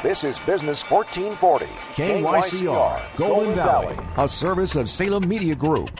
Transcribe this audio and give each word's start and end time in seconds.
This 0.00 0.22
is 0.22 0.38
Business 0.38 0.88
1440, 0.88 1.66
KYCR, 1.94 3.16
Golden 3.16 3.52
Valley, 3.52 3.96
a 4.16 4.28
service 4.28 4.76
of 4.76 4.88
Salem 4.88 5.28
Media 5.28 5.56
Group. 5.56 5.90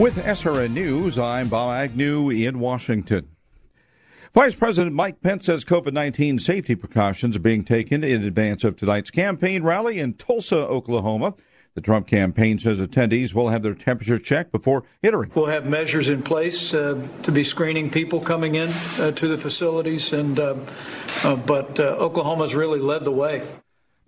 With 0.00 0.16
SRN 0.16 0.72
News, 0.72 1.16
I'm 1.16 1.48
Bob 1.48 1.76
Agnew 1.76 2.28
in 2.30 2.58
Washington. 2.58 3.28
Vice 4.34 4.56
President 4.56 4.96
Mike 4.96 5.20
Pence 5.20 5.46
says 5.46 5.64
COVID 5.64 5.92
19 5.92 6.40
safety 6.40 6.74
precautions 6.74 7.36
are 7.36 7.40
being 7.40 7.64
taken 7.64 8.02
in 8.02 8.24
advance 8.24 8.64
of 8.64 8.74
tonight's 8.74 9.12
campaign 9.12 9.62
rally 9.62 10.00
in 10.00 10.14
Tulsa, 10.14 10.66
Oklahoma. 10.66 11.34
The 11.76 11.82
Trump 11.82 12.06
campaign 12.06 12.58
says 12.58 12.80
attendees 12.80 13.34
will 13.34 13.50
have 13.50 13.62
their 13.62 13.74
temperature 13.74 14.18
checked 14.18 14.50
before 14.50 14.84
entering. 15.02 15.30
We'll 15.34 15.44
have 15.44 15.66
measures 15.66 16.08
in 16.08 16.22
place 16.22 16.72
uh, 16.72 17.06
to 17.22 17.30
be 17.30 17.44
screening 17.44 17.90
people 17.90 18.18
coming 18.18 18.54
in 18.54 18.70
uh, 18.98 19.10
to 19.10 19.28
the 19.28 19.36
facilities, 19.36 20.14
and 20.14 20.40
uh, 20.40 20.56
uh 21.22 21.36
but 21.36 21.78
uh, 21.78 21.96
Oklahoma's 21.98 22.54
really 22.54 22.80
led 22.80 23.04
the 23.04 23.12
way. 23.12 23.46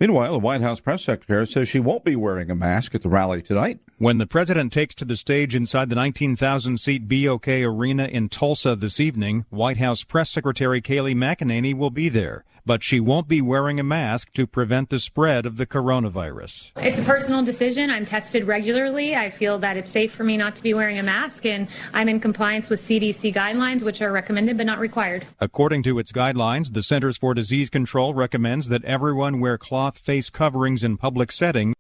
Meanwhile, 0.01 0.33
the 0.33 0.39
White 0.39 0.63
House 0.63 0.81
press 0.81 1.03
secretary 1.03 1.47
says 1.47 1.69
she 1.69 1.79
won't 1.79 2.05
be 2.05 2.17
wearing 2.17 2.51
a 2.51 2.55
mask 2.55 2.95
at 2.95 3.03
the 3.03 3.11
rally 3.11 3.43
tonight. 3.43 3.83
When 3.99 4.17
the 4.17 4.27
president 4.27 4.73
takes 4.73 4.95
to 4.95 5.05
the 5.05 5.17
stage 5.17 5.55
inside 5.55 5.91
the 5.91 5.97
19,000 5.97 6.79
seat 6.81 7.07
BOK 7.07 7.49
Arena 7.49 8.05
in 8.05 8.31
Tulsa 8.31 8.77
this 8.77 8.99
evening, 8.99 9.45
White 9.51 9.77
House 9.77 10.05
press 10.05 10.31
secretary 10.31 10.81
Kayleigh 10.81 11.17
McEnany 11.17 11.77
will 11.77 11.91
be 11.91 12.09
there 12.09 12.45
but 12.69 12.85
she 12.85 13.01
won't 13.01 13.27
be 13.27 13.41
wearing 13.41 13.81
a 13.81 13.83
mask 13.83 14.31
to 14.35 14.47
prevent 14.47 14.91
the 14.91 14.99
spread 14.99 15.47
of 15.47 15.57
the 15.57 15.65
coronavirus. 15.65 16.71
It's 16.77 16.99
a 16.99 17.03
personal 17.03 17.43
decision. 17.43 17.89
I'm 17.89 18.05
tested 18.05 18.45
regularly. 18.45 19.17
I 19.17 19.31
feel 19.31 19.59
that 19.61 19.79
it's 19.79 19.91
safe 19.91 20.13
for 20.13 20.23
me 20.23 20.37
not 20.37 20.55
to 20.57 20.63
be 20.63 20.75
wearing 20.75 20.99
a 20.99 21.03
mask, 21.03 21.47
and 21.47 21.69
I'm 21.95 22.11
in 22.11 22.21
compliance 22.21 22.69
with 22.69 22.79
CDC 22.79 23.35
guidelines, 23.35 23.83
which 23.83 24.03
are 24.03 24.13
recommended 24.13 24.59
but 24.59 24.67
not 24.67 24.81
required. 24.81 25.27
According 25.41 25.83
to 25.85 25.99
its 25.99 26.13
guidelines, 26.13 26.75
the 26.75 26.83
Centers 26.83 27.17
for 27.17 27.33
Disease 27.33 27.71
Control 27.71 28.13
recommends 28.13 28.69
that 28.69 28.85
everyone 28.85 29.41
wear 29.41 29.57
cloth 29.57 29.97
face 29.97 30.29
coverings 30.29 30.85
in 30.85 30.99
public 30.99 31.33
settings. 31.33 31.75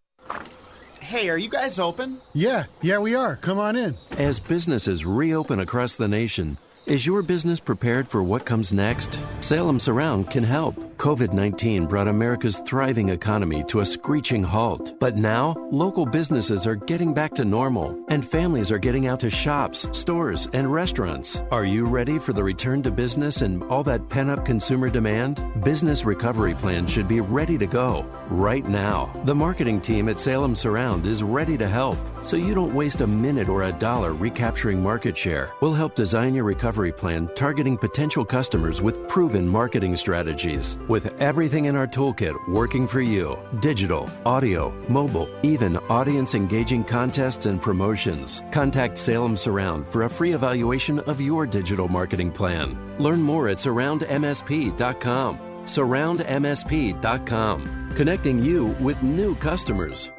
Hey, 1.00 1.28
are 1.28 1.36
you 1.36 1.50
guys 1.50 1.78
open? 1.78 2.22
Yeah, 2.32 2.64
yeah, 2.80 2.98
we 2.98 3.14
are. 3.14 3.36
Come 3.36 3.58
on 3.58 3.76
in. 3.76 3.94
As 4.12 4.40
businesses 4.40 5.04
reopen 5.04 5.60
across 5.60 5.96
the 5.96 6.08
nation, 6.08 6.56
is 6.88 7.04
your 7.04 7.22
business 7.22 7.60
prepared 7.60 8.08
for 8.08 8.22
what 8.22 8.46
comes 8.46 8.72
next? 8.72 9.20
Salem 9.40 9.78
Surround 9.78 10.30
can 10.30 10.42
help. 10.42 10.87
COVID 10.98 11.32
19 11.32 11.86
brought 11.86 12.08
America's 12.08 12.58
thriving 12.60 13.08
economy 13.08 13.64
to 13.64 13.80
a 13.80 13.86
screeching 13.86 14.42
halt. 14.42 14.94
But 15.00 15.16
now, 15.16 15.54
local 15.70 16.04
businesses 16.06 16.66
are 16.66 16.74
getting 16.74 17.14
back 17.14 17.34
to 17.34 17.44
normal, 17.44 17.98
and 18.08 18.26
families 18.26 18.70
are 18.70 18.78
getting 18.78 19.06
out 19.06 19.20
to 19.20 19.30
shops, 19.30 19.88
stores, 19.92 20.48
and 20.52 20.72
restaurants. 20.72 21.40
Are 21.50 21.64
you 21.64 21.86
ready 21.86 22.18
for 22.18 22.32
the 22.32 22.42
return 22.42 22.82
to 22.82 22.90
business 22.90 23.42
and 23.42 23.62
all 23.64 23.82
that 23.84 24.08
pent 24.08 24.30
up 24.30 24.44
consumer 24.44 24.90
demand? 24.90 25.42
Business 25.64 26.04
Recovery 26.04 26.54
Plan 26.54 26.86
should 26.86 27.08
be 27.08 27.20
ready 27.20 27.58
to 27.58 27.66
go 27.66 28.04
right 28.28 28.66
now. 28.66 29.10
The 29.24 29.34
marketing 29.34 29.80
team 29.80 30.08
at 30.08 30.20
Salem 30.20 30.54
Surround 30.54 31.06
is 31.06 31.22
ready 31.22 31.56
to 31.58 31.68
help, 31.68 31.98
so 32.22 32.36
you 32.36 32.54
don't 32.54 32.74
waste 32.74 33.00
a 33.00 33.06
minute 33.06 33.48
or 33.48 33.64
a 33.64 33.72
dollar 33.72 34.14
recapturing 34.14 34.82
market 34.82 35.16
share. 35.16 35.52
We'll 35.60 35.74
help 35.74 35.94
design 35.94 36.34
your 36.34 36.44
recovery 36.44 36.68
recovery 36.68 36.92
plan 36.92 37.28
targeting 37.34 37.78
potential 37.78 38.24
customers 38.24 38.82
with 38.82 39.08
proven 39.08 39.48
marketing 39.48 39.96
strategies. 39.96 40.76
With 40.88 41.20
everything 41.20 41.66
in 41.66 41.76
our 41.76 41.86
toolkit 41.86 42.34
working 42.48 42.88
for 42.88 43.00
you 43.00 43.38
digital, 43.60 44.10
audio, 44.24 44.72
mobile, 44.88 45.28
even 45.42 45.76
audience 45.88 46.34
engaging 46.34 46.84
contests 46.84 47.46
and 47.46 47.60
promotions. 47.60 48.42
Contact 48.50 48.98
Salem 48.98 49.36
Surround 49.36 49.86
for 49.88 50.04
a 50.04 50.10
free 50.10 50.32
evaluation 50.32 51.00
of 51.00 51.20
your 51.20 51.46
digital 51.46 51.88
marketing 51.88 52.32
plan. 52.32 52.78
Learn 52.98 53.20
more 53.22 53.48
at 53.48 53.58
surroundmsp.com. 53.58 55.38
Surroundmsp.com, 55.64 57.92
connecting 57.94 58.42
you 58.42 58.68
with 58.80 59.02
new 59.02 59.34
customers. 59.34 60.10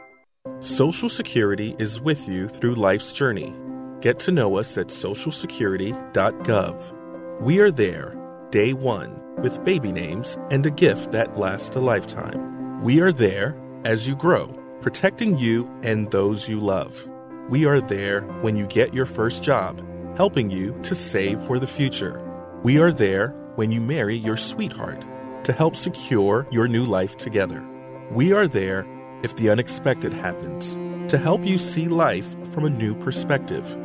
Social 0.60 1.10
Security 1.10 1.76
is 1.80 2.00
with 2.00 2.30
you 2.30 2.48
through 2.48 2.76
life's 2.76 3.12
journey 3.12 3.56
Get 4.02 4.20
to 4.20 4.32
know 4.32 4.58
us 4.58 4.78
at 4.78 4.88
socialsecurity.gov. 4.88 7.42
We 7.42 7.60
are 7.60 7.72
there, 7.72 8.16
day 8.50 8.72
one, 8.72 9.19
with 9.42 9.64
baby 9.64 9.92
names 9.92 10.38
and 10.52 10.66
a 10.66 10.72
gift 10.72 11.12
that 11.12 11.38
lasts 11.38 11.76
a 11.76 11.80
lifetime. 11.80 12.82
We 12.84 13.02
are 13.02 13.12
there 13.12 13.56
as 13.86 14.08
you 14.08 14.16
grow, 14.16 14.48
protecting 14.82 15.38
you 15.38 15.70
and 15.84 16.10
those 16.12 16.50
you 16.50 16.60
love. 16.60 17.10
We 17.50 17.66
are 17.66 17.82
there 17.82 18.22
when 18.42 18.56
you 18.56 18.68
get 18.68 18.94
your 18.94 19.06
first 19.06 19.44
job, 19.44 19.82
helping 20.18 20.50
you 20.50 20.78
to 20.84 20.96
save 20.96 21.42
for 21.42 21.60
the 21.60 21.68
future. 21.68 22.22
We 22.64 22.80
are 22.80 22.92
there 22.92 23.30
when 23.56 23.72
you 23.72 23.82
marry 23.82 24.18
your 24.18 24.38
sweetheart 24.38 25.04
to 25.46 25.54
help 25.54 25.76
secure 25.76 26.48
your 26.52 26.68
new 26.68 26.86
life 26.86 27.18
together. 27.18 27.66
We 28.12 28.34
are 28.34 28.48
there 28.48 28.86
if 29.24 29.36
the 29.36 29.50
unexpected 29.50 30.14
happens 30.14 30.78
to 31.10 31.18
help 31.18 31.46
you 31.46 31.58
see 31.58 31.88
life 31.88 32.36
from 32.54 32.66
a 32.66 32.70
new 32.70 32.96
perspective. 32.96 33.76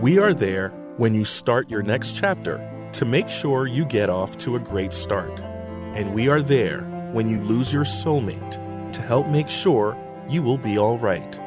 We 0.00 0.18
are 0.18 0.34
there 0.34 0.70
when 0.96 1.14
you 1.14 1.24
start 1.24 1.70
your 1.70 1.82
next 1.82 2.16
chapter 2.16 2.58
to 2.92 3.04
make 3.04 3.28
sure 3.28 3.66
you 3.66 3.84
get 3.84 4.10
off 4.10 4.38
to 4.38 4.56
a 4.56 4.60
great 4.60 4.92
start. 4.92 5.40
And 5.94 6.14
we 6.14 6.28
are 6.28 6.42
there 6.42 6.82
when 7.12 7.28
you 7.28 7.40
lose 7.40 7.72
your 7.72 7.84
soulmate 7.84 8.92
to 8.92 9.02
help 9.02 9.26
make 9.28 9.48
sure 9.48 9.96
you 10.28 10.42
will 10.42 10.58
be 10.58 10.78
all 10.78 10.98
right. 10.98 11.40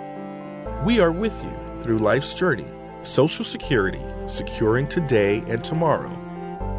We 0.86 1.00
are 1.00 1.12
with 1.12 1.44
you 1.44 1.82
through 1.82 2.00
life's 2.00 2.34
journey, 2.34 2.68
Social 3.04 3.46
Security, 3.46 4.04
securing 4.28 4.88
today 4.88 5.44
and 5.48 5.64
tomorrow. 5.64 6.18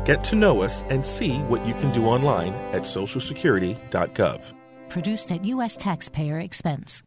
Get 0.05 0.25
to 0.25 0.37
know 0.37 0.63
us 0.63 0.83
and 0.91 1.05
see 1.05 1.39
what 1.43 1.65
you 1.65 1.75
can 1.75 1.93
do 1.93 2.07
online 2.07 2.55
at 2.73 2.83
socialsecurity.gov. 2.83 4.53
Produced 4.89 5.33
at 5.33 5.45
U.S. 5.45 5.77
taxpayer 5.77 6.41
expense. 6.41 7.03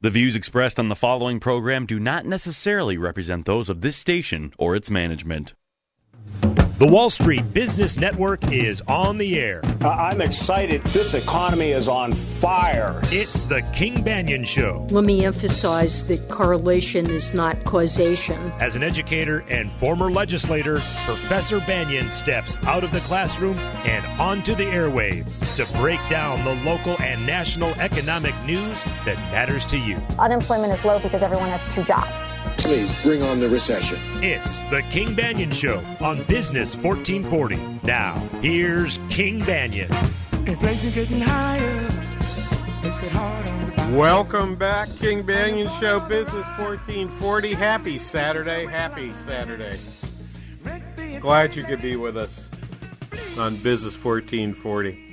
The 0.00 0.10
views 0.10 0.36
expressed 0.36 0.78
on 0.78 0.88
the 0.88 0.94
following 0.94 1.40
program 1.40 1.86
do 1.86 1.98
not 1.98 2.24
necessarily 2.24 2.96
represent 2.96 3.46
those 3.46 3.68
of 3.68 3.80
this 3.80 3.96
station 3.96 4.52
or 4.56 4.76
its 4.76 4.90
management. 4.90 5.54
The 6.78 6.86
Wall 6.86 7.10
Street 7.10 7.52
Business 7.52 7.96
Network 7.96 8.52
is 8.52 8.82
on 8.82 9.18
the 9.18 9.40
air. 9.40 9.62
Uh, 9.82 9.88
I'm 9.88 10.20
excited. 10.20 10.80
This 10.84 11.12
economy 11.12 11.70
is 11.70 11.88
on 11.88 12.12
fire. 12.12 13.00
It's 13.06 13.42
the 13.46 13.62
King 13.74 14.04
Banaian 14.04 14.46
Show. 14.46 14.86
Let 14.90 15.02
me 15.02 15.24
emphasize 15.24 16.04
that 16.04 16.28
correlation 16.28 17.10
is 17.10 17.34
not 17.34 17.64
causation. 17.64 18.38
As 18.60 18.76
an 18.76 18.84
educator 18.84 19.40
and 19.48 19.72
former 19.72 20.08
legislator, 20.08 20.76
Professor 21.04 21.58
Banaian 21.58 22.08
steps 22.12 22.54
out 22.62 22.84
of 22.84 22.92
the 22.92 23.00
classroom 23.00 23.58
and 23.84 24.06
onto 24.20 24.54
the 24.54 24.62
airwaves 24.62 25.40
to 25.56 25.66
break 25.78 25.98
down 26.08 26.44
the 26.44 26.54
local 26.64 26.94
and 27.02 27.26
national 27.26 27.70
economic 27.80 28.36
news 28.44 28.80
that 29.04 29.16
matters 29.32 29.66
to 29.66 29.78
you. 29.78 29.96
Unemployment 30.20 30.72
is 30.72 30.84
low 30.84 31.00
because 31.00 31.22
everyone 31.22 31.48
has 31.48 31.74
two 31.74 31.82
jobs. 31.82 32.37
Please 32.58 32.94
bring 33.02 33.22
on 33.22 33.40
the 33.40 33.48
recession. 33.48 33.98
It's 34.22 34.60
the 34.64 34.82
King 34.90 35.16
Banaian 35.16 35.54
Show 35.54 35.82
on 36.00 36.22
Business 36.24 36.76
1440. 36.76 37.56
Now, 37.84 38.16
here's 38.42 38.98
King 39.08 39.40
Banaian. 39.40 39.90
Inflation 40.46 40.90
getting 40.92 41.20
higher. 41.20 41.82
Makes 42.82 43.02
it 43.02 43.12
hard 43.12 43.48
on 43.48 43.92
the 43.92 43.98
Welcome 43.98 44.56
back, 44.56 44.88
King 44.98 45.24
Banaian 45.24 45.68
Show, 45.80 46.00
Business 46.00 46.46
1440. 46.58 47.54
Happy 47.54 47.98
Saturday. 47.98 48.66
Happy 48.66 49.12
Saturday. 49.12 49.78
Glad 51.20 51.56
you 51.56 51.64
could 51.64 51.80
be 51.80 51.96
with 51.96 52.16
us 52.16 52.48
on 53.38 53.56
Business 53.56 53.94
1440. 53.96 55.07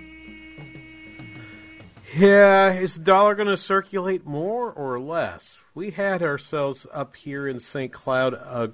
Yeah, 2.13 2.73
is 2.73 2.95
the 2.95 3.03
dollar 3.03 3.35
going 3.35 3.47
to 3.47 3.57
circulate 3.57 4.25
more 4.25 4.71
or 4.71 4.99
less? 4.99 5.57
we 5.75 5.91
had 5.91 6.23
ourselves 6.23 6.87
up 6.93 7.17
here 7.17 7.47
in 7.47 7.59
St. 7.59 7.91
Cloud 7.91 8.33
a 8.33 8.71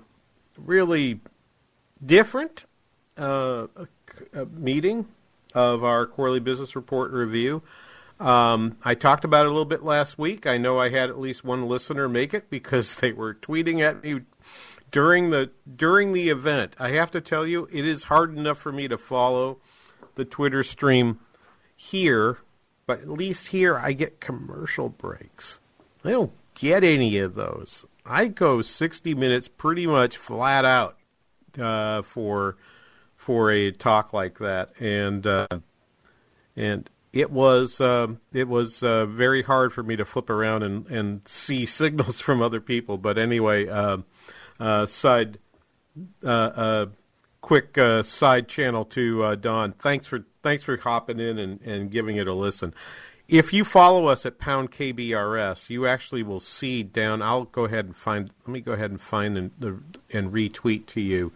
really 0.58 1.20
different 2.06 2.66
uh, 3.18 3.68
a, 3.76 3.88
a 4.34 4.46
meeting 4.46 5.08
of 5.54 5.84
our 5.84 6.06
quarterly 6.06 6.40
business 6.40 6.76
report 6.76 7.12
review. 7.12 7.64
Um, 8.20 8.78
I 8.86 8.94
talked 8.94 9.26
about 9.26 9.46
it 9.46 9.50
a 9.50 9.52
little 9.52 9.66
bit 9.66 9.84
last 9.84 10.20
week. 10.20 10.46
I 10.46 10.60
know 10.60 10.80
I 10.80 10.90
had 10.90 11.10
at 11.10 11.20
least 11.20 11.44
one 11.44 11.68
listener 11.68 12.08
make 12.08 12.34
it 12.36 12.50
because 12.50 12.96
they 12.98 13.12
were 13.12 13.34
tweeting 13.34 13.82
at 13.82 14.04
me 14.04 14.22
during 14.92 15.32
the 15.32 15.50
during 15.76 16.14
the 16.14 16.30
event. 16.30 16.76
I 16.80 16.92
have 16.92 17.10
to 17.12 17.22
tell 17.22 17.48
you, 17.48 17.68
it 17.72 17.86
is 17.86 18.04
hard 18.04 18.38
enough 18.38 18.60
for 18.60 18.72
me 18.72 18.88
to 18.88 18.98
follow 18.98 19.58
the 20.16 20.26
Twitter 20.26 20.62
stream 20.62 21.20
here, 21.76 22.38
but 22.86 23.02
at 23.02 23.10
least 23.10 23.48
here 23.48 23.78
I 23.78 23.94
get 23.94 24.20
commercial 24.20 24.90
breaks. 24.90 25.60
I 26.04 26.12
don't 26.12 26.34
get 26.56 26.84
any 26.84 27.18
of 27.18 27.36
those. 27.36 27.86
I 28.06 28.28
go 28.28 28.62
60 28.62 29.14
minutes 29.14 29.48
pretty 29.48 29.86
much 29.86 30.18
flat 30.18 30.66
out 30.66 30.98
uh, 31.60 32.02
for 32.02 32.58
for 33.16 33.52
a 33.52 33.72
talk 33.72 34.14
like 34.14 34.40
that, 34.40 34.72
and 34.80 35.28
uh, 35.28 35.48
and 36.56 36.90
it 37.14 37.30
was 37.30 37.80
um, 37.80 38.20
it 38.34 38.48
was 38.48 38.82
uh, 38.84 39.06
very 39.06 39.44
hard 39.44 39.74
for 39.74 39.84
me 39.84 39.96
to 39.96 40.06
flip 40.06 40.30
around 40.30 40.64
and, 40.64 40.88
and 40.88 41.22
see 41.28 41.66
signals 41.68 42.20
from 42.20 42.42
other 42.42 42.60
people. 42.60 42.98
But 42.98 43.18
anyway, 43.18 43.68
um, 43.68 44.06
uh, 44.60 44.88
side 44.88 45.38
uh, 46.24 46.28
uh, 46.28 46.86
quick 47.42 47.78
side 48.04 48.48
channel 48.48 48.86
to 48.86 49.36
Don. 49.36 49.74
Thanks 49.74 50.08
for 50.08 50.26
thanks 50.42 50.64
for 50.64 50.78
hopping 50.78 51.20
in 51.20 51.38
and, 51.38 51.62
and 51.62 51.92
giving 51.92 52.18
it 52.18 52.28
a 52.28 52.34
listen. 52.34 52.74
If 53.28 53.54
you 53.54 53.64
follow 53.64 54.08
us 54.08 54.26
at 54.26 54.40
pound 54.40 54.72
KBRS, 54.72 55.70
you 55.70 55.88
actually 55.88 56.24
will 56.24 56.42
see 56.42 56.84
down. 56.84 57.22
I'll 57.22 57.46
go 57.46 57.66
ahead 57.66 57.86
and 57.86 57.96
find. 57.96 58.30
Let 58.46 58.52
me 58.52 58.60
go 58.60 58.74
ahead 58.74 58.92
and 58.92 59.00
find 59.00 59.38
and, 59.38 59.52
and 60.12 60.34
retweet 60.34 60.86
to 60.88 61.02
you 61.02 61.32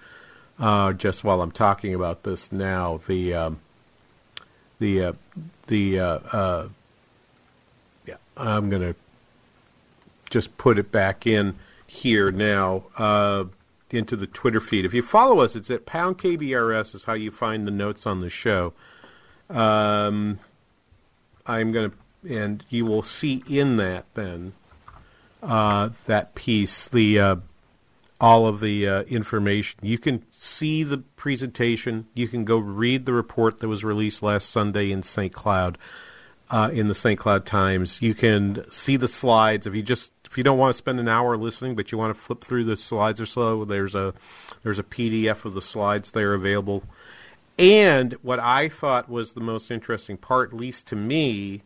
uh, 0.60 0.94
just 0.94 1.24
while 1.24 1.42
I'm 1.42 1.52
talking 1.52 1.94
about 1.94 2.24
this 2.24 2.52
now. 2.52 3.00
The 3.08 3.34
um, 3.34 3.60
the 4.80 5.04
uh, 5.04 5.14
the 5.68 6.00
uh, 6.00 6.20
uh 6.34 6.68
yeah, 8.06 8.16
I'm 8.36 8.70
gonna 8.70 8.96
just 10.30 10.58
put 10.58 10.78
it 10.78 10.92
back 10.92 11.26
in 11.26 11.56
here 11.88 12.32
now 12.32 12.84
uh, 12.98 13.46
into 13.90 14.16
the 14.16 14.28
Twitter 14.28 14.60
feed. 14.60 14.86
If 14.86 14.94
you 14.94 15.02
follow 15.02 15.40
us, 15.40 15.56
it's 15.56 15.72
at 15.72 15.86
pound 15.86 16.18
KBRS 16.18 16.96
is 16.96 17.06
how 17.06 17.14
you 17.14 17.32
find 17.32 17.66
the 17.66 17.72
notes 17.72 18.06
on 18.06 18.20
the 18.20 18.30
show. 18.30 18.74
Um, 19.50 20.40
I'm 21.46 21.72
gonna 21.72 21.92
and 22.28 22.66
you 22.70 22.86
will 22.86 23.04
see 23.04 23.44
in 23.48 23.78
that 23.78 24.06
then 24.16 24.54
uh, 25.44 25.90
that 26.08 26.34
piece 26.34 26.88
the 26.88 27.40
all 28.20 28.48
of 28.48 28.60
the 28.60 28.88
uh, 28.88 29.02
information. 29.04 29.80
You 29.84 29.98
can 29.98 30.26
see 30.32 30.84
the 30.84 31.00
presentation. 31.00 32.08
You 32.14 32.28
can 32.28 32.46
go 32.46 32.58
read 32.58 33.06
the 33.06 33.14
report 33.14 33.60
that 33.60 33.68
was 33.68 33.84
released 33.84 34.24
last 34.24 34.50
Sunday 34.50 34.92
in 34.92 35.04
St. 35.04 35.34
Cloud, 35.34 35.78
uh, 36.50 36.70
in 36.72 36.88
the 36.88 36.96
St. 36.96 37.20
Cloud 37.20 37.46
Times. 37.46 38.02
You 38.02 38.14
can 38.14 38.70
see 38.72 38.96
the 38.96 39.08
slides. 39.08 39.68
If 39.68 39.76
you 39.76 39.84
just 39.84 40.12
if 40.26 40.38
you 40.38 40.44
don't 40.44 40.58
want 40.58 40.74
to 40.74 40.78
spend 40.78 41.00
an 41.00 41.08
hour 41.08 41.38
listening, 41.38 41.76
but 41.76 41.92
you 41.92 41.98
want 41.98 42.16
to 42.16 42.20
flip 42.20 42.44
through 42.44 42.64
the 42.64 42.78
slides 42.78 43.20
or 43.20 43.26
so, 43.26 43.66
there's 43.66 43.96
a 43.96 44.14
there's 44.64 44.80
a 44.80 44.84
PDF 44.84 45.46
of 45.46 45.54
the 45.54 45.62
slides 45.62 46.12
there 46.12 46.34
available. 46.34 46.84
And 47.58 48.14
what 48.22 48.40
I 48.40 48.68
thought 48.68 49.10
was 49.10 49.34
the 49.34 49.42
most 49.42 49.72
interesting 49.72 50.18
part, 50.18 50.52
at 50.52 50.60
least 50.60 50.88
to 50.88 50.96
me, 50.96 51.64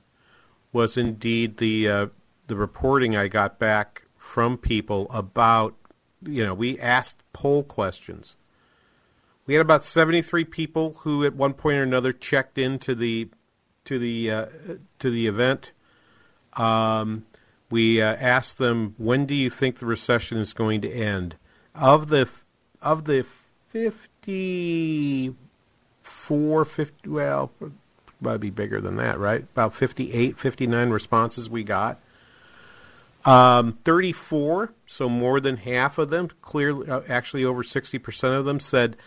was 0.71 0.97
indeed 0.97 1.57
the 1.57 1.89
uh, 1.89 2.07
the 2.47 2.55
reporting 2.55 3.15
I 3.15 3.27
got 3.27 3.57
back 3.57 4.03
from 4.17 4.57
people 4.57 5.07
about 5.09 5.75
you 6.21 6.45
know, 6.45 6.53
we 6.53 6.79
asked 6.79 7.23
poll 7.33 7.63
questions. 7.63 8.35
We 9.45 9.55
had 9.55 9.61
about 9.61 9.83
73 9.83 10.45
people 10.45 10.93
who, 11.01 11.23
at 11.25 11.33
one 11.33 11.53
point 11.53 11.77
or 11.77 11.83
another, 11.83 12.11
checked 12.11 12.57
into 12.57 12.93
the 12.93 13.29
to 13.85 13.97
the 13.97 14.31
uh, 14.31 14.45
to 14.99 15.09
the 15.09 15.27
event. 15.27 15.71
Um, 16.53 17.25
we 17.71 18.01
uh, 18.01 18.15
asked 18.15 18.57
them, 18.57 18.93
"When 18.97 19.25
do 19.25 19.33
you 19.33 19.49
think 19.49 19.79
the 19.79 19.85
recession 19.85 20.37
is 20.37 20.53
going 20.53 20.81
to 20.81 20.91
end?" 20.91 21.35
Of 21.73 22.09
the 22.09 22.29
of 22.81 23.05
the 23.05 23.25
54, 26.09 26.65
50, 26.65 27.09
well, 27.09 27.51
probably 28.21 28.37
be 28.37 28.49
bigger 28.49 28.81
than 28.81 28.97
that, 28.97 29.19
right? 29.19 29.41
About 29.41 29.73
58, 29.73 30.37
59 30.37 30.89
responses 30.89 31.49
we 31.49 31.63
got. 31.63 31.99
Um, 33.25 33.77
34, 33.83 34.73
so 34.85 35.09
more 35.09 35.39
than 35.39 35.57
half 35.57 35.97
of 35.97 36.09
them, 36.09 36.29
clearly, 36.41 36.89
uh, 36.89 37.01
actually 37.07 37.43
over 37.43 37.63
60% 37.63 38.37
of 38.37 38.45
them, 38.45 38.59
said 38.59 38.97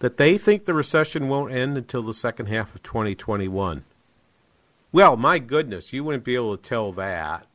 that 0.00 0.16
they 0.16 0.38
think 0.38 0.64
the 0.64 0.74
recession 0.74 1.28
won't 1.28 1.52
end 1.52 1.76
until 1.76 2.02
the 2.02 2.14
second 2.14 2.46
half 2.46 2.74
of 2.74 2.82
2021. 2.82 3.84
Well, 4.92 5.16
my 5.16 5.38
goodness, 5.38 5.92
you 5.92 6.02
wouldn't 6.02 6.24
be 6.24 6.34
able 6.34 6.56
to 6.56 6.62
tell 6.62 6.92
that 6.92 7.46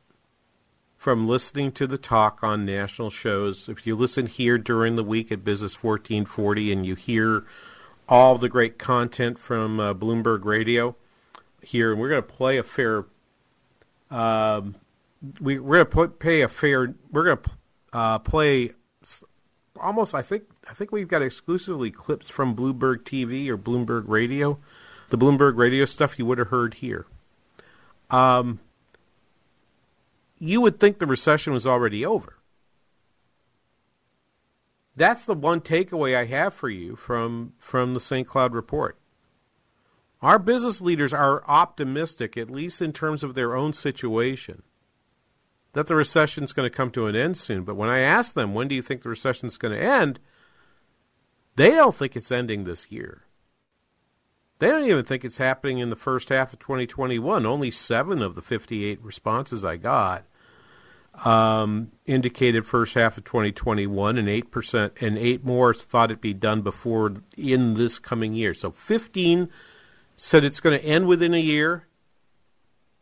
from 0.96 1.28
listening 1.28 1.72
to 1.72 1.86
the 1.86 1.98
talk 1.98 2.38
on 2.42 2.64
national 2.64 3.10
shows. 3.10 3.68
If 3.68 3.86
you 3.86 3.94
listen 3.96 4.26
here 4.26 4.56
during 4.56 4.96
the 4.96 5.04
week 5.04 5.30
at 5.30 5.44
Business 5.44 5.82
1440 5.82 6.72
and 6.72 6.86
you 6.86 6.94
hear 6.94 7.44
all 8.08 8.36
the 8.36 8.48
great 8.48 8.78
content 8.78 9.38
from 9.38 9.80
uh, 9.80 9.94
Bloomberg 9.94 10.44
Radio 10.44 10.96
here, 11.62 11.92
and 11.92 12.00
we're 12.00 12.08
going 12.08 12.22
to 12.22 12.28
play 12.28 12.58
a 12.58 12.62
fair 12.62 13.06
um, 14.10 14.76
we 15.40 15.58
we're 15.58 15.84
gonna 15.84 16.08
pay 16.08 16.42
a 16.42 16.48
fair. 16.48 16.94
We're 17.10 17.24
gonna 17.24 17.56
uh, 17.92 18.18
play 18.20 18.72
almost. 19.80 20.14
I 20.14 20.22
think 20.22 20.44
I 20.68 20.74
think 20.74 20.92
we've 20.92 21.08
got 21.08 21.22
exclusively 21.22 21.90
clips 21.90 22.28
from 22.28 22.54
Bloomberg 22.54 23.02
TV 23.02 23.48
or 23.48 23.58
Bloomberg 23.58 24.04
Radio, 24.06 24.58
the 25.10 25.18
Bloomberg 25.18 25.56
Radio 25.56 25.84
stuff 25.84 26.18
you 26.18 26.26
would 26.26 26.38
have 26.38 26.48
heard 26.48 26.74
here. 26.74 27.06
Um, 28.10 28.60
you 30.38 30.60
would 30.60 30.78
think 30.78 30.98
the 30.98 31.06
recession 31.06 31.52
was 31.52 31.66
already 31.66 32.04
over. 32.04 32.35
That's 34.96 35.26
the 35.26 35.34
one 35.34 35.60
takeaway 35.60 36.16
I 36.16 36.24
have 36.24 36.54
for 36.54 36.70
you 36.70 36.96
from 36.96 37.52
from 37.58 37.94
the 37.94 38.00
St. 38.00 38.26
Cloud 38.26 38.54
report. 38.54 38.98
Our 40.22 40.38
business 40.38 40.80
leaders 40.80 41.12
are 41.12 41.44
optimistic, 41.46 42.36
at 42.36 42.50
least 42.50 42.80
in 42.80 42.92
terms 42.92 43.22
of 43.22 43.34
their 43.34 43.54
own 43.54 43.74
situation 43.74 44.62
that 45.74 45.88
the 45.88 45.94
recession 45.94 46.42
is 46.42 46.54
going 46.54 46.68
to 46.68 46.74
come 46.74 46.90
to 46.90 47.06
an 47.06 47.14
end 47.14 47.36
soon. 47.36 47.62
But 47.62 47.76
when 47.76 47.90
I 47.90 47.98
ask 47.98 48.32
them, 48.32 48.54
when 48.54 48.66
do 48.66 48.74
you 48.74 48.80
think 48.80 49.02
the 49.02 49.10
recession 49.10 49.46
is 49.46 49.58
going 49.58 49.78
to 49.78 49.84
end? 49.84 50.18
They 51.56 51.72
don't 51.72 51.94
think 51.94 52.16
it's 52.16 52.32
ending 52.32 52.64
this 52.64 52.90
year. 52.90 53.24
They 54.58 54.68
don't 54.68 54.84
even 54.84 55.04
think 55.04 55.22
it's 55.22 55.36
happening 55.36 55.76
in 55.78 55.90
the 55.90 55.94
first 55.94 56.30
half 56.30 56.54
of 56.54 56.60
2021. 56.60 57.44
Only 57.44 57.70
seven 57.70 58.22
of 58.22 58.34
the 58.34 58.40
58 58.40 59.02
responses 59.02 59.66
I 59.66 59.76
got 59.76 60.24
um, 61.24 61.92
indicated 62.04 62.66
first 62.66 62.94
half 62.94 63.16
of 63.16 63.24
2021, 63.24 64.18
and 64.18 64.28
eight 64.28 64.50
percent 64.50 64.92
and 65.00 65.16
eight 65.16 65.44
more 65.44 65.72
thought 65.72 66.10
it'd 66.10 66.20
be 66.20 66.34
done 66.34 66.62
before 66.62 67.14
in 67.36 67.74
this 67.74 67.98
coming 67.98 68.34
year. 68.34 68.54
So 68.54 68.70
15 68.70 69.48
said 70.16 70.44
it's 70.44 70.60
going 70.60 70.78
to 70.78 70.84
end 70.84 71.06
within 71.06 71.34
a 71.34 71.40
year, 71.40 71.86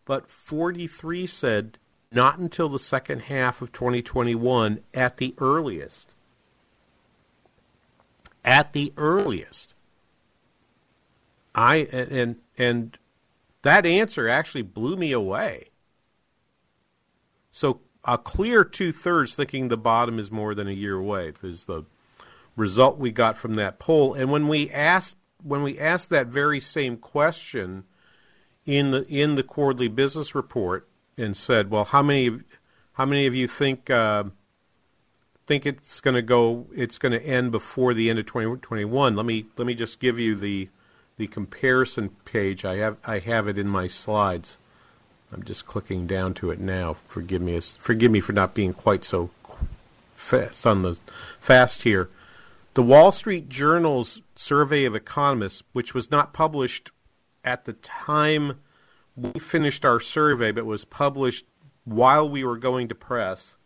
but 0.05 0.31
43 0.31 1.27
said 1.27 1.79
not 2.13 2.39
until 2.39 2.69
the 2.69 2.79
second 2.79 3.23
half 3.23 3.61
of 3.61 3.73
2021 3.73 4.81
at 4.93 5.17
the 5.17 5.35
earliest. 5.39 6.13
At 8.45 8.73
the 8.73 8.93
earliest. 8.97 9.75
I 11.55 11.77
and 11.93 12.37
and 12.59 12.99
that 13.63 13.87
answer 13.87 14.29
actually 14.29 14.63
blew 14.63 14.97
me 14.97 15.13
away. 15.13 15.71
So 17.51 17.81
a 18.05 18.19
clear 18.19 18.65
two 18.65 18.93
thirds 18.93 19.35
thinking 19.35 19.69
the 19.69 19.77
bottom 19.77 20.19
is 20.19 20.31
more 20.31 20.55
than 20.55 20.69
a 20.69 20.73
year 20.73 20.97
away 20.97 21.33
is 21.43 21.65
the 21.65 21.85
result 22.57 22.99
we 22.99 23.11
got 23.11 23.37
from 23.37 23.55
that 23.57 23.79
poll. 23.79 24.15
And 24.15 24.31
when 24.31 24.49
we 24.49 24.71
asked 24.71 25.17
when 25.43 25.63
we 25.63 25.79
asked 25.79 26.09
that 26.11 26.27
very 26.29 26.61
same 26.61 26.97
question 26.97 27.85
in 28.65 28.91
the 28.91 29.07
in 29.07 29.35
the 29.35 29.43
quarterly 29.43 29.89
business 29.89 30.35
report, 30.35 30.89
and 31.17 31.37
said, 31.37 31.71
"Well, 31.71 31.85
how 31.85 32.03
many 32.03 32.41
how 32.95 33.07
many 33.07 33.27
of 33.27 33.35
you 33.35 33.47
think 33.49 33.91
uh, 33.91 34.25
think 35.47 35.67
it's 35.67 36.01
going 36.01 36.15
to 36.15 36.23
go? 36.23 36.67
It's 36.75 36.99
going 36.99 37.13
to 37.13 37.25
end 37.25 37.53
before 37.53 37.95
the 37.95 38.11
end 38.11 38.19
of 38.19 38.27
2021?" 38.27 39.17
Let 39.17 39.27
me 39.27 39.47
let 39.57 39.67
me 39.67 39.75
just 39.75 40.01
give 40.01 40.19
you 40.19 40.35
the 40.35 40.69
the 41.17 41.27
comparison 41.27 42.11
page. 42.25 42.65
I 42.65 42.77
have 42.77 42.97
I 43.05 43.19
have 43.21 43.49
it 43.49 43.59
in 43.59 43.69
my 43.69 43.87
slides. 43.87 44.59
I'm 45.33 45.43
just 45.43 45.67
clicking 45.67 46.07
down 46.07 46.35
to 46.35 46.51
it 46.51 46.61
now. 46.61 46.97
Forgive 47.09 47.43
me 47.43 47.61
forgive 47.61 48.11
me 48.11 48.21
for 48.21 48.33
not 48.33 48.55
being 48.55 48.73
quite 48.73 49.05
so 49.05 49.31
fast 50.15 50.67
on 50.67 50.83
the 50.83 50.99
fast 51.41 51.83
here. 51.83 52.09
The 52.75 52.83
Wall 52.83 53.13
Street 53.13 53.49
Journal's 53.49 54.23
survey 54.35 54.85
of 54.85 54.97
economists, 54.97 55.63
which 55.73 55.95
was 55.95 56.11
not 56.11 56.33
published 56.33 56.91
at 57.45 57.65
the 57.65 57.75
time 57.75 58.61
we 59.17 59.39
finished 59.39 59.85
our 59.85 60.01
survey, 60.01 60.51
but 60.51 60.67
was 60.67 60.85
published 60.85 61.47
while 61.85 62.29
we 62.29 62.43
were 62.43 62.59
going 62.59 62.89
to 62.89 62.95
press 62.95 63.57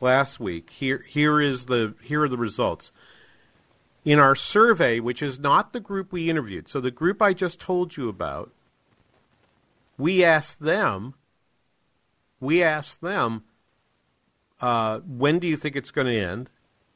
last 0.00 0.40
week. 0.40 0.70
Here, 0.70 1.04
here 1.06 1.40
is 1.40 1.66
the 1.66 1.94
here 2.02 2.22
are 2.22 2.28
the 2.28 2.38
results. 2.38 2.92
In 4.04 4.18
our 4.18 4.34
survey, 4.34 4.98
which 4.98 5.22
is 5.22 5.38
not 5.38 5.72
the 5.72 5.80
group 5.80 6.10
we 6.10 6.28
interviewed, 6.28 6.68
so 6.68 6.80
the 6.80 6.90
group 6.90 7.22
I 7.22 7.34
just 7.34 7.60
told 7.60 7.96
you 7.96 8.08
about, 8.08 8.50
we 9.98 10.24
asked 10.24 10.60
them. 10.60 11.14
We 12.40 12.62
asked 12.62 13.00
them, 13.00 13.44
uh, 14.60 15.00
when 15.00 15.38
do 15.38 15.46
you 15.46 15.56
think 15.56 15.76
it's 15.76 15.90
going 15.90 16.08
to 16.08 16.18
end? 16.18 16.50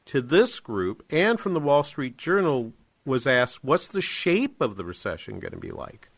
to 0.07 0.21
this 0.21 0.59
group 0.59 1.05
and 1.11 1.39
from 1.39 1.53
the 1.53 1.59
Wall 1.59 1.83
Street 1.83 2.17
Journal 2.17 2.73
was 3.05 3.27
asked, 3.27 3.63
what's 3.63 3.87
the 3.87 4.01
shape 4.01 4.59
of 4.61 4.75
the 4.75 4.83
recession 4.83 5.39
going 5.39 5.53
to 5.53 5.59
be 5.59 5.69
like? 5.69 6.09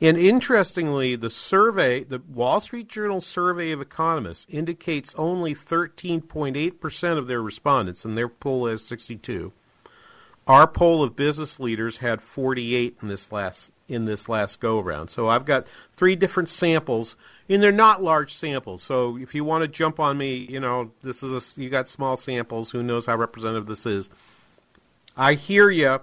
And 0.00 0.16
interestingly, 0.16 1.14
the 1.14 1.30
survey, 1.30 2.02
the 2.02 2.20
Wall 2.28 2.60
Street 2.60 2.88
Journal 2.88 3.20
survey 3.20 3.70
of 3.70 3.80
economists, 3.80 4.46
indicates 4.48 5.14
only 5.16 5.54
13.8% 5.54 7.18
of 7.18 7.26
their 7.26 7.40
respondents, 7.40 8.04
and 8.04 8.18
their 8.18 8.28
poll 8.28 8.66
has 8.66 8.82
62. 8.82 9.52
Our 10.46 10.66
poll 10.66 11.02
of 11.02 11.16
business 11.16 11.58
leaders 11.58 11.98
had 11.98 12.20
48 12.20 12.98
in 13.00 13.08
this 13.08 13.32
last 13.32 13.72
in 13.88 14.04
this 14.04 14.28
last 14.28 14.60
go 14.60 14.80
round. 14.80 15.10
So 15.10 15.28
I've 15.28 15.44
got 15.44 15.66
three 15.94 16.16
different 16.16 16.48
samples, 16.48 17.16
and 17.48 17.62
they're 17.62 17.72
not 17.72 18.02
large 18.02 18.32
samples. 18.32 18.82
So 18.82 19.18
if 19.18 19.34
you 19.34 19.44
want 19.44 19.62
to 19.62 19.68
jump 19.68 20.00
on 20.00 20.16
me, 20.18 20.36
you 20.36 20.60
know, 20.60 20.92
this 21.02 21.22
is 21.22 21.56
a 21.56 21.60
you 21.60 21.70
got 21.70 21.88
small 21.88 22.16
samples. 22.16 22.70
Who 22.70 22.82
knows 22.82 23.06
how 23.06 23.16
representative 23.16 23.66
this 23.66 23.86
is? 23.86 24.10
I 25.16 25.34
hear 25.34 25.70
you, 25.70 26.00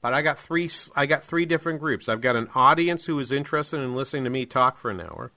but 0.00 0.14
I 0.14 0.22
got 0.22 0.38
three. 0.38 0.70
I 0.96 1.06
got 1.06 1.24
three 1.24 1.44
different 1.44 1.80
groups. 1.80 2.08
I've 2.08 2.20
got 2.20 2.36
an 2.36 2.48
audience 2.54 3.06
who 3.06 3.18
is 3.18 3.32
interested 3.32 3.80
in 3.80 3.94
listening 3.94 4.24
to 4.24 4.30
me 4.30 4.46
talk 4.46 4.78
for 4.78 4.90
an 4.90 5.00
hour. 5.00 5.32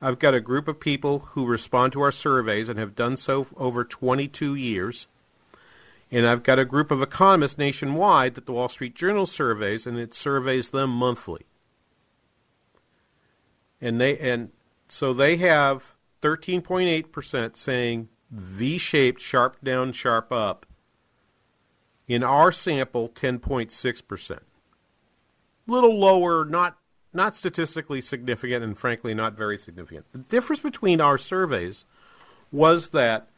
I've 0.00 0.18
got 0.18 0.34
a 0.34 0.40
group 0.40 0.68
of 0.68 0.78
people 0.78 1.20
who 1.30 1.46
respond 1.46 1.92
to 1.94 2.02
our 2.02 2.12
surveys 2.12 2.68
and 2.68 2.78
have 2.78 2.94
done 2.94 3.16
so 3.16 3.46
over 3.56 3.84
22 3.84 4.54
years. 4.54 5.06
And 6.10 6.26
I've 6.26 6.42
got 6.42 6.58
a 6.58 6.64
group 6.64 6.90
of 6.90 7.02
economists 7.02 7.58
nationwide 7.58 8.34
that 8.34 8.46
the 8.46 8.52
Wall 8.52 8.68
Street 8.68 8.94
Journal 8.94 9.26
surveys, 9.26 9.86
and 9.86 9.98
it 9.98 10.14
surveys 10.14 10.70
them 10.70 10.90
monthly. 10.90 11.46
And 13.80 14.00
they 14.00 14.16
and 14.18 14.50
so 14.88 15.12
they 15.12 15.36
have 15.36 15.96
13.8% 16.22 17.56
saying 17.56 18.08
V-shaped, 18.30 19.20
sharp 19.20 19.62
down, 19.62 19.92
sharp 19.92 20.32
up. 20.32 20.66
In 22.08 22.22
our 22.22 22.52
sample, 22.52 23.08
10.6%. 23.08 24.38
Little 25.66 25.98
lower, 25.98 26.44
not 26.44 26.78
not 27.12 27.34
statistically 27.34 28.00
significant, 28.00 28.62
and 28.62 28.78
frankly, 28.78 29.14
not 29.14 29.34
very 29.34 29.58
significant. 29.58 30.06
The 30.12 30.18
difference 30.18 30.60
between 30.60 31.00
our 31.00 31.18
surveys 31.18 31.84
was 32.52 32.90
that 32.90 33.28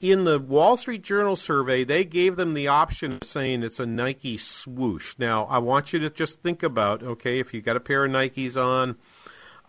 in 0.00 0.24
the 0.24 0.38
Wall 0.38 0.76
Street 0.76 1.02
Journal 1.02 1.36
survey, 1.36 1.84
they 1.84 2.04
gave 2.04 2.36
them 2.36 2.54
the 2.54 2.66
option 2.66 3.12
of 3.12 3.24
saying 3.24 3.62
it's 3.62 3.78
a 3.78 3.86
Nike 3.86 4.38
swoosh. 4.38 5.14
Now, 5.18 5.44
I 5.44 5.58
want 5.58 5.92
you 5.92 5.98
to 6.00 6.10
just 6.10 6.40
think 6.40 6.62
about 6.62 7.02
okay, 7.02 7.38
if 7.38 7.52
you've 7.52 7.64
got 7.64 7.76
a 7.76 7.80
pair 7.80 8.06
of 8.06 8.10
Nikes 8.10 8.60
on, 8.60 8.96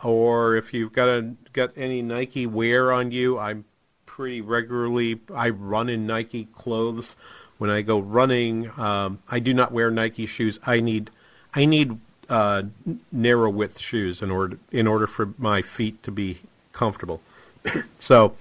or 0.04 0.56
if 0.56 0.74
you've 0.74 0.94
got 0.94 1.10
a, 1.10 1.36
got 1.52 1.72
any 1.76 2.02
Nike 2.02 2.48
wear 2.48 2.94
on 2.94 3.12
you, 3.12 3.38
I'm 3.38 3.66
pretty 4.06 4.42
regularly. 4.42 5.20
I 5.34 5.50
run 5.50 5.90
in 5.90 6.08
Nike 6.08 6.46
clothes. 6.46 7.16
When 7.58 7.70
I 7.70 7.82
go 7.82 8.00
running, 8.00 8.72
um, 8.80 9.20
I 9.30 9.40
do 9.40 9.54
not 9.54 9.72
wear 9.72 9.92
Nike 9.92 10.26
shoes. 10.26 10.60
I 10.66 10.80
need 10.80 11.12
I 11.54 11.66
need 11.66 12.00
uh, 12.30 12.64
narrow 13.12 13.50
width 13.50 13.80
shoes 13.80 14.22
in 14.22 14.32
order 14.32 14.58
in 14.72 14.88
order 14.88 15.08
for 15.08 15.34
my 15.38 15.62
feet 15.62 16.02
to 16.04 16.12
be 16.12 16.40
comfortable. 16.72 17.22
so 18.00 18.36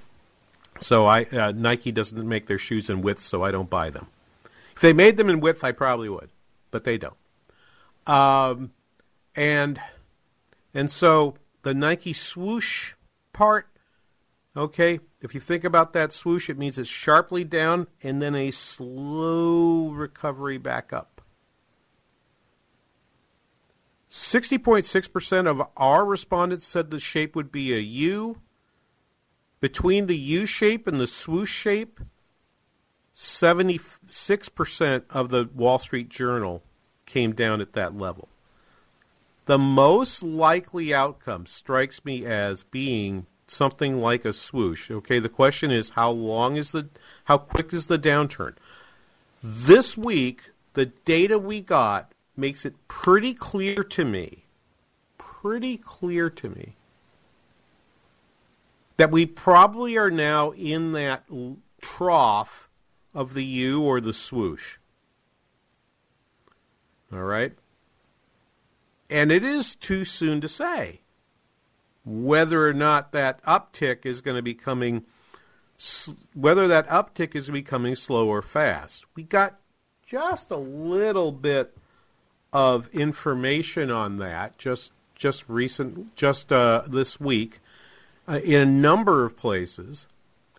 so 0.80 1.06
I 1.06 1.24
uh, 1.24 1.52
Nike 1.52 1.92
doesn't 1.92 2.28
make 2.28 2.46
their 2.46 2.58
shoes 2.58 2.90
in 2.90 3.02
width, 3.02 3.20
so 3.20 3.44
I 3.44 3.50
don't 3.50 3.70
buy 3.70 3.90
them. 3.90 4.08
If 4.74 4.80
they 4.82 4.92
made 4.92 5.16
them 5.16 5.28
in 5.28 5.40
width, 5.40 5.62
I 5.62 5.72
probably 5.72 6.08
would, 6.08 6.30
but 6.70 6.84
they 6.84 6.98
don't. 6.98 7.16
Um, 8.06 8.72
and 9.34 9.80
and 10.72 10.90
so 10.90 11.34
the 11.62 11.74
Nike 11.74 12.12
swoosh 12.12 12.94
part, 13.32 13.68
okay. 14.56 15.00
If 15.20 15.34
you 15.34 15.40
think 15.40 15.64
about 15.64 15.92
that 15.92 16.12
swoosh, 16.12 16.48
it 16.48 16.56
means 16.58 16.78
it's 16.78 16.88
sharply 16.88 17.44
down 17.44 17.88
and 18.02 18.22
then 18.22 18.34
a 18.34 18.50
slow 18.50 19.90
recovery 19.90 20.56
back 20.56 20.92
up. 20.92 21.20
60.6% 24.08 25.46
of 25.46 25.62
our 25.76 26.04
respondents 26.04 26.66
said 26.66 26.90
the 26.90 26.98
shape 26.98 27.36
would 27.36 27.52
be 27.52 27.72
a 27.72 27.78
U. 27.78 28.40
Between 29.60 30.06
the 30.06 30.16
U 30.16 30.46
shape 30.46 30.86
and 30.86 30.98
the 30.98 31.06
swoosh 31.06 31.52
shape, 31.52 32.00
76% 33.14 35.02
of 35.10 35.28
the 35.28 35.48
Wall 35.54 35.78
Street 35.78 36.08
Journal 36.08 36.62
came 37.04 37.32
down 37.32 37.60
at 37.60 37.74
that 37.74 37.96
level. 37.96 38.28
The 39.44 39.58
most 39.58 40.22
likely 40.22 40.94
outcome 40.94 41.44
strikes 41.44 42.04
me 42.04 42.24
as 42.24 42.62
being 42.62 43.26
something 43.46 44.00
like 44.00 44.24
a 44.24 44.32
swoosh. 44.32 44.90
Okay, 44.90 45.18
the 45.18 45.28
question 45.28 45.70
is 45.70 45.90
how 45.90 46.10
long 46.10 46.56
is 46.56 46.72
the 46.72 46.88
how 47.24 47.36
quick 47.36 47.74
is 47.74 47.86
the 47.86 47.98
downturn? 47.98 48.54
This 49.42 49.96
week, 49.96 50.52
the 50.74 50.86
data 50.86 51.38
we 51.38 51.60
got 51.60 52.12
makes 52.36 52.64
it 52.64 52.74
pretty 52.88 53.34
clear 53.34 53.82
to 53.84 54.04
me, 54.04 54.44
pretty 55.18 55.76
clear 55.76 56.30
to 56.30 56.48
me 56.48 56.76
that 59.00 59.10
we 59.10 59.24
probably 59.24 59.96
are 59.96 60.10
now 60.10 60.50
in 60.50 60.92
that 60.92 61.24
trough 61.80 62.68
of 63.14 63.32
the 63.32 63.42
U 63.42 63.82
or 63.82 63.98
the 63.98 64.12
swoosh. 64.12 64.76
All 67.10 67.22
right? 67.22 67.54
And 69.08 69.32
it 69.32 69.42
is 69.42 69.74
too 69.74 70.04
soon 70.04 70.42
to 70.42 70.50
say 70.50 71.00
whether 72.04 72.68
or 72.68 72.74
not 72.74 73.12
that 73.12 73.42
uptick 73.44 74.04
is 74.04 74.20
going 74.20 74.36
to 74.36 74.42
be 74.42 74.52
coming 74.52 75.06
whether 76.34 76.68
that 76.68 76.86
uptick 76.88 77.34
is 77.34 77.48
becoming 77.48 77.96
slow 77.96 78.28
or 78.28 78.42
fast. 78.42 79.06
We 79.16 79.22
got 79.22 79.60
just 80.04 80.50
a 80.50 80.58
little 80.58 81.32
bit 81.32 81.74
of 82.52 82.86
information 82.88 83.90
on 83.90 84.18
that 84.18 84.58
just 84.58 84.92
just 85.14 85.48
recent 85.48 86.14
just 86.16 86.52
uh, 86.52 86.82
this 86.86 87.18
week 87.18 87.60
uh, 88.30 88.38
in 88.44 88.60
a 88.60 88.66
number 88.66 89.24
of 89.24 89.36
places. 89.36 90.06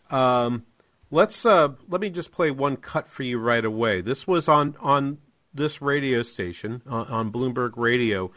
Um, 0.10 0.66
let's 1.10 1.46
uh, 1.46 1.70
let 1.88 2.02
me 2.02 2.10
just 2.10 2.32
play 2.32 2.52
one 2.52 2.76
cut 2.76 3.08
for 3.08 3.24
you 3.24 3.40
right 3.40 3.64
away. 3.64 4.02
This 4.02 4.28
was 4.28 4.50
on 4.50 4.76
on 4.82 5.20
this 5.54 5.82
radio 5.82 6.22
station 6.22 6.82
uh, 6.90 7.06
on 7.08 7.32
Bloomberg 7.32 7.72
Radio 7.76 8.32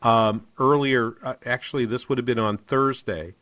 um, 0.00 0.46
earlier. 0.58 1.14
Uh, 1.22 1.34
actually, 1.44 1.84
this 1.84 2.08
would 2.08 2.16
have 2.16 2.24
been 2.24 2.38
on 2.38 2.56
Thursday. 2.56 3.34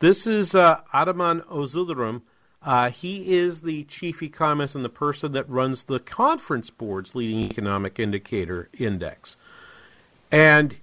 This 0.00 0.26
is 0.26 0.54
uh, 0.54 0.82
Ataman 0.92 1.40
Ozyildirim. 1.42 2.22
Uh, 2.62 2.90
he 2.90 3.34
is 3.34 3.60
the 3.60 3.84
chief 3.84 4.22
economist 4.22 4.74
and 4.74 4.84
the 4.84 4.90
person 4.90 5.32
that 5.32 5.48
runs 5.48 5.84
the 5.84 6.00
conference 6.00 6.70
board's 6.70 7.14
leading 7.14 7.40
economic 7.40 7.98
indicator 7.98 8.68
index. 8.78 9.36
And 10.32 10.76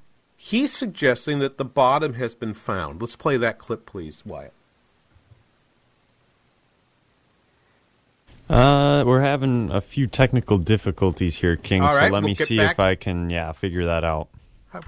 he's 0.44 0.74
suggesting 0.74 1.38
that 1.38 1.60
the 1.60 1.64
bottom 1.64 2.16
has 2.16 2.34
been 2.34 2.56
found. 2.56 3.00
Let's 3.00 3.16
play 3.16 3.38
that 3.38 3.60
clip, 3.60 3.86
please, 3.86 4.26
Wyatt. 4.26 4.54
Uh, 8.50 9.04
we're 9.06 9.22
having 9.22 9.70
a 9.70 9.80
few 9.80 10.08
technical 10.08 10.58
difficulties 10.58 11.38
here, 11.38 11.56
King. 11.56 11.84
Right, 11.84 11.94
so 11.94 12.02
let 12.06 12.12
we'll 12.12 12.22
me 12.24 12.34
see 12.34 12.58
back. 12.58 12.72
if 12.72 12.80
I 12.80 12.96
can, 12.96 13.30
yeah, 13.30 13.52
figure 13.52 13.86
that 13.86 14.04
out. 14.04 14.30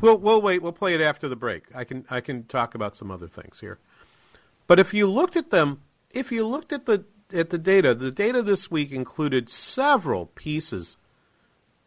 We'll 0.02 0.18
we'll 0.18 0.42
wait. 0.42 0.64
We'll 0.64 0.72
play 0.72 0.96
it 0.96 1.02
after 1.02 1.30
the 1.30 1.36
break. 1.36 1.66
I 1.76 1.84
can 1.84 2.06
I 2.10 2.20
can 2.20 2.46
talk 2.46 2.74
about 2.74 2.96
some 2.96 3.12
other 3.12 3.28
things 3.28 3.60
here. 3.60 3.78
But 4.66 4.80
if 4.80 4.92
you 4.94 5.06
looked 5.06 5.36
at 5.36 5.52
them, 5.52 5.82
if 6.10 6.32
you 6.32 6.48
looked 6.48 6.74
at 6.74 6.88
the 6.88 7.06
at 7.32 7.52
the 7.52 7.58
data, 7.60 7.94
the 7.94 8.10
data 8.10 8.42
this 8.42 8.72
week 8.72 8.92
included 8.92 9.50
several 9.50 10.28
pieces 10.28 10.98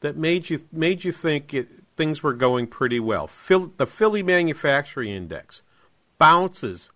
that 0.00 0.16
made 0.16 0.50
you 0.50 0.64
made 0.70 1.04
you 1.04 1.10
think 1.10 1.52
it, 1.52 1.68
things 1.96 2.22
were 2.22 2.34
going 2.34 2.66
pretty 2.66 3.00
well. 3.00 3.26
Phil, 3.26 3.72
the 3.76 3.86
Philly 3.86 4.22
Manufacturing 4.22 5.10
Index 5.10 5.62
bounces 6.18 6.90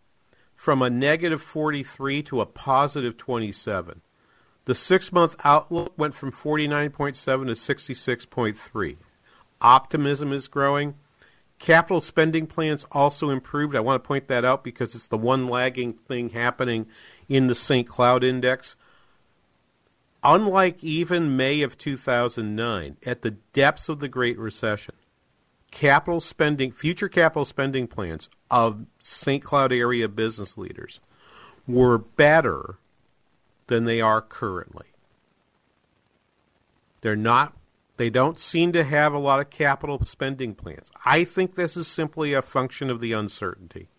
from 0.55 0.83
a 0.83 0.91
negative 0.91 1.43
43 1.43 2.23
to 2.25 2.41
a 2.41 2.47
positive 2.47 3.17
27. 3.17 4.03
The 4.67 4.75
six 4.75 5.11
month 5.13 5.37
outlook 5.43 5.95
went 5.97 6.15
from 6.15 6.33
49.7 6.33 7.15
to 7.15 7.53
66.3. 7.53 8.97
Optimism 9.63 10.33
is 10.33 10.49
growing. 10.49 10.95
Capital 11.59 12.01
spending 12.01 12.47
plans 12.47 12.87
also 12.93 13.31
improved. 13.31 13.77
I 13.77 13.81
want 13.81 14.03
to 14.03 14.07
point 14.07 14.29
that 14.29 14.45
out 14.45 14.65
because 14.65 14.95
it's 14.95 15.09
the 15.09 15.19
one 15.19 15.47
lagging 15.47 15.95
thing 15.95 16.31
happening 16.31 16.87
in 17.29 17.49
the 17.49 17.55
St. 17.55 17.87
Cloud 17.87 18.25
Index. 18.25 18.77
Unlike 20.23 20.85
even 20.85 21.37
May 21.37 21.63
of 21.63 21.79
2009, 21.79 22.97
at 23.07 23.23
the 23.23 23.31
depths 23.53 23.89
of 23.89 24.01
the 24.01 24.09
Great 24.09 24.39
Recession, 24.39 24.95
capital 25.71 26.21
spending, 26.21 26.73
future 26.73 27.09
capital 27.09 27.45
spending 27.45 27.87
plans 27.87 28.29
of 28.51 28.87
St. 28.99 29.43
Cloud 29.43 29.73
area 29.73 30.09
business 30.09 30.59
leaders 30.59 31.01
were 31.67 31.99
better 31.99 32.79
than 33.69 33.85
they 33.85 34.01
are 34.01 34.21
currently. 34.21 34.87
They're 37.01 37.17
not 37.17 37.57
they 38.01 38.09
don't 38.09 38.41
seem 38.41 38.73
to 38.73 38.83
have 38.83 39.13
a 39.13 39.19
lot 39.19 39.41
of 39.41 39.51
capital 39.51 40.03
spending 40.07 40.55
plans. 40.55 40.91
I 41.05 41.23
think 41.23 41.55
this 41.55 41.77
is 41.77 41.87
simply 41.87 42.33
a 42.33 42.41
function 42.41 42.89
of 42.89 43.03
the 43.03 43.13
uncertainty. 43.13 43.91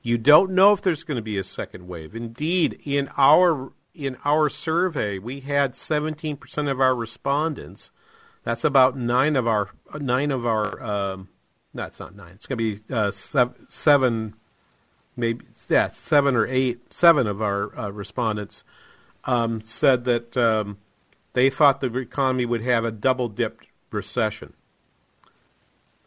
You 0.00 0.16
don't 0.16 0.52
know 0.52 0.72
if 0.72 0.80
there's 0.80 1.04
going 1.04 1.16
to 1.16 1.22
be 1.22 1.36
a 1.36 1.44
second 1.44 1.88
wave. 1.88 2.16
Indeed, 2.16 2.80
in 2.86 3.10
our 3.18 3.72
in 3.94 4.16
our 4.24 4.48
survey, 4.48 5.18
we 5.18 5.40
had 5.40 5.74
17% 5.74 6.70
of 6.70 6.80
our 6.80 6.94
respondents. 6.94 7.90
That's 8.44 8.64
about 8.64 8.96
nine 8.96 9.36
of 9.36 9.46
our 9.46 9.70
nine 10.00 10.30
of 10.30 10.46
our. 10.46 10.82
Um, 10.82 11.28
no, 11.74 11.84
it's 11.84 12.00
not 12.00 12.16
nine. 12.16 12.32
It's 12.32 12.46
going 12.46 12.58
to 12.58 12.76
be 12.76 12.94
uh, 12.94 13.10
seven, 13.10 13.66
seven, 13.68 14.34
maybe 15.16 15.44
yeah, 15.68 15.88
seven 15.88 16.34
or 16.34 16.46
eight, 16.46 16.92
seven 16.92 17.26
of 17.26 17.42
our 17.42 17.78
uh, 17.78 17.90
respondents 17.90 18.64
um, 19.24 19.60
said 19.60 20.04
that 20.04 20.36
um, 20.36 20.78
they 21.32 21.50
thought 21.50 21.80
the 21.80 21.94
economy 21.98 22.46
would 22.46 22.62
have 22.62 22.84
a 22.84 22.90
double 22.90 23.28
dipped 23.28 23.66
recession. 23.90 24.54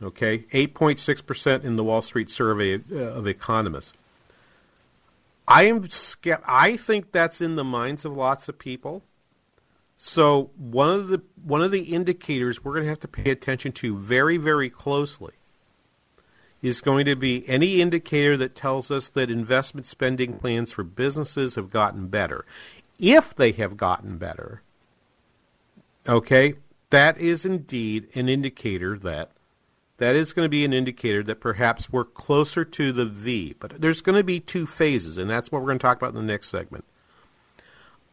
Okay, 0.01 0.39
8.6% 0.39 1.63
in 1.63 1.77
the 1.77 1.83
Wall 1.83 2.01
Street 2.01 2.29
survey 2.29 2.81
uh, 2.91 2.95
of 2.95 3.25
economists. 3.25 3.93
I 5.47 5.63
am 5.63 5.87
I 6.45 6.77
think 6.77 7.11
that's 7.11 7.41
in 7.41 7.55
the 7.55 7.63
minds 7.63 8.05
of 8.05 8.15
lots 8.15 8.47
of 8.47 8.57
people. 8.57 9.03
So 9.95 10.51
one 10.57 10.89
of 10.89 11.07
the 11.09 11.21
one 11.43 11.61
of 11.61 11.71
the 11.71 11.83
indicators 11.83 12.63
we're 12.63 12.73
going 12.73 12.83
to 12.83 12.89
have 12.89 12.99
to 13.01 13.07
pay 13.07 13.31
attention 13.31 13.71
to 13.73 13.97
very 13.97 14.37
very 14.37 14.69
closely 14.69 15.33
is 16.61 16.79
going 16.79 17.05
to 17.05 17.15
be 17.15 17.47
any 17.47 17.81
indicator 17.81 18.37
that 18.37 18.55
tells 18.55 18.89
us 18.89 19.09
that 19.09 19.29
investment 19.29 19.85
spending 19.85 20.33
plans 20.39 20.71
for 20.71 20.83
businesses 20.83 21.55
have 21.55 21.69
gotten 21.69 22.07
better. 22.07 22.45
If 22.97 23.35
they 23.35 23.51
have 23.51 23.75
gotten 23.75 24.17
better, 24.17 24.61
okay, 26.07 26.55
that 26.89 27.17
is 27.17 27.45
indeed 27.45 28.07
an 28.15 28.29
indicator 28.29 28.97
that 28.99 29.31
that 29.97 30.15
is 30.15 30.33
going 30.33 30.45
to 30.45 30.49
be 30.49 30.65
an 30.65 30.73
indicator 30.73 31.23
that 31.23 31.39
perhaps 31.39 31.91
we're 31.91 32.03
closer 32.03 32.65
to 32.65 32.91
the 32.91 33.05
V. 33.05 33.55
But 33.59 33.81
there's 33.81 34.01
going 34.01 34.17
to 34.17 34.23
be 34.23 34.39
two 34.39 34.65
phases, 34.65 35.17
and 35.17 35.29
that's 35.29 35.51
what 35.51 35.61
we're 35.61 35.67
going 35.67 35.79
to 35.79 35.83
talk 35.83 35.97
about 35.97 36.09
in 36.09 36.15
the 36.15 36.31
next 36.31 36.49
segment. 36.49 36.85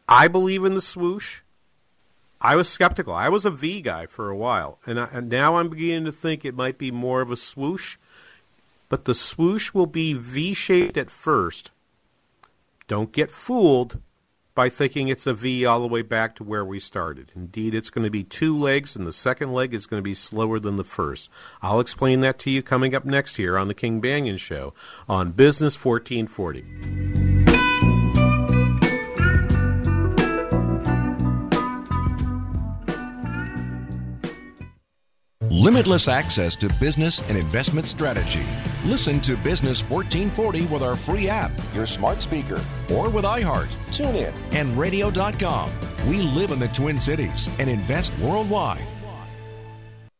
I 0.07 0.27
believe 0.27 0.63
in 0.63 0.73
the 0.73 0.81
swoosh. 0.81 1.41
I 2.39 2.55
was 2.55 2.67
skeptical. 2.67 3.13
I 3.13 3.29
was 3.29 3.45
a 3.45 3.51
V 3.51 3.81
guy 3.81 4.07
for 4.07 4.29
a 4.29 4.35
while, 4.35 4.79
and, 4.85 4.99
I, 4.99 5.09
and 5.11 5.29
now 5.29 5.55
I'm 5.55 5.69
beginning 5.69 6.05
to 6.05 6.11
think 6.11 6.43
it 6.43 6.55
might 6.55 6.77
be 6.77 6.91
more 6.91 7.21
of 7.21 7.31
a 7.31 7.35
swoosh. 7.35 7.97
But 8.89 9.05
the 9.05 9.15
swoosh 9.15 9.73
will 9.73 9.85
be 9.85 10.13
V 10.13 10.53
shaped 10.53 10.97
at 10.97 11.11
first. 11.11 11.71
Don't 12.87 13.11
get 13.11 13.31
fooled 13.31 14.01
by 14.61 14.69
thinking 14.69 15.07
it's 15.07 15.25
a 15.25 15.33
V 15.33 15.65
all 15.65 15.79
the 15.79 15.87
way 15.87 16.03
back 16.03 16.35
to 16.35 16.43
where 16.43 16.63
we 16.63 16.79
started. 16.79 17.31
Indeed, 17.35 17.73
it's 17.73 17.89
going 17.89 18.03
to 18.03 18.11
be 18.11 18.23
two 18.23 18.55
legs, 18.55 18.95
and 18.95 19.07
the 19.07 19.11
second 19.11 19.53
leg 19.53 19.73
is 19.73 19.87
going 19.87 19.97
to 19.97 20.03
be 20.03 20.13
slower 20.13 20.59
than 20.59 20.75
the 20.75 20.83
first. 20.83 21.31
I'll 21.63 21.79
explain 21.79 22.19
that 22.19 22.37
to 22.41 22.51
you 22.51 22.61
coming 22.61 22.93
up 22.93 23.03
next 23.03 23.37
here 23.37 23.57
on 23.57 23.69
The 23.69 23.73
King 23.73 23.99
Banaian 23.99 24.37
Show 24.37 24.75
on 25.09 25.31
Business 25.31 25.83
1440. 25.83 27.20
Limitless 35.51 36.07
access 36.07 36.55
to 36.55 36.69
business 36.79 37.21
and 37.27 37.37
investment 37.37 37.85
strategy. 37.85 38.45
Listen 38.85 39.19
to 39.19 39.35
Business 39.35 39.81
1440 39.81 40.67
with 40.67 40.81
our 40.81 40.95
free 40.95 41.27
app, 41.27 41.51
your 41.75 41.85
smart 41.85 42.21
speaker, 42.21 42.63
or 42.89 43.09
with 43.09 43.25
iHeart, 43.25 43.67
TuneIn, 43.89 44.31
and 44.53 44.77
Radio.com. 44.77 45.69
We 46.07 46.21
live 46.21 46.51
in 46.51 46.59
the 46.59 46.69
Twin 46.69 47.01
Cities 47.01 47.49
and 47.59 47.69
invest 47.69 48.17
worldwide. 48.19 48.87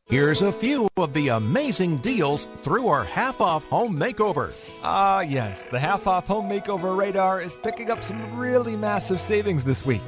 Here's 0.07 0.41
a 0.41 0.51
few 0.51 0.89
of 0.97 1.13
the 1.13 1.29
amazing 1.29 1.99
deals 1.99 2.49
through 2.57 2.89
our 2.89 3.05
half 3.05 3.39
off 3.39 3.63
home 3.63 3.97
makeover. 3.97 4.51
Ah, 4.83 5.21
yes, 5.21 5.69
the 5.69 5.79
half 5.79 6.07
off 6.07 6.27
home 6.27 6.49
makeover 6.49 6.97
radar 6.97 7.39
is 7.39 7.55
picking 7.63 7.89
up 7.89 8.03
some 8.03 8.37
really 8.37 8.75
massive 8.75 9.21
savings 9.21 9.63
this 9.63 9.85
week. 9.85 10.03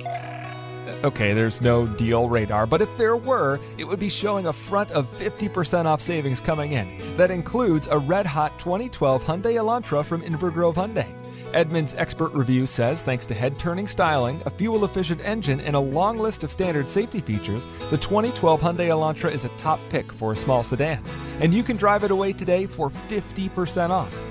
Okay, 1.04 1.34
there's 1.34 1.62
no 1.62 1.86
deal 1.86 2.30
radar, 2.30 2.66
but 2.66 2.82
if 2.82 2.98
there 2.98 3.18
were, 3.18 3.60
it 3.78 3.84
would 3.84 4.00
be 4.00 4.08
showing 4.08 4.46
a 4.46 4.54
front 4.54 4.89
of 4.92 5.12
50% 5.18 5.84
off 5.84 6.02
savings 6.02 6.39
coming 6.39 6.72
in. 6.72 7.18
That 7.18 7.30
includes 7.30 7.88
a 7.88 8.00
red 8.00 8.26
hot 8.26 8.58
2012 8.60 9.22
Hyundai 9.22 9.56
Elantra 9.56 10.06
from 10.06 10.22
Inver 10.22 10.54
Grove 10.54 10.76
Hyundai. 10.76 11.13
Edmunds 11.54 11.94
expert 11.96 12.34
review 12.34 12.66
says 12.66 13.04
thanks 13.04 13.26
to 13.26 13.34
head 13.34 13.60
turning 13.60 13.86
styling, 13.86 14.42
a 14.46 14.50
fuel 14.50 14.86
efficient 14.86 15.20
engine, 15.26 15.60
and 15.60 15.76
a 15.76 15.80
long 15.80 16.18
list 16.18 16.46
of 16.46 16.54
standard 16.54 16.88
safety 16.88 17.20
features, 17.20 17.68
the 17.89 17.98
2012 17.98 18.62
Hyundai 18.62 18.88
Elantra 18.88 19.30
is 19.30 19.44
a 19.44 19.50
top 19.50 19.82
pick 19.89 20.10
for 20.13 20.32
a 20.32 20.38
small 20.38 20.63
sedan. 20.63 21.04
And 21.42 21.54
you 21.54 21.63
can 21.63 21.76
drive 21.76 22.06
it 22.06 22.12
away 22.12 22.32
today 22.32 22.66
for 22.66 22.92
50% 23.10 23.89
off. 23.89 24.23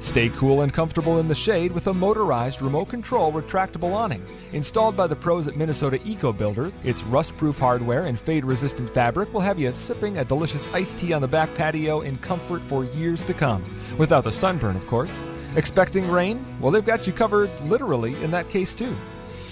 Stay 0.00 0.28
cool 0.30 0.60
and 0.60 0.72
comfortable 0.72 1.18
in 1.18 1.26
the 1.26 1.34
shade 1.34 1.72
with 1.72 1.88
a 1.88 1.94
motorized 1.94 2.62
remote 2.62 2.88
control 2.88 3.32
retractable 3.32 3.92
awning. 3.92 4.24
Installed 4.52 4.96
by 4.96 5.06
the 5.06 5.16
pros 5.16 5.48
at 5.48 5.56
Minnesota 5.56 6.00
Eco 6.04 6.32
Builder, 6.32 6.70
its 6.84 7.02
rust 7.04 7.36
proof 7.36 7.58
hardware 7.58 8.06
and 8.06 8.18
fade 8.18 8.44
resistant 8.44 8.92
fabric 8.94 9.32
will 9.34 9.40
have 9.40 9.58
you 9.58 9.74
sipping 9.74 10.18
a 10.18 10.24
delicious 10.24 10.72
iced 10.72 10.98
tea 10.98 11.12
on 11.12 11.20
the 11.20 11.28
back 11.28 11.52
patio 11.56 12.02
in 12.02 12.16
comfort 12.18 12.62
for 12.62 12.84
years 12.84 13.24
to 13.24 13.34
come. 13.34 13.64
Without 13.98 14.24
the 14.24 14.32
sunburn, 14.32 14.76
of 14.76 14.86
course. 14.86 15.20
Expecting 15.56 16.08
rain? 16.08 16.44
Well, 16.60 16.70
they've 16.70 16.84
got 16.84 17.06
you 17.06 17.12
covered 17.12 17.50
literally 17.64 18.14
in 18.22 18.30
that 18.30 18.48
case, 18.48 18.74
too. 18.74 18.96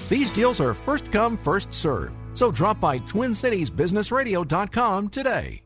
These 0.08 0.30
deals 0.30 0.60
are 0.60 0.74
first 0.74 1.10
come, 1.10 1.36
first 1.36 1.72
serve. 1.72 2.12
So 2.34 2.52
drop 2.52 2.78
by 2.78 3.00
TwinCitiesBusinessRadio.com 3.00 5.08
today. 5.08 5.65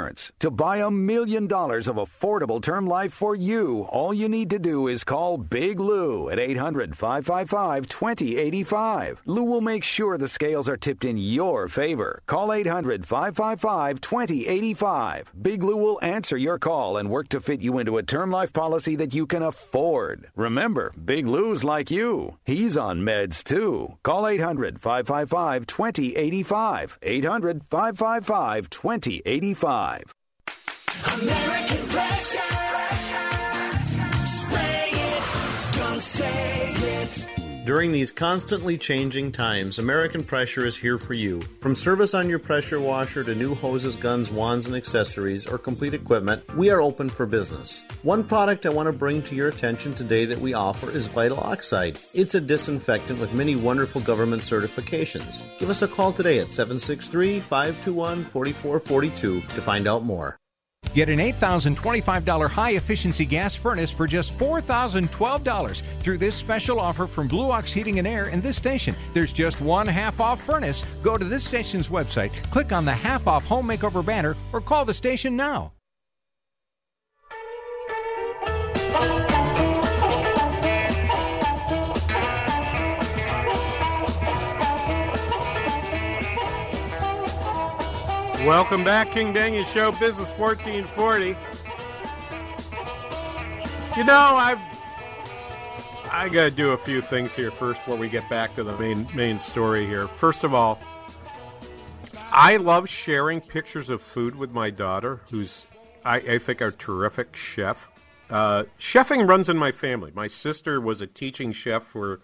insurance. 0.01 0.31
To 0.39 0.49
buy 0.51 0.77
a 0.77 0.91
million 0.91 1.47
dollars 1.47 1.87
of 1.87 1.95
affordable 1.95 2.61
term 2.61 2.87
life 2.87 3.13
for 3.13 3.35
you, 3.35 3.83
all 3.89 4.13
you 4.13 4.27
need 4.27 4.49
to 4.49 4.59
do 4.59 4.87
is 4.87 5.03
call 5.03 5.37
Big 5.37 5.79
Lou 5.79 6.29
at 6.29 6.39
800 6.39 6.97
555 6.97 7.87
2085. 7.87 9.21
Lou 9.25 9.43
will 9.43 9.61
make 9.61 9.83
sure 9.83 10.17
the 10.17 10.27
scales 10.27 10.69
are 10.69 10.77
tipped 10.77 11.05
in 11.05 11.17
your 11.17 11.67
favor. 11.67 12.21
Call 12.25 12.51
800 12.51 13.05
555 13.05 14.01
2085. 14.01 15.31
Big 15.41 15.63
Lou 15.63 15.77
will 15.77 15.99
answer 16.01 16.37
your 16.37 16.59
call 16.59 16.97
and 16.97 17.09
work 17.09 17.29
to 17.29 17.41
fit 17.41 17.61
you 17.61 17.77
into 17.79 17.97
a 17.97 18.03
term 18.03 18.31
life 18.31 18.53
policy 18.53 18.95
that 18.95 19.15
you 19.15 19.25
can 19.25 19.43
afford. 19.43 20.29
Remember, 20.35 20.91
Big 21.03 21.27
Lou's 21.27 21.63
like 21.63 21.91
you. 21.91 22.37
He's 22.43 22.77
on 22.77 23.01
meds 23.01 23.43
too. 23.43 23.97
Call 24.03 24.27
800 24.27 24.79
555 24.81 25.67
2085. 25.67 26.97
800 27.01 27.61
555 27.69 28.69
2085. 28.69 29.90
American 29.99 31.87
pressure. 31.87 32.55
Spray 34.25 34.89
it, 34.93 35.23
don't 35.77 36.01
say 36.01 36.73
it. 37.01 37.40
During 37.63 37.91
these 37.91 38.11
constantly 38.11 38.75
changing 38.75 39.33
times, 39.33 39.77
American 39.77 40.23
Pressure 40.23 40.65
is 40.65 40.75
here 40.75 40.97
for 40.97 41.13
you. 41.13 41.41
From 41.59 41.75
service 41.75 42.15
on 42.15 42.27
your 42.27 42.39
pressure 42.39 42.79
washer 42.79 43.23
to 43.23 43.35
new 43.35 43.53
hoses, 43.53 43.95
guns, 43.95 44.31
wands, 44.31 44.65
and 44.65 44.75
accessories, 44.75 45.45
or 45.45 45.59
complete 45.59 45.93
equipment, 45.93 46.43
we 46.57 46.71
are 46.71 46.81
open 46.81 47.07
for 47.07 47.27
business. 47.27 47.83
One 48.01 48.23
product 48.23 48.65
I 48.65 48.69
want 48.69 48.87
to 48.87 48.91
bring 48.91 49.21
to 49.23 49.35
your 49.35 49.47
attention 49.47 49.93
today 49.93 50.25
that 50.25 50.39
we 50.39 50.55
offer 50.55 50.89
is 50.89 51.05
Vital 51.05 51.39
Oxide. 51.39 51.99
It's 52.15 52.33
a 52.33 52.41
disinfectant 52.41 53.19
with 53.19 53.35
many 53.35 53.55
wonderful 53.55 54.01
government 54.01 54.41
certifications. 54.41 55.43
Give 55.59 55.69
us 55.69 55.83
a 55.83 55.87
call 55.87 56.11
today 56.11 56.39
at 56.39 56.51
763 56.51 57.41
521 57.41 58.23
4442 58.23 59.41
to 59.41 59.61
find 59.61 59.87
out 59.87 60.03
more. 60.03 60.40
Get 60.93 61.09
an 61.09 61.19
$8,025 61.19 62.49
high 62.49 62.71
efficiency 62.71 63.25
gas 63.25 63.55
furnace 63.55 63.91
for 63.91 64.07
just 64.07 64.37
$4,012 64.37 65.83
through 66.01 66.17
this 66.17 66.35
special 66.35 66.79
offer 66.79 67.07
from 67.07 67.27
Blue 67.27 67.49
Ox 67.49 67.71
Heating 67.71 67.99
and 67.99 68.07
Air 68.07 68.27
in 68.27 68.41
this 68.41 68.57
station. 68.57 68.95
There's 69.13 69.31
just 69.33 69.61
one 69.61 69.87
half 69.87 70.19
off 70.19 70.41
furnace. 70.41 70.83
Go 71.01 71.17
to 71.17 71.25
this 71.25 71.43
station's 71.43 71.87
website, 71.87 72.31
click 72.51 72.71
on 72.71 72.85
the 72.85 72.91
half 72.91 73.27
off 73.27 73.45
home 73.45 73.67
makeover 73.67 74.05
banner, 74.05 74.35
or 74.51 74.59
call 74.59 74.85
the 74.85 74.93
station 74.93 75.35
now. 75.35 75.71
Welcome 88.45 88.83
back, 88.83 89.11
King 89.11 89.35
Banaian 89.35 89.63
Show, 89.63 89.91
Business 89.91 90.31
1440. 90.31 91.37
You 93.95 94.03
know, 94.03 94.15
I've 94.15 94.57
I 96.11 96.27
got 96.27 96.45
to 96.45 96.49
do 96.49 96.71
a 96.71 96.77
few 96.77 97.01
things 97.01 97.35
here 97.35 97.51
first 97.51 97.79
before 97.81 97.97
we 97.97 98.09
get 98.09 98.27
back 98.31 98.55
to 98.55 98.63
the 98.63 98.75
main 98.79 99.07
main 99.13 99.39
story 99.39 99.85
here. 99.85 100.07
First 100.07 100.43
of 100.43 100.55
all, 100.55 100.81
I 102.31 102.57
love 102.57 102.89
sharing 102.89 103.41
pictures 103.41 103.91
of 103.91 104.01
food 104.01 104.35
with 104.35 104.49
my 104.49 104.71
daughter, 104.71 105.21
who's 105.29 105.67
I, 106.03 106.15
I 106.15 106.37
think 106.39 106.61
a 106.61 106.71
terrific 106.71 107.35
chef. 107.35 107.89
Uh, 108.27 108.63
chefing 108.79 109.29
runs 109.29 109.49
in 109.49 109.57
my 109.57 109.71
family. 109.71 110.11
My 110.15 110.27
sister 110.27 110.81
was 110.81 110.99
a 110.99 111.05
teaching 111.05 111.51
chef 111.51 111.85
for 111.85 112.21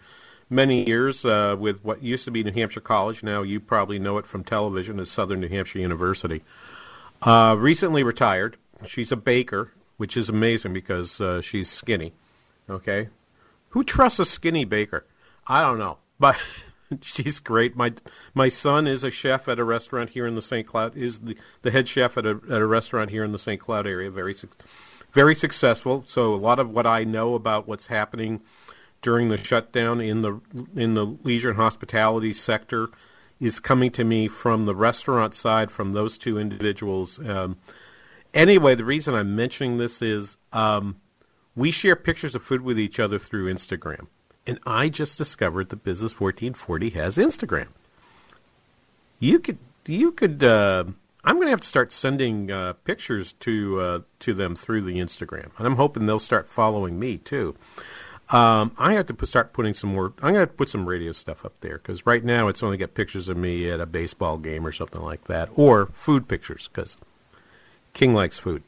many 0.49 0.87
years 0.87 1.25
uh, 1.25 1.55
with 1.57 1.83
what 1.83 2.03
used 2.03 2.25
to 2.25 2.31
be 2.31 2.43
New 2.43 2.51
Hampshire 2.51 2.81
College. 2.81 3.23
Now 3.23 3.41
you 3.41 3.59
probably 3.59 3.99
know 3.99 4.17
it 4.17 4.25
from 4.25 4.43
television 4.43 4.99
as 4.99 5.09
Southern 5.09 5.41
New 5.41 5.49
Hampshire 5.49 5.79
University. 5.79 6.43
Uh, 7.21 7.55
recently 7.57 8.03
retired. 8.03 8.57
She's 8.85 9.11
a 9.11 9.17
baker, 9.17 9.71
which 9.97 10.15
is 10.15 10.29
amazing 10.29 10.73
because 10.73 11.19
uh, 11.19 11.41
she's 11.41 11.69
skinny. 11.69 12.13
Okay, 12.69 13.09
who 13.69 13.83
trusts 13.83 14.19
a 14.19 14.25
skinny 14.25 14.65
baker? 14.65 15.05
I 15.47 15.61
don't 15.61 15.79
know, 15.79 15.97
but 16.19 16.37
she's 17.01 17.39
great. 17.39 17.75
My 17.75 17.93
my 18.33 18.49
son 18.49 18.87
is 18.87 19.03
a 19.03 19.11
chef 19.11 19.47
at 19.47 19.59
a 19.59 19.63
restaurant 19.63 20.11
here 20.11 20.27
in 20.27 20.35
the 20.35 20.41
St. 20.41 20.67
Cloud. 20.67 20.95
Is 20.95 21.19
the, 21.19 21.37
the 21.61 21.71
head 21.71 21.87
chef 21.87 22.17
at 22.17 22.25
a 22.25 22.39
at 22.49 22.61
a 22.61 22.67
restaurant 22.67 23.09
here 23.09 23.23
in 23.23 23.31
the 23.31 23.39
St. 23.39 23.59
Cloud 23.59 23.87
area. 23.87 24.11
Very 24.11 24.35
very 25.11 25.35
successful. 25.35 26.03
So 26.05 26.33
a 26.33 26.37
lot 26.37 26.59
of 26.59 26.69
what 26.69 26.85
I 26.85 27.03
know 27.03 27.33
about 27.33 27.67
what's 27.67 27.87
happening 27.87 28.41
during 29.01 29.29
the 29.29 29.37
shutdown 29.37 30.01
in 30.01 30.21
the 30.21 30.39
in 30.75 30.93
the 30.93 31.05
leisure 31.05 31.49
and 31.49 31.57
hospitality 31.57 32.33
sector 32.33 32.89
is 33.39 33.59
coming 33.59 33.91
to 33.91 34.03
me 34.03 34.27
from 34.27 34.65
the 34.65 34.75
restaurant 34.75 35.35
side 35.35 35.69
from 35.69 35.91
those 35.91 36.17
two 36.17 36.39
individuals. 36.39 37.19
Um, 37.19 37.57
anyway, 38.33 38.75
the 38.75 38.85
reason 38.85 39.13
I'm 39.13 39.35
mentioning 39.35 39.77
this 39.77 40.01
is 40.01 40.37
um, 40.51 40.97
we 41.55 41.71
share 41.71 41.95
pictures 41.95 42.35
of 42.35 42.43
food 42.43 42.61
with 42.61 42.79
each 42.79 42.99
other 42.99 43.19
through 43.19 43.51
Instagram, 43.51 44.07
and 44.45 44.59
I 44.65 44.89
just 44.89 45.17
discovered 45.17 45.69
that 45.69 45.83
Business 45.83 46.19
1440 46.19 46.89
has 46.91 47.17
Instagram. 47.17 47.67
You 49.19 49.39
could 49.39 49.59
you 49.85 50.11
could. 50.11 50.43
Uh, 50.43 50.85
I'm 51.23 51.35
going 51.35 51.47
to 51.47 51.51
have 51.51 51.61
to 51.61 51.67
start 51.67 51.91
sending 51.91 52.51
uh, 52.51 52.73
pictures 52.85 53.33
to 53.33 53.79
uh, 53.79 53.99
to 54.19 54.33
them 54.33 54.55
through 54.55 54.81
the 54.81 54.97
Instagram, 54.97 55.49
and 55.57 55.67
I'm 55.67 55.75
hoping 55.75 56.05
they'll 56.05 56.19
start 56.19 56.47
following 56.47 56.99
me 56.99 57.17
too. 57.17 57.55
Um, 58.29 58.73
I 58.77 58.93
have 58.93 59.05
to 59.05 59.25
start 59.25 59.53
putting 59.53 59.73
some 59.73 59.93
more. 59.93 60.13
I'm 60.21 60.33
going 60.33 60.45
to 60.45 60.53
put 60.53 60.69
some 60.69 60.87
radio 60.87 61.13
stuff 61.13 61.45
up 61.45 61.53
there 61.61 61.77
because 61.77 62.05
right 62.05 62.23
now 62.23 62.49
it's 62.49 62.61
only 62.61 62.77
got 62.77 62.93
pictures 62.93 63.29
of 63.29 63.37
me 63.37 63.69
at 63.69 63.79
a 63.79 63.85
baseball 63.85 64.37
game 64.37 64.67
or 64.67 64.71
something 64.71 65.01
like 65.01 65.25
that, 65.25 65.49
or 65.55 65.87
food 65.93 66.27
pictures 66.27 66.67
because 66.67 66.97
King 67.93 68.13
likes 68.13 68.37
food. 68.37 68.63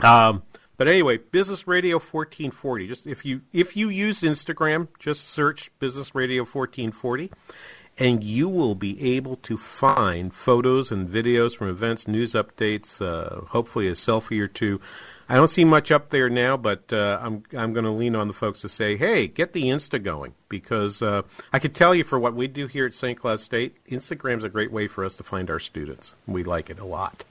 Um, 0.00 0.42
but 0.78 0.88
anyway, 0.88 1.18
Business 1.18 1.66
Radio 1.66 1.96
1440. 1.96 2.86
Just 2.88 3.06
if 3.06 3.26
you 3.26 3.42
if 3.52 3.76
you 3.76 3.90
use 3.90 4.22
Instagram, 4.22 4.88
just 4.98 5.28
search 5.28 5.70
Business 5.78 6.14
Radio 6.14 6.42
1440, 6.42 7.30
and 7.98 8.24
you 8.24 8.48
will 8.48 8.74
be 8.74 9.14
able 9.14 9.36
to 9.36 9.58
find 9.58 10.34
photos 10.34 10.90
and 10.90 11.08
videos 11.08 11.54
from 11.54 11.68
events, 11.68 12.08
news 12.08 12.32
updates, 12.32 13.02
uh, 13.02 13.44
hopefully 13.48 13.86
a 13.86 13.92
selfie 13.92 14.40
or 14.40 14.48
two 14.48 14.80
I 15.28 15.36
don't 15.36 15.48
see 15.48 15.64
much 15.64 15.90
up 15.90 16.10
there 16.10 16.28
now, 16.28 16.56
but 16.56 16.92
uh, 16.92 17.18
I'm 17.22 17.42
I'm 17.56 17.72
going 17.72 17.84
to 17.84 17.90
lean 17.90 18.14
on 18.14 18.28
the 18.28 18.34
folks 18.34 18.60
to 18.62 18.68
say, 18.68 18.96
hey, 18.96 19.26
get 19.26 19.52
the 19.52 19.64
Insta 19.64 20.02
going 20.02 20.34
because 20.48 21.00
uh, 21.02 21.22
I 21.52 21.58
could 21.58 21.74
tell 21.74 21.94
you 21.94 22.04
for 22.04 22.18
what 22.18 22.34
we 22.34 22.48
do 22.48 22.66
here 22.66 22.86
at 22.86 22.94
St. 22.94 23.18
Cloud 23.18 23.40
State, 23.40 23.84
Instagram's 23.86 24.44
a 24.44 24.48
great 24.48 24.72
way 24.72 24.88
for 24.88 25.04
us 25.04 25.16
to 25.16 25.22
find 25.22 25.50
our 25.50 25.58
students. 25.58 26.14
We 26.26 26.44
like 26.44 26.70
it 26.70 26.78
a 26.78 26.84
lot. 26.84 27.24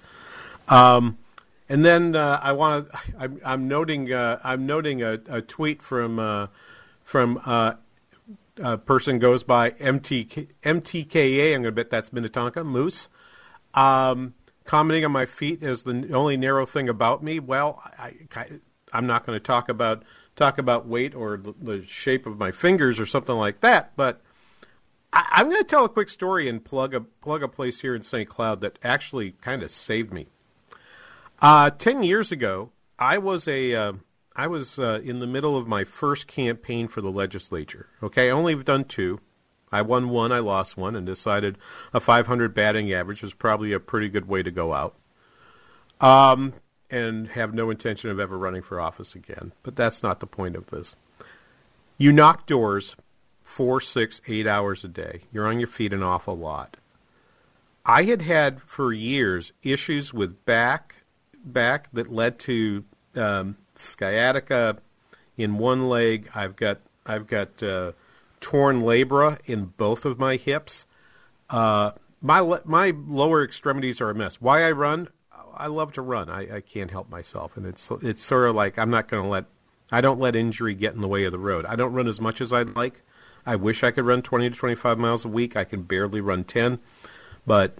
Um, 0.67 1.17
and 1.69 1.85
then 1.85 2.15
uh, 2.15 2.39
I 2.41 2.51
want 2.51 2.91
to. 2.91 2.99
I'm, 3.17 3.41
I'm, 3.45 3.67
noting. 3.67 4.11
Uh, 4.11 4.39
I'm 4.43 4.65
noting 4.65 5.01
a, 5.01 5.19
a 5.29 5.41
tweet 5.41 5.81
from 5.81 6.19
uh, 6.19 6.47
from 7.03 7.41
uh, 7.45 7.73
a 8.57 8.77
person 8.77 9.19
goes 9.19 9.43
by 9.43 9.71
MTK, 9.71 10.47
MTKA. 10.63 11.55
I'm 11.55 11.61
going 11.61 11.63
to 11.63 11.71
bet 11.71 11.89
that's 11.89 12.11
Minnetonka 12.11 12.63
Moose. 12.63 13.09
Um, 13.73 14.33
commenting 14.65 15.05
on 15.05 15.11
my 15.11 15.25
feet 15.25 15.63
is 15.63 15.83
the 15.83 16.11
only 16.13 16.37
narrow 16.37 16.65
thing 16.65 16.89
about 16.89 17.23
me. 17.23 17.39
Well, 17.39 17.81
I, 17.97 18.13
I, 18.35 18.47
am 18.93 19.07
not 19.07 19.25
going 19.25 19.35
to 19.35 19.43
talk 19.43 19.69
about 19.69 20.03
talk 20.35 20.57
about 20.57 20.87
weight 20.87 21.13
or 21.13 21.37
the, 21.37 21.53
the, 21.61 21.85
shape 21.85 22.25
of 22.25 22.37
my 22.37 22.51
fingers 22.51 22.99
or 22.99 23.05
something 23.05 23.35
like 23.35 23.59
that. 23.61 23.95
But 23.95 24.21
I, 25.11 25.41
am 25.41 25.49
going 25.49 25.61
to 25.61 25.67
tell 25.67 25.85
a 25.85 25.89
quick 25.89 26.09
story 26.09 26.47
and 26.47 26.63
plug 26.63 26.93
a 26.93 27.01
plug 27.01 27.43
a 27.43 27.47
place 27.47 27.81
here 27.81 27.95
in 27.95 28.01
St. 28.01 28.27
Cloud 28.29 28.61
that 28.61 28.79
actually 28.83 29.31
kind 29.41 29.63
of 29.63 29.71
saved 29.71 30.13
me. 30.13 30.27
Uh, 31.41 31.71
Ten 31.71 32.03
years 32.03 32.31
ago, 32.31 32.71
I 32.99 33.17
was 33.17 33.47
a 33.47 33.73
uh, 33.73 33.93
I 34.35 34.47
was 34.47 34.79
uh, 34.79 35.01
in 35.03 35.19
the 35.19 35.27
middle 35.27 35.57
of 35.57 35.67
my 35.67 35.83
first 35.83 36.27
campaign 36.27 36.87
for 36.87 37.01
the 37.01 37.11
legislature. 37.11 37.87
Okay, 38.01 38.27
I 38.27 38.31
only 38.31 38.53
have 38.53 38.65
done 38.65 38.85
two. 38.85 39.19
I 39.71 39.81
won 39.81 40.09
one, 40.09 40.31
I 40.31 40.39
lost 40.39 40.77
one, 40.77 40.95
and 40.95 41.05
decided 41.05 41.57
a 41.93 41.99
500 41.99 42.53
batting 42.53 42.91
average 42.91 43.21
was 43.21 43.33
probably 43.33 43.71
a 43.71 43.79
pretty 43.79 44.09
good 44.09 44.27
way 44.27 44.43
to 44.43 44.51
go 44.51 44.73
out. 44.73 44.95
Um, 45.99 46.53
and 46.89 47.29
have 47.29 47.53
no 47.53 47.69
intention 47.69 48.09
of 48.09 48.19
ever 48.19 48.37
running 48.37 48.61
for 48.61 48.79
office 48.79 49.15
again. 49.15 49.53
But 49.63 49.75
that's 49.75 50.03
not 50.03 50.19
the 50.19 50.27
point 50.27 50.55
of 50.55 50.67
this. 50.67 50.95
You 51.97 52.11
knock 52.11 52.45
doors 52.45 52.95
four, 53.43 53.79
six, 53.79 54.19
eight 54.27 54.47
hours 54.47 54.83
a 54.83 54.87
day. 54.87 55.21
You're 55.31 55.47
on 55.47 55.59
your 55.59 55.67
feet 55.67 55.93
an 55.93 56.03
awful 56.03 56.37
lot. 56.37 56.77
I 57.85 58.03
had 58.03 58.21
had 58.21 58.61
for 58.63 58.93
years 58.93 59.53
issues 59.63 60.13
with 60.13 60.45
back, 60.45 60.95
back 61.43 61.89
that 61.93 62.11
led 62.11 62.39
to 62.39 62.83
um, 63.15 63.57
sciatica 63.75 64.77
in 65.37 65.57
one 65.57 65.89
leg. 65.89 66.29
I've 66.35 66.55
got 66.55 66.79
I've 67.05 67.27
got 67.27 67.63
uh, 67.63 67.93
torn 68.41 68.81
labra 68.81 69.39
in 69.45 69.65
both 69.77 70.03
of 70.03 70.19
my 70.19 70.35
hips. 70.35 70.85
Uh, 71.49 71.91
my 72.21 72.59
my 72.65 72.93
lower 73.07 73.43
extremities 73.43 74.01
are 74.01 74.09
a 74.09 74.15
mess. 74.15 74.41
Why 74.41 74.63
I 74.63 74.71
run? 74.71 75.07
I 75.55 75.67
love 75.67 75.93
to 75.93 76.01
run. 76.01 76.29
I, 76.29 76.57
I 76.57 76.61
can't 76.61 76.91
help 76.91 77.09
myself, 77.09 77.55
and 77.55 77.65
it's 77.65 77.89
it's 78.01 78.23
sort 78.23 78.49
of 78.49 78.55
like 78.55 78.77
I'm 78.77 78.89
not 78.89 79.07
going 79.07 79.23
to 79.23 79.29
let 79.29 79.45
I 79.91 80.01
don't 80.01 80.19
let 80.19 80.35
injury 80.35 80.73
get 80.73 80.93
in 80.93 81.01
the 81.01 81.07
way 81.07 81.23
of 81.25 81.31
the 81.31 81.39
road. 81.39 81.65
I 81.65 81.75
don't 81.75 81.93
run 81.93 82.07
as 82.07 82.21
much 82.21 82.41
as 82.41 82.51
I'd 82.53 82.75
like. 82.75 83.01
I 83.45 83.55
wish 83.55 83.83
I 83.83 83.91
could 83.91 84.05
run 84.05 84.21
20 84.21 84.51
to 84.51 84.55
25 84.55 84.99
miles 84.99 85.25
a 85.25 85.27
week. 85.27 85.55
I 85.55 85.63
can 85.63 85.81
barely 85.81 86.21
run 86.21 86.43
10, 86.43 86.79
but 87.45 87.75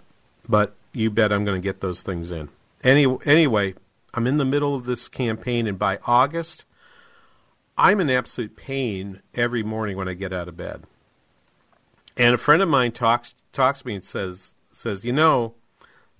but 0.50 0.76
you 0.92 1.10
bet 1.10 1.32
I'm 1.32 1.46
going 1.46 1.62
to 1.62 1.64
get 1.64 1.82
those 1.82 2.02
things 2.02 2.32
in. 2.32 2.50
Any 2.84 3.06
anyway, 3.26 3.76
I'm 4.14 4.28
in 4.28 4.38
the 4.38 4.46
middle 4.46 4.76
of 4.76 4.86
this 4.86 5.08
campaign, 5.08 5.68
and 5.68 5.80
by 5.80 6.00
August, 6.06 6.66
I'm 7.82 8.00
in 8.00 8.12
absolute 8.12 8.56
pain 8.56 9.24
every 9.34 9.64
morning 9.64 9.98
when 9.98 10.08
I 10.08 10.14
get 10.14 10.32
out 10.32 10.48
of 10.48 10.56
bed. 10.56 10.84
And 12.16 12.36
a 12.36 12.38
friend 12.38 12.62
of 12.62 12.70
mine 12.70 12.92
talks 12.92 13.34
talks 13.54 13.82
to 13.82 13.88
me 13.88 13.96
and 13.96 14.04
says 14.04 14.54
says, 14.72 15.04
you 15.04 15.12
know, 15.12 15.56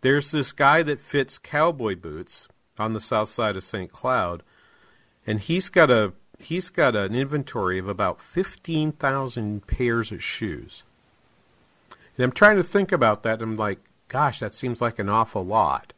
there's 0.02 0.32
this 0.32 0.54
guy 0.54 0.82
that 0.82 1.00
fits 1.00 1.38
cowboy 1.38 1.96
boots 1.96 2.48
on 2.80 2.94
the 2.94 3.00
south 3.00 3.30
side 3.30 3.56
of 3.56 3.64
St. 3.64 3.92
Cloud, 3.92 4.42
and 5.28 5.40
he's 5.40 5.70
got 5.70 5.92
a 5.92 6.14
he's 6.40 6.72
got 6.72 6.96
an 6.96 7.14
inventory 7.14 7.78
of 7.78 7.88
about 7.88 8.20
fifteen 8.20 8.92
thousand 8.92 9.68
pairs 9.68 10.12
of 10.12 10.24
shoes. 10.24 10.84
And 12.18 12.24
I'm 12.24 12.32
trying 12.32 12.56
to 12.56 12.64
think 12.64 12.92
about 12.92 13.22
that. 13.22 13.40
And 13.40 13.52
I'm 13.52 13.58
like, 13.58 13.82
gosh, 14.08 14.40
that 14.40 14.56
seems 14.56 14.82
like 14.82 14.98
an 14.98 15.10
awful 15.10 15.46
lot. 15.46 15.94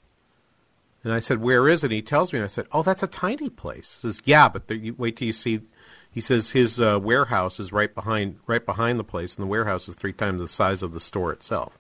And 1.04 1.12
I 1.12 1.20
said, 1.20 1.42
"Where 1.42 1.68
is 1.68 1.84
it?" 1.84 1.88
And 1.88 1.94
He 1.94 2.02
tells 2.02 2.32
me, 2.32 2.40
and 2.40 2.46
I 2.46 2.48
said, 2.48 2.68
"Oh, 2.72 2.84
that's 2.84 3.04
a 3.04 3.08
tiny 3.08 3.50
place." 3.50 4.00
He 4.02 4.08
says, 4.08 4.22
"Yeah, 4.26 4.50
but 4.50 4.70
you, 4.70 4.96
wait 4.98 5.18
till 5.18 5.28
you 5.28 5.34
see." 5.34 5.62
He 6.10 6.22
says 6.22 6.52
his 6.52 6.80
uh, 6.80 7.00
warehouse 7.02 7.60
is 7.60 7.74
right 7.74 7.94
behind 7.94 8.38
right 8.46 8.66
behind 8.66 9.00
the 9.00 9.04
place, 9.04 9.36
and 9.36 9.44
the 9.44 9.48
warehouse 9.48 9.88
is 9.88 9.96
three 9.96 10.14
times 10.14 10.40
the 10.40 10.48
size 10.48 10.84
of 10.84 10.94
the 10.94 11.00
store 11.00 11.34
itself. 11.34 11.78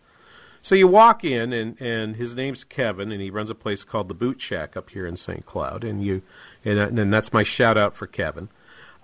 So 0.60 0.76
you 0.76 0.88
walk 0.88 1.26
in, 1.26 1.52
and, 1.52 1.80
and 1.82 2.16
his 2.16 2.36
name's 2.36 2.64
Kevin, 2.64 3.12
and 3.12 3.22
he 3.22 3.30
runs 3.30 3.50
a 3.50 3.56
place 3.56 3.84
called 3.84 4.08
the 4.08 4.14
Boot 4.14 4.40
Shack 4.40 4.78
up 4.78 4.92
here 4.92 5.06
in 5.06 5.18
St. 5.18 5.46
Cloud, 5.46 5.84
and 5.84 6.02
you, 6.02 6.22
and, 6.64 6.80
uh, 6.80 7.02
and 7.02 7.14
that's 7.14 7.34
my 7.34 7.44
shout 7.44 7.78
out 7.78 7.98
for 7.98 8.08
Kevin, 8.08 8.48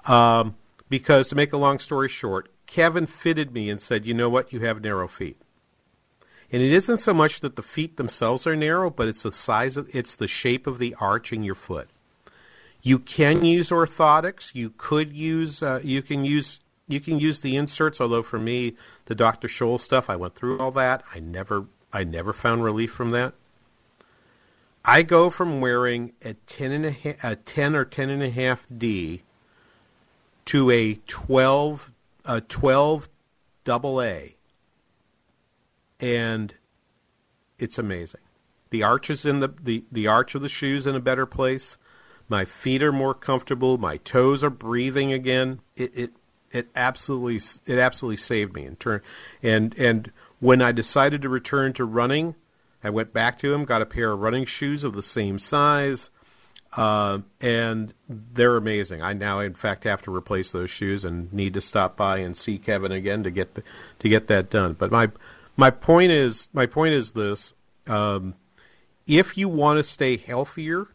um, 0.06 0.56
because 0.88 1.28
to 1.28 1.36
make 1.36 1.52
a 1.52 1.58
long 1.58 1.78
story 1.78 2.08
short, 2.08 2.50
Kevin 2.66 3.06
fitted 3.06 3.54
me 3.54 3.70
and 3.70 3.82
said, 3.82 4.08
"You 4.08 4.14
know 4.14 4.30
what? 4.30 4.54
You 4.54 4.62
have 4.62 4.82
narrow 4.82 5.08
feet." 5.08 5.38
And 6.52 6.62
it 6.62 6.72
isn't 6.72 6.98
so 6.98 7.14
much 7.14 7.42
that 7.42 7.56
the 7.56 7.62
feet 7.62 7.98
themselves 7.98 8.48
are 8.48 8.56
narrow, 8.56 8.90
but 8.90 9.08
it's 9.08 9.24
the 9.24 9.32
size 9.32 9.78
of 9.78 9.94
it's 9.94 10.16
the 10.16 10.28
shape 10.28 10.66
of 10.66 10.80
the 10.80 10.96
arch 11.00 11.32
in 11.32 11.44
your 11.44 11.56
foot. 11.56 11.90
You 12.82 12.98
can 12.98 13.46
use 13.46 13.70
orthotics. 13.70 14.56
You 14.56 14.74
could 14.78 15.14
use 15.14 15.62
uh, 15.62 15.82
you 15.84 16.02
can 16.02 16.26
use 16.26 16.60
you 16.88 17.00
can 17.00 17.20
use 17.20 17.42
the 17.42 17.56
inserts. 17.56 18.02
Although 18.02 18.24
for 18.24 18.40
me, 18.40 18.76
the 19.06 19.16
Dr. 19.16 19.48
Scholl 19.48 19.80
stuff, 19.80 20.10
I 20.10 20.16
went 20.16 20.36
through 20.36 20.60
all 20.60 20.72
that. 20.72 21.04
I 21.14 21.20
never 21.20 21.66
I 21.94 22.04
never 22.04 22.34
found 22.34 22.64
relief 22.64 22.92
from 22.92 23.12
that. 23.12 23.34
I 24.84 25.04
go 25.04 25.30
from 25.30 25.62
wearing 25.62 26.14
a 26.24 26.34
ten 26.34 26.72
and 26.72 26.86
a, 26.86 26.92
half, 26.92 27.24
a 27.24 27.36
ten 27.36 27.76
or 27.76 27.86
ten 27.86 28.10
and 28.10 28.24
a 28.24 28.30
half 28.32 28.66
D 28.76 29.22
to 30.46 30.72
a 30.72 30.96
twelve 31.06 31.92
a 32.26 32.42
twelve 32.42 33.08
double 33.66 34.02
A 34.02 34.36
and 36.00 36.54
it's 37.58 37.78
amazing. 37.78 38.22
The 38.70 38.84
arch 38.84 39.10
is 39.10 39.26
in 39.26 39.40
the, 39.40 39.50
the, 39.62 39.84
the 39.92 40.08
arch 40.08 40.36
of 40.36 40.42
the 40.42 40.50
shoes 40.50 40.86
in 40.86 40.96
a 40.96 41.00
better 41.00 41.26
place. 41.26 41.78
My 42.28 42.46
feet 42.46 42.84
are 42.84 42.92
more 42.92 43.16
comfortable. 43.16 43.78
My 43.78 43.98
toes 43.98 44.44
are 44.44 44.52
breathing 44.52 45.12
again. 45.12 45.62
It, 45.76 45.92
it 45.96 46.12
it 46.52 46.68
absolutely 46.76 47.36
it 47.72 47.78
absolutely 47.78 48.18
saved 48.18 48.56
me 48.56 48.66
in 48.66 48.76
turn 48.76 49.02
and 49.44 49.78
and 49.78 50.12
when 50.40 50.62
I 50.62 50.72
decided 50.72 51.22
to 51.22 51.30
return 51.30 51.74
to 51.74 51.86
running, 51.86 52.36
I 52.84 52.90
went 52.90 53.14
back 53.14 53.38
to 53.40 53.54
him, 53.54 53.66
got 53.66 53.82
a 53.82 53.86
pair 53.86 54.12
of 54.12 54.20
running 54.20 54.46
shoes 54.46 54.84
of 54.84 54.94
the 54.94 55.02
same 55.02 55.38
size, 55.38 56.10
uh, 56.78 57.20
and 57.42 57.94
they're 58.08 58.56
amazing. 58.56 59.02
I 59.02 59.14
now, 59.14 59.40
in 59.40 59.54
fact, 59.54 59.84
have 59.84 60.02
to 60.04 60.16
replace 60.16 60.52
those 60.52 60.70
shoes 60.70 61.04
and 61.04 61.32
need 61.34 61.54
to 61.56 61.62
stop 61.62 61.98
by 61.98 62.20
and 62.20 62.38
see 62.38 62.58
Kevin 62.58 62.92
again 62.92 63.24
to 63.24 63.32
get 63.32 63.56
the, 63.56 63.64
to 64.00 64.10
get 64.10 64.28
that 64.28 64.50
done. 64.50 64.74
But 64.74 64.92
my 64.92 65.12
my 65.60 65.70
point 65.70 66.10
is 66.10 66.48
my 66.54 66.66
point 66.66 66.94
is 66.94 67.12
this: 67.12 67.54
um, 67.86 68.36
if 69.06 69.38
you 69.38 69.50
want 69.50 69.78
to 69.78 69.84
stay 69.84 70.16
healthier 70.16 70.88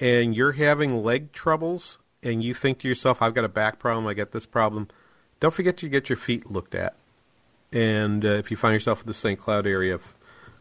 and 0.00 0.34
you're 0.34 0.52
having 0.52 1.04
leg 1.04 1.32
troubles 1.32 1.98
and 2.22 2.42
you 2.42 2.54
think 2.54 2.78
to 2.78 2.88
yourself, 2.88 3.20
"I've 3.20 3.34
got 3.34 3.44
a 3.44 3.48
back 3.48 3.78
problem, 3.78 4.06
I 4.06 4.14
got 4.14 4.32
this 4.32 4.46
problem," 4.46 4.88
don't 5.38 5.52
forget 5.52 5.76
to 5.78 5.88
get 5.90 6.08
your 6.08 6.16
feet 6.16 6.50
looked 6.50 6.74
at. 6.74 6.94
And 7.72 8.24
uh, 8.24 8.28
if 8.28 8.50
you 8.50 8.56
find 8.56 8.72
yourself 8.72 9.02
in 9.02 9.06
the 9.06 9.14
St. 9.14 9.38
Cloud 9.38 9.66
area, 9.66 10.00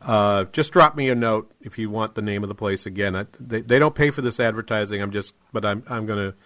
uh, 0.01 0.43
just 0.51 0.73
drop 0.73 0.97
me 0.97 1.09
a 1.09 1.15
note 1.15 1.49
if 1.61 1.77
you 1.77 1.89
want 1.89 2.15
the 2.15 2.21
name 2.21 2.43
of 2.43 2.49
the 2.49 2.55
place 2.55 2.85
again. 2.85 3.15
I, 3.15 3.27
they, 3.39 3.61
they 3.61 3.79
don't 3.79 3.95
pay 3.95 4.11
for 4.11 4.21
this 4.21 4.37
advertising. 4.37 5.01
I'm 5.01 5.11
just, 5.11 5.33
but 5.53 5.63
I'm 5.63 5.83
I'm 5.87 6.05
going 6.05 6.31
to 6.31 6.37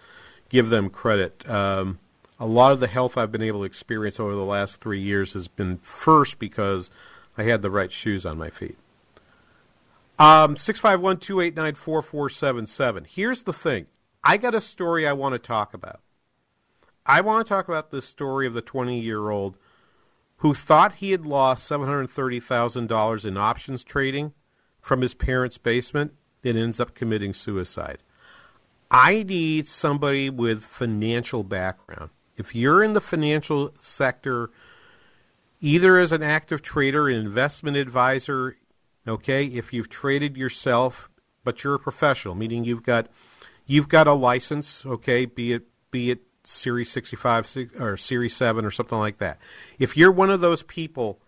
give 0.48 0.68
them 0.68 0.90
credit. 0.90 1.48
Um, 1.50 1.98
a 2.38 2.46
lot 2.46 2.72
of 2.72 2.80
the 2.80 2.86
health 2.86 3.16
I've 3.16 3.32
been 3.32 3.42
able 3.42 3.60
to 3.60 3.64
experience 3.64 4.20
over 4.20 4.34
the 4.34 4.44
last 4.44 4.80
three 4.80 5.00
years 5.00 5.32
has 5.32 5.48
been 5.48 5.78
first 5.78 6.38
because 6.38 6.90
I 7.36 7.44
had 7.44 7.62
the 7.62 7.70
right 7.70 7.90
shoes 7.90 8.24
on 8.24 8.38
my 8.38 8.50
feet. 8.50 8.78
Um, 10.18 10.56
six 10.56 10.80
five 10.80 11.00
one 11.00 11.18
two 11.18 11.40
eight 11.40 11.56
nine 11.56 11.74
four 11.74 12.02
four 12.02 12.28
seven 12.28 12.66
seven. 12.66 13.04
Here's 13.08 13.44
the 13.44 13.52
thing. 13.52 13.86
I 14.24 14.36
got 14.36 14.54
a 14.54 14.60
story 14.60 15.06
I 15.06 15.12
want 15.12 15.34
to 15.34 15.38
talk 15.38 15.74
about. 15.74 16.00
I 17.06 17.20
want 17.20 17.46
to 17.46 17.48
talk 17.48 17.68
about 17.68 17.90
this 17.90 18.04
story 18.04 18.46
of 18.46 18.54
the 18.54 18.60
20 18.60 18.98
year 18.98 19.30
old 19.30 19.56
who 20.38 20.54
thought 20.54 20.96
he 20.96 21.10
had 21.10 21.26
lost 21.26 21.68
$730,000 21.70 23.24
in 23.24 23.36
options 23.36 23.82
trading 23.82 24.32
from 24.80 25.00
his 25.00 25.14
parents' 25.14 25.58
basement 25.58 26.12
and 26.44 26.56
ends 26.56 26.78
up 26.78 26.94
committing 26.94 27.32
suicide. 27.32 27.98
I 28.90 29.22
need 29.22 29.66
somebody 29.66 30.30
with 30.30 30.62
financial 30.62 31.42
background. 31.42 32.10
If 32.38 32.54
you're 32.54 32.82
in 32.82 32.94
the 32.94 33.00
financial 33.00 33.74
sector, 33.80 34.50
either 35.60 35.98
as 35.98 36.12
an 36.12 36.22
active 36.22 36.62
trader, 36.62 37.08
an 37.08 37.16
investment 37.16 37.76
advisor, 37.76 38.56
okay, 39.06 39.44
if 39.44 39.72
you've 39.72 39.88
traded 39.88 40.36
yourself, 40.36 41.10
but 41.44 41.64
you're 41.64 41.74
a 41.74 41.78
professional, 41.78 42.34
meaning 42.34 42.64
you've 42.64 42.82
got 42.84 43.08
you've 43.66 43.88
got 43.88 44.06
a 44.06 44.14
license, 44.14 44.86
okay, 44.86 45.26
be 45.26 45.52
it 45.52 45.66
be 45.90 46.10
it 46.10 46.22
Series 46.44 46.90
65 46.90 47.56
or 47.78 47.96
Series 47.96 48.34
7 48.34 48.64
or 48.64 48.70
something 48.70 48.98
like 48.98 49.18
that. 49.18 49.38
If 49.78 49.96
you're 49.96 50.12
one 50.12 50.30
of 50.30 50.40
those 50.40 50.62
people, 50.62 51.20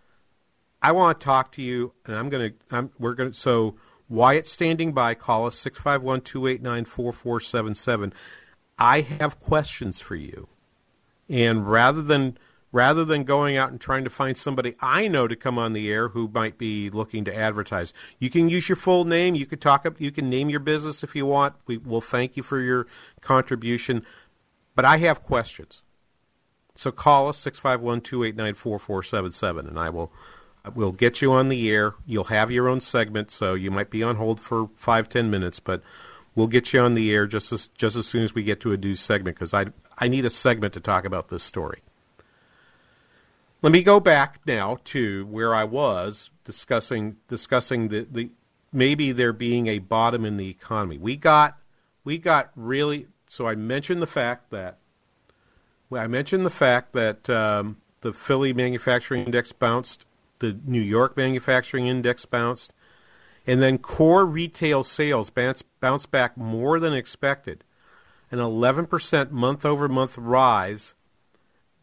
I 0.82 0.92
want 0.92 1.20
to 1.20 1.24
talk 1.24 1.52
to 1.52 1.62
you, 1.62 1.92
and 2.06 2.16
I'm 2.16 2.30
to, 2.30 2.52
I'm, 2.70 2.90
we're 2.98 3.14
to, 3.14 3.32
so 3.34 3.76
Wyatt 4.08 4.46
standing 4.46 4.92
by, 4.92 5.14
call 5.14 5.46
us 5.46 5.56
651 5.56 6.22
289 6.22 6.84
4477. 6.86 8.12
I 8.78 9.02
have 9.02 9.38
questions 9.38 10.00
for 10.00 10.16
you. 10.16 10.48
And 11.30 11.70
rather 11.70 12.02
than, 12.02 12.36
rather 12.72 13.04
than 13.04 13.24
going 13.24 13.56
out 13.56 13.70
and 13.70 13.80
trying 13.80 14.04
to 14.04 14.10
find 14.10 14.36
somebody 14.36 14.74
I 14.80 15.08
know 15.08 15.28
to 15.28 15.36
come 15.36 15.58
on 15.58 15.72
the 15.72 15.90
air 15.90 16.08
who 16.08 16.28
might 16.28 16.58
be 16.58 16.90
looking 16.90 17.24
to 17.24 17.34
advertise. 17.34 17.94
You 18.18 18.28
can 18.30 18.48
use 18.48 18.68
your 18.68 18.76
full 18.76 19.04
name. 19.04 19.34
You 19.34 19.46
could 19.46 19.60
talk 19.60 19.86
up. 19.86 20.00
You 20.00 20.10
can 20.10 20.28
name 20.28 20.50
your 20.50 20.60
business 20.60 21.02
if 21.02 21.16
you 21.16 21.26
want. 21.26 21.54
We 21.66 21.78
will 21.78 22.00
thank 22.00 22.36
you 22.36 22.42
for 22.42 22.60
your 22.60 22.86
contribution. 23.20 24.04
But 24.74 24.84
I 24.84 24.98
have 24.98 25.22
questions. 25.22 25.82
So 26.74 26.92
call 26.92 27.28
us 27.28 27.44
651-289-4477 27.44 29.68
and 29.68 29.78
I 29.78 29.90
will 29.90 30.12
we'll 30.74 30.92
get 30.92 31.22
you 31.22 31.32
on 31.32 31.48
the 31.48 31.70
air. 31.70 31.94
You'll 32.06 32.24
have 32.24 32.50
your 32.50 32.68
own 32.68 32.80
segment, 32.80 33.30
so 33.30 33.54
you 33.54 33.70
might 33.70 33.90
be 33.90 34.02
on 34.02 34.16
hold 34.16 34.40
for 34.40 34.70
five 34.76 35.08
ten 35.08 35.30
minutes, 35.30 35.60
but 35.60 35.82
we'll 36.34 36.46
get 36.46 36.72
you 36.72 36.80
on 36.80 36.94
the 36.94 37.12
air 37.12 37.26
just 37.26 37.52
as 37.52 37.68
just 37.68 37.96
as 37.96 38.06
soon 38.06 38.22
as 38.22 38.34
we 38.34 38.42
get 38.42 38.60
to 38.60 38.72
a 38.72 38.76
new 38.76 38.94
segment 38.94 39.36
because 39.36 39.54
I 39.54 39.66
I 40.00 40.08
need 40.08 40.24
a 40.24 40.30
segment 40.30 40.72
to 40.74 40.80
talk 40.80 41.04
about 41.04 41.28
this 41.28 41.42
story. 41.42 41.82
Let 43.62 43.72
me 43.72 43.82
go 43.82 44.00
back 44.00 44.40
now 44.46 44.78
to 44.84 45.26
where 45.26 45.54
I 45.54 45.64
was 45.64 46.30
discussing 46.44 47.16
discussing 47.28 47.88
the, 47.88 48.06
the 48.10 48.30
maybe 48.72 49.12
there 49.12 49.34
being 49.34 49.66
a 49.66 49.78
bottom 49.78 50.24
in 50.24 50.38
the 50.38 50.48
economy. 50.48 50.96
We 50.96 51.16
got 51.16 51.58
we 52.02 52.16
got 52.16 52.50
really 52.56 53.08
so 53.26 53.46
I 53.46 53.54
mentioned 53.54 54.00
the 54.00 54.06
fact 54.06 54.50
that 54.50 54.78
I 55.92 56.06
mentioned 56.06 56.46
the 56.46 56.50
fact 56.50 56.92
that 56.92 57.28
um, 57.28 57.76
the 58.00 58.12
Philly 58.12 58.52
manufacturing 58.52 59.24
index 59.24 59.52
bounced, 59.52 60.06
the 60.38 60.58
New 60.64 60.80
York 60.80 61.16
manufacturing 61.16 61.86
index 61.86 62.24
bounced, 62.24 62.72
and 63.46 63.60
then 63.60 63.78
core 63.78 64.24
retail 64.24 64.84
sales 64.84 65.30
bounced, 65.30 65.64
bounced 65.80 66.10
back 66.10 66.36
more 66.36 66.78
than 66.78 66.92
expected, 66.92 67.64
an 68.30 68.38
11% 68.38 69.30
month 69.30 69.64
over 69.64 69.88
month 69.88 70.16
rise 70.16 70.94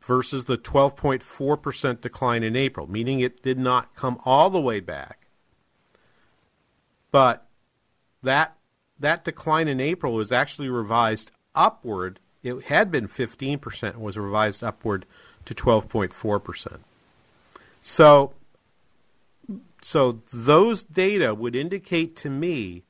versus 0.02 0.46
the 0.46 0.58
12.4% 0.58 2.02
decline 2.02 2.44
in 2.44 2.56
April, 2.56 2.90
meaning 2.90 3.20
it 3.20 3.44
did 3.44 3.58
not 3.58 3.96
come 3.96 4.20
all 4.26 4.50
the 4.50 4.62
way 4.62 4.80
back. 4.80 5.28
But 7.12 7.46
that 8.24 8.56
that 9.00 9.24
decline 9.24 9.68
in 9.68 9.80
April 9.80 10.14
was 10.14 10.32
actually 10.32 10.70
revised 10.70 11.32
upward. 11.54 12.20
It 12.42 12.64
had 12.64 12.92
been 12.92 13.08
15% 13.08 13.94
and 13.94 14.02
was 14.02 14.18
revised 14.18 14.64
upward 14.64 15.06
to 15.46 15.54
12.4%. 15.54 16.80
So 17.82 18.34
so 19.82 20.22
those 20.34 20.84
data 20.84 21.36
would 21.36 21.56
indicate 21.56 22.16
to 22.18 22.30
me 22.30 22.84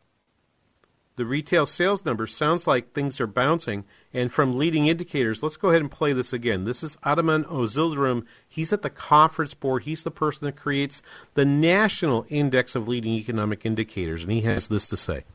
the 1.18 1.26
retail 1.26 1.66
sales 1.66 2.06
number 2.06 2.26
sounds 2.26 2.66
like 2.66 2.94
things 2.94 3.20
are 3.20 3.28
bouncing. 3.28 3.84
And 4.14 4.32
from 4.32 4.58
leading 4.58 4.88
indicators 4.88 5.44
let's 5.44 5.58
go 5.58 5.70
ahead 5.70 5.82
and 5.82 5.92
play 5.92 6.14
this 6.14 6.32
again. 6.32 6.64
This 6.64 6.82
is 6.82 6.98
Ataman 7.04 7.44
Ozyildirim 7.46 8.26
he's 8.48 8.72
at 8.72 8.84
the 8.84 8.90
conference 8.90 9.54
board. 9.54 9.84
He's 9.84 10.04
the 10.04 10.12
person 10.12 10.46
that 10.46 10.56
creates 10.56 11.02
the 11.34 11.46
national 11.46 12.26
index 12.30 12.76
of 12.76 12.88
leading 12.88 13.14
economic 13.14 13.66
indicators. 13.66 14.24
And 14.24 14.32
he 14.32 14.42
has 14.42 14.68
this 14.68 14.88
to 14.90 14.98
say. 14.98 15.26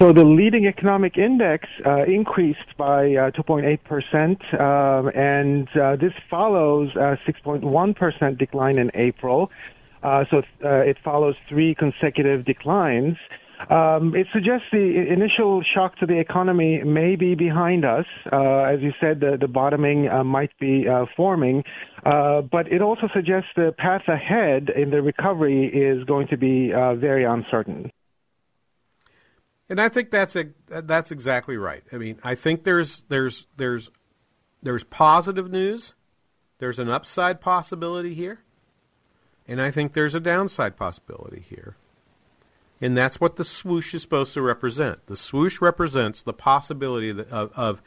So 0.00 0.14
the 0.14 0.24
leading 0.24 0.64
economic 0.64 1.18
index 1.18 1.68
uh, 1.84 2.04
increased 2.04 2.74
by 2.78 3.14
uh, 3.14 3.30
2.8%, 3.32 4.58
um, 4.58 5.10
and 5.14 5.68
uh, 5.76 5.96
this 5.96 6.14
follows 6.30 6.88
a 6.96 7.18
6.1% 7.28 8.38
decline 8.38 8.78
in 8.78 8.90
April. 8.94 9.50
Uh, 10.02 10.24
so 10.30 10.38
uh, 10.64 10.68
it 10.78 10.96
follows 11.04 11.34
three 11.50 11.74
consecutive 11.74 12.46
declines. 12.46 13.18
Um, 13.68 14.14
it 14.14 14.26
suggests 14.32 14.66
the 14.72 15.12
initial 15.12 15.62
shock 15.62 15.96
to 15.98 16.06
the 16.06 16.18
economy 16.18 16.82
may 16.82 17.16
be 17.16 17.34
behind 17.34 17.84
us. 17.84 18.06
Uh, 18.32 18.60
as 18.62 18.80
you 18.80 18.92
said, 19.00 19.20
the, 19.20 19.36
the 19.36 19.48
bottoming 19.48 20.08
might 20.26 20.56
be 20.58 20.86
forming, 21.16 21.64
but 22.02 22.72
it 22.72 22.80
also 22.80 23.08
suggests 23.14 23.50
the 23.56 23.74
path 23.76 24.08
ahead 24.08 24.70
in 24.70 24.90
the 24.90 25.02
recovery 25.02 25.66
is 25.66 26.04
going 26.04 26.28
to 26.28 26.36
be 26.36 26.70
very 26.70 27.24
uncertain. 27.24 27.90
And 29.68 29.80
I 29.80 29.88
think 29.88 30.10
that's 30.10 30.34
a, 30.34 30.46
that's 30.66 31.12
exactly 31.12 31.56
right. 31.56 31.84
I 31.92 31.96
mean, 31.96 32.18
I 32.24 32.34
think 32.34 32.64
there's 32.64 33.02
there's 33.08 33.46
there's 33.56 33.90
there's 34.62 34.82
positive 34.84 35.48
news. 35.50 35.94
There's 36.58 36.78
an 36.78 36.90
upside 36.90 37.40
possibility 37.40 38.12
here. 38.14 38.40
And 39.46 39.62
I 39.62 39.70
think 39.70 39.92
there's 39.94 40.14
a 40.14 40.20
downside 40.20 40.76
possibility 40.76 41.40
here. 41.40 41.76
And 42.80 42.96
that's 42.96 43.20
what 43.20 43.36
the 43.36 43.44
swoosh 43.44 43.92
is 43.94 44.02
supposed 44.02 44.34
to 44.34 44.42
represent. 44.42 45.06
The 45.06 45.16
swoosh 45.16 45.60
represents 45.60 46.22
the 46.22 46.32
possibility 46.32 47.10
of, 47.10 47.28
of 47.28 47.82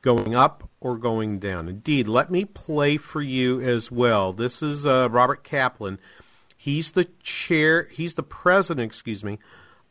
going 0.00 0.34
up 0.34 0.68
or 0.80 0.96
going 0.96 1.38
down. 1.38 1.68
Indeed, 1.68 2.06
let 2.06 2.30
me 2.30 2.44
play 2.44 2.96
for 2.96 3.20
you 3.20 3.60
as 3.60 3.90
well. 3.90 4.32
This 4.32 4.62
is 4.62 4.86
uh, 4.86 5.08
Robert 5.10 5.42
Kaplan. 5.42 5.98
He's 6.56 6.92
the 6.92 7.04
chair, 7.22 7.88
he's 7.90 8.14
the 8.14 8.22
president, 8.22 8.86
excuse 8.86 9.24
me, 9.24 9.38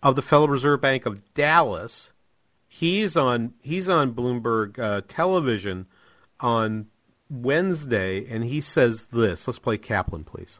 of 0.01 0.15
the 0.15 0.21
Federal 0.21 0.49
Reserve 0.49 0.81
Bank 0.81 1.05
of 1.05 1.33
Dallas. 1.33 2.13
He's 2.67 3.15
on 3.17 3.53
he's 3.61 3.89
on 3.89 4.13
Bloomberg 4.13 4.77
uh, 4.77 5.01
television 5.07 5.87
on 6.39 6.87
Wednesday, 7.29 8.25
and 8.29 8.43
he 8.43 8.61
says 8.61 9.07
this. 9.11 9.47
Let's 9.47 9.59
play 9.59 9.77
Kaplan, 9.77 10.25
please. 10.25 10.59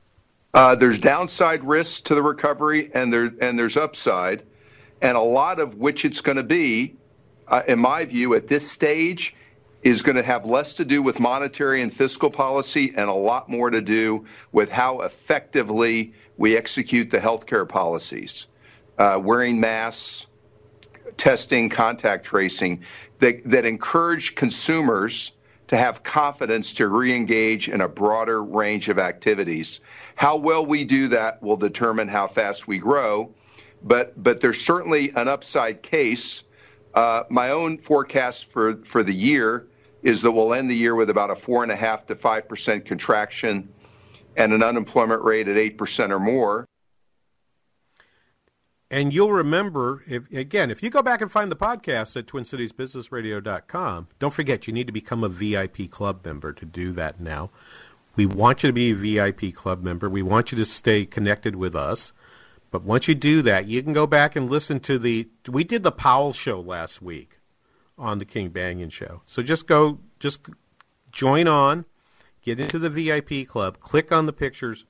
Uh, 0.58 0.74
there's 0.74 0.98
downside 0.98 1.64
risks 1.64 2.02
to 2.02 2.16
the 2.16 2.24
recovery, 2.24 2.90
and 2.92 3.14
there 3.14 3.32
and 3.42 3.60
there's 3.60 3.78
upside, 3.78 4.42
and 5.04 5.16
a 5.16 5.22
lot 5.22 5.60
of 5.60 5.76
which 5.76 6.04
it's 6.04 6.22
going 6.22 6.38
to 6.38 6.44
be, 6.44 6.96
uh, 7.48 7.62
in 7.68 7.78
my 7.78 8.04
view, 8.06 8.34
at 8.34 8.48
this 8.48 8.68
stage, 8.68 9.36
is 9.84 10.02
going 10.02 10.16
to 10.16 10.24
have 10.24 10.48
less 10.48 10.74
to 10.74 10.84
do 10.84 11.04
with 11.04 11.20
monetary 11.20 11.84
and 11.84 11.94
fiscal 11.94 12.32
policy, 12.32 12.92
and 12.98 13.08
a 13.08 13.14
lot 13.14 13.48
more 13.48 13.70
to 13.70 13.82
do 13.82 14.26
with 14.52 14.72
how 14.72 15.02
effectively 15.02 16.16
we 16.38 16.58
execute 16.58 17.12
the 17.12 17.20
healthcare 17.20 17.70
policies. 17.70 18.48
Uh, 18.98 19.20
wearing 19.22 19.60
masks, 19.60 20.26
testing, 21.18 21.70
contact 21.70 22.26
tracing 22.26 22.82
that, 23.20 23.44
that 23.46 23.66
encourage 23.66 24.34
consumers 24.34 25.34
to 25.68 25.78
have 25.78 26.04
confidence 26.04 26.76
to 26.76 26.88
re-engage 26.88 27.70
in 27.70 27.82
a 27.82 27.88
broader 27.88 28.42
range 28.44 28.90
of 28.90 29.00
activities. 29.00 29.82
How 30.16 30.38
well 30.38 30.66
we 30.66 30.84
do 30.86 31.10
that 31.10 31.42
will 31.44 31.58
determine 31.58 32.08
how 32.08 32.28
fast 32.28 32.68
we 32.68 32.80
grow, 32.80 33.34
but 33.84 34.22
but 34.22 34.42
there's 34.42 34.62
certainly 34.62 35.12
an 35.16 35.28
upside 35.28 35.84
case. 35.84 36.44
Uh, 36.94 37.24
my 37.30 37.52
own 37.52 37.78
forecast 37.78 38.52
for 38.52 38.78
for 38.78 39.04
the 39.04 39.14
year 39.14 39.68
is 40.02 40.22
that 40.22 40.32
we'll 40.32 40.54
end 40.54 40.72
the 40.72 40.76
year 40.76 40.96
with 40.96 41.10
about 41.10 41.30
a 41.32 41.36
four 41.36 41.64
and 41.64 41.72
a 41.72 41.76
half 41.76 42.06
to 42.08 42.16
five 42.16 42.48
percent 42.48 42.86
contraction 42.86 43.70
and 44.36 44.54
an 44.54 44.64
unemployment 44.64 45.24
rate 45.24 45.48
at 45.48 45.58
eight 45.58 45.78
percent 45.78 46.14
or 46.14 46.20
more. 46.20 46.68
And 48.90 49.14
you'll 49.14 49.34
remember, 49.34 50.04
if, 50.08 50.32
again, 50.32 50.72
if 50.72 50.82
you 50.82 50.90
go 50.90 51.02
back 51.02 51.22
and 51.22 51.32
find 51.32 51.52
the 51.52 51.58
podcast 51.58 52.16
at 52.16 52.26
TwinCitiesBusinessRadio.com, 52.26 54.08
don't 54.18 54.34
forget 54.34 54.66
you 54.66 54.74
need 54.74 54.88
to 54.88 54.94
become 54.94 55.24
a 55.24 55.30
VIP 55.30 55.92
club 55.92 56.26
member 56.26 56.54
to 56.54 56.66
do 56.66 56.94
that 56.94 57.20
now. 57.20 57.50
We 58.16 58.26
want 58.26 58.64
you 58.64 58.70
to 58.70 58.74
be 58.74 58.92
a 58.92 59.28
VIP 59.28 59.54
club 59.54 59.84
member. 59.84 60.10
We 60.10 60.22
want 60.22 60.52
you 60.52 60.58
to 60.58 60.66
stay 60.66 61.06
connected 61.06 61.56
with 61.56 61.76
us. 61.76 62.14
But 62.72 62.84
once 62.84 63.08
you 63.08 63.16
do 63.16 63.42
that, 63.44 63.68
you 63.68 63.84
can 63.84 63.94
go 63.94 64.08
back 64.08 64.36
and 64.36 64.50
listen 64.50 64.80
to 64.82 64.98
the. 64.98 65.30
We 65.48 65.64
did 65.64 65.84
the 65.84 65.92
Powell 65.92 66.34
show 66.34 66.60
last 66.60 67.02
week 67.02 67.40
on 67.98 68.20
the 68.20 68.26
King 68.26 68.52
Banaian 68.52 68.92
show. 68.92 69.22
So 69.26 69.42
just 69.42 69.68
go, 69.68 70.00
just 70.20 70.48
join 71.12 71.48
on, 71.48 71.86
get 72.42 72.60
into 72.60 72.78
the 72.80 72.90
VIP 72.90 73.48
club, 73.48 73.80
click 73.80 74.12
on 74.12 74.26
the 74.26 74.34
pictures, 74.34 74.86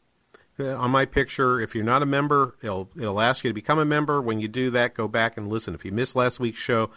on 0.59 0.91
my 0.91 1.05
picture. 1.05 1.59
If 1.59 1.75
you're 1.75 1.83
not 1.83 2.01
a 2.01 2.05
member, 2.05 2.55
it'll 2.61 2.89
it'll 2.95 3.21
ask 3.21 3.43
you 3.43 3.49
to 3.49 3.53
become 3.53 3.79
a 3.79 3.85
member. 3.85 4.21
When 4.21 4.39
you 4.39 4.47
do 4.47 4.69
that, 4.71 4.93
go 4.93 5.07
back 5.07 5.37
and 5.37 5.49
listen. 5.49 5.73
If 5.73 5.85
you 5.85 5.91
missed 5.91 6.15
last 6.15 6.39
week's 6.39 6.59
show, 6.59 6.89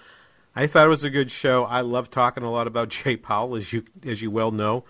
I 0.54 0.66
thought 0.66 0.86
it 0.86 0.90
was 0.90 1.04
a 1.04 1.10
good 1.10 1.30
show. 1.30 1.64
I 1.64 1.80
love 1.80 2.10
talking 2.10 2.42
a 2.42 2.50
lot 2.50 2.66
about 2.66 2.88
Jay 2.90 3.16
Powell, 3.16 3.56
as 3.56 3.72
you 3.72 3.84
as 4.04 4.22
you 4.22 4.30
well 4.30 4.50
know. 4.50 4.84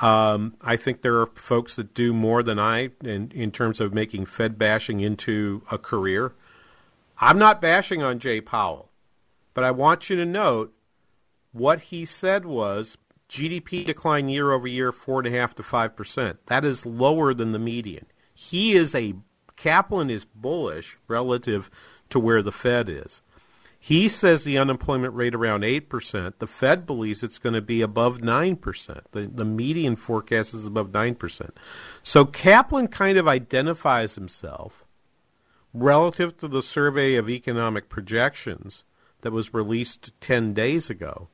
Um, 0.00 0.56
I 0.60 0.76
think 0.76 1.02
there 1.02 1.20
are 1.20 1.26
folks 1.34 1.76
that 1.76 1.94
do 1.94 2.12
more 2.12 2.42
than 2.42 2.58
I 2.58 2.90
in 3.02 3.30
in 3.34 3.50
terms 3.50 3.80
of 3.80 3.94
making 3.94 4.26
Fed 4.26 4.58
bashing 4.58 5.00
into 5.00 5.62
a 5.70 5.78
career. 5.78 6.32
I'm 7.20 7.38
not 7.38 7.60
bashing 7.60 8.02
on 8.02 8.18
Jay 8.18 8.40
Powell, 8.40 8.90
but 9.54 9.62
I 9.62 9.70
want 9.70 10.10
you 10.10 10.16
to 10.16 10.26
note 10.26 10.74
what 11.52 11.82
he 11.82 12.04
said 12.04 12.44
was 12.44 12.98
GDP 13.34 13.84
decline 13.84 14.28
year 14.28 14.52
over 14.52 14.68
year, 14.68 14.92
four 14.92 15.18
and 15.18 15.26
a 15.26 15.36
half 15.36 15.56
to 15.56 15.62
five 15.64 15.96
percent. 15.96 16.46
That 16.46 16.64
is 16.64 16.86
lower 16.86 17.34
than 17.34 17.50
the 17.50 17.58
median. 17.58 18.06
He 18.32 18.74
is 18.74 18.94
a 18.94 19.14
Kaplan 19.56 20.08
is 20.08 20.24
bullish 20.24 20.98
relative 21.08 21.68
to 22.10 22.20
where 22.20 22.42
the 22.42 22.52
Fed 22.52 22.88
is. 22.88 23.22
He 23.78 24.08
says 24.08 24.44
the 24.44 24.56
unemployment 24.56 25.14
rate 25.14 25.34
around 25.34 25.62
8%. 25.62 26.38
The 26.38 26.46
Fed 26.46 26.86
believes 26.86 27.22
it's 27.22 27.38
going 27.38 27.52
to 27.52 27.60
be 27.60 27.82
above 27.82 28.18
9%. 28.18 29.00
The, 29.12 29.26
the 29.26 29.44
median 29.44 29.96
forecast 29.96 30.54
is 30.54 30.66
above 30.66 30.90
9%. 30.90 31.50
So 32.02 32.24
Kaplan 32.24 32.88
kind 32.88 33.18
of 33.18 33.28
identifies 33.28 34.14
himself 34.14 34.86
relative 35.74 36.36
to 36.38 36.48
the 36.48 36.62
survey 36.62 37.16
of 37.16 37.28
economic 37.28 37.90
projections 37.90 38.84
that 39.20 39.32
was 39.32 39.52
released 39.52 40.12
10 40.20 40.54
days 40.54 40.88
ago 40.88 41.28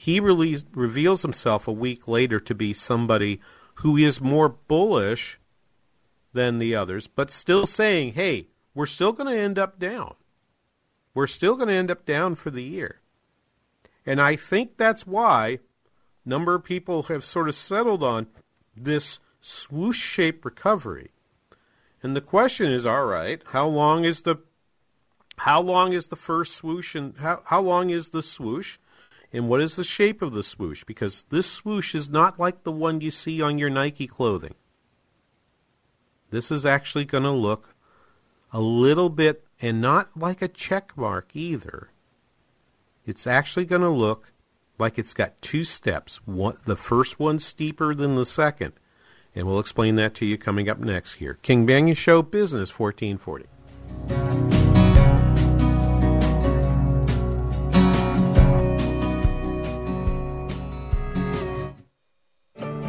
he 0.00 0.20
released, 0.20 0.66
reveals 0.74 1.22
himself 1.22 1.66
a 1.66 1.72
week 1.72 2.06
later 2.06 2.38
to 2.38 2.54
be 2.54 2.72
somebody 2.72 3.40
who 3.74 3.96
is 3.96 4.20
more 4.20 4.48
bullish 4.48 5.40
than 6.32 6.60
the 6.60 6.74
others, 6.74 7.08
but 7.08 7.32
still 7.32 7.66
saying, 7.66 8.12
hey, 8.12 8.46
we're 8.74 8.86
still 8.86 9.12
going 9.12 9.28
to 9.28 9.38
end 9.38 9.58
up 9.58 9.80
down. 9.80 10.14
We're 11.14 11.26
still 11.26 11.56
going 11.56 11.66
to 11.66 11.74
end 11.74 11.90
up 11.90 12.06
down 12.06 12.36
for 12.36 12.50
the 12.50 12.62
year. 12.62 13.00
And 14.06 14.22
I 14.22 14.36
think 14.36 14.76
that's 14.76 15.04
why 15.04 15.58
a 16.24 16.28
number 16.28 16.54
of 16.54 16.62
people 16.62 17.04
have 17.04 17.24
sort 17.24 17.48
of 17.48 17.56
settled 17.56 18.04
on 18.04 18.28
this 18.76 19.18
swoosh 19.40 19.98
shaped 19.98 20.44
recovery. 20.44 21.10
And 22.04 22.14
the 22.14 22.20
question 22.20 22.70
is, 22.70 22.86
all 22.86 23.06
right, 23.06 23.42
how 23.46 23.66
long 23.66 24.04
is 24.04 24.22
the 24.22 24.36
how 25.38 25.60
long 25.60 25.92
is 25.92 26.08
the 26.08 26.16
first 26.16 26.54
swoosh 26.54 26.94
and 26.94 27.16
how, 27.18 27.42
how 27.46 27.60
long 27.60 27.90
is 27.90 28.10
the 28.10 28.22
swoosh? 28.22 28.78
And 29.32 29.48
what 29.48 29.60
is 29.60 29.76
the 29.76 29.84
shape 29.84 30.22
of 30.22 30.32
the 30.32 30.42
swoosh? 30.42 30.84
Because 30.84 31.24
this 31.30 31.50
swoosh 31.50 31.94
is 31.94 32.08
not 32.08 32.38
like 32.38 32.62
the 32.62 32.72
one 32.72 33.00
you 33.00 33.10
see 33.10 33.42
on 33.42 33.58
your 33.58 33.70
Nike 33.70 34.06
clothing. 34.06 34.54
This 36.30 36.50
is 36.50 36.64
actually 36.64 37.04
going 37.04 37.24
to 37.24 37.30
look 37.30 37.74
a 38.52 38.60
little 38.60 39.10
bit, 39.10 39.44
and 39.60 39.80
not 39.80 40.16
like 40.16 40.40
a 40.40 40.48
check 40.48 40.96
mark 40.96 41.30
either. 41.34 41.90
It's 43.06 43.26
actually 43.26 43.64
going 43.64 43.82
to 43.82 43.90
look 43.90 44.32
like 44.78 44.98
it's 44.98 45.14
got 45.14 45.40
two 45.42 45.64
steps. 45.64 46.26
One, 46.26 46.56
the 46.64 46.76
first 46.76 47.18
one 47.18 47.40
steeper 47.40 47.94
than 47.94 48.14
the 48.14 48.26
second. 48.26 48.72
And 49.34 49.46
we'll 49.46 49.60
explain 49.60 49.96
that 49.96 50.14
to 50.16 50.26
you 50.26 50.38
coming 50.38 50.68
up 50.68 50.78
next 50.78 51.14
here. 51.14 51.34
King 51.42 51.66
Banaian 51.66 51.96
Show 51.96 52.22
Business 52.22 52.76
1440. 52.78 54.27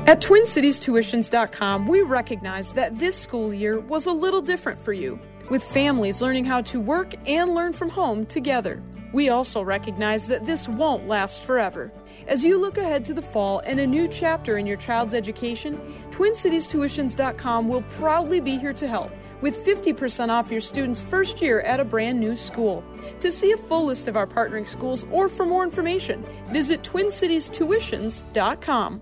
At 0.09 0.21
TwinCitiesTuitions.com, 0.21 1.85
we 1.85 2.01
recognize 2.01 2.73
that 2.73 2.97
this 2.97 3.15
school 3.15 3.53
year 3.53 3.79
was 3.79 4.07
a 4.07 4.11
little 4.11 4.41
different 4.41 4.79
for 4.79 4.91
you, 4.91 5.19
with 5.51 5.63
families 5.63 6.19
learning 6.19 6.45
how 6.45 6.61
to 6.61 6.79
work 6.79 7.13
and 7.27 7.53
learn 7.53 7.73
from 7.73 7.89
home 7.89 8.25
together. 8.25 8.81
We 9.13 9.29
also 9.29 9.61
recognize 9.61 10.25
that 10.25 10.47
this 10.47 10.67
won't 10.67 11.07
last 11.07 11.43
forever. 11.43 11.91
As 12.25 12.43
you 12.43 12.57
look 12.57 12.79
ahead 12.79 13.05
to 13.05 13.13
the 13.13 13.21
fall 13.21 13.59
and 13.59 13.79
a 13.79 13.85
new 13.85 14.07
chapter 14.07 14.57
in 14.57 14.65
your 14.65 14.77
child's 14.77 15.13
education, 15.13 15.79
TwinCitiesTuitions.com 16.09 17.67
will 17.67 17.83
proudly 17.83 18.39
be 18.39 18.57
here 18.57 18.73
to 18.73 18.87
help 18.87 19.11
with 19.41 19.63
50% 19.63 20.29
off 20.29 20.49
your 20.49 20.59
student's 20.59 21.01
first 21.01 21.39
year 21.39 21.61
at 21.61 21.79
a 21.79 21.85
brand 21.85 22.19
new 22.19 22.35
school. 22.35 22.83
To 23.19 23.31
see 23.31 23.51
a 23.51 23.57
full 23.57 23.85
list 23.85 24.07
of 24.07 24.17
our 24.17 24.25
partnering 24.25 24.67
schools 24.67 25.05
or 25.11 25.29
for 25.29 25.45
more 25.45 25.63
information, 25.63 26.25
visit 26.51 26.81
TwinCitiesTuitions.com. 26.81 29.01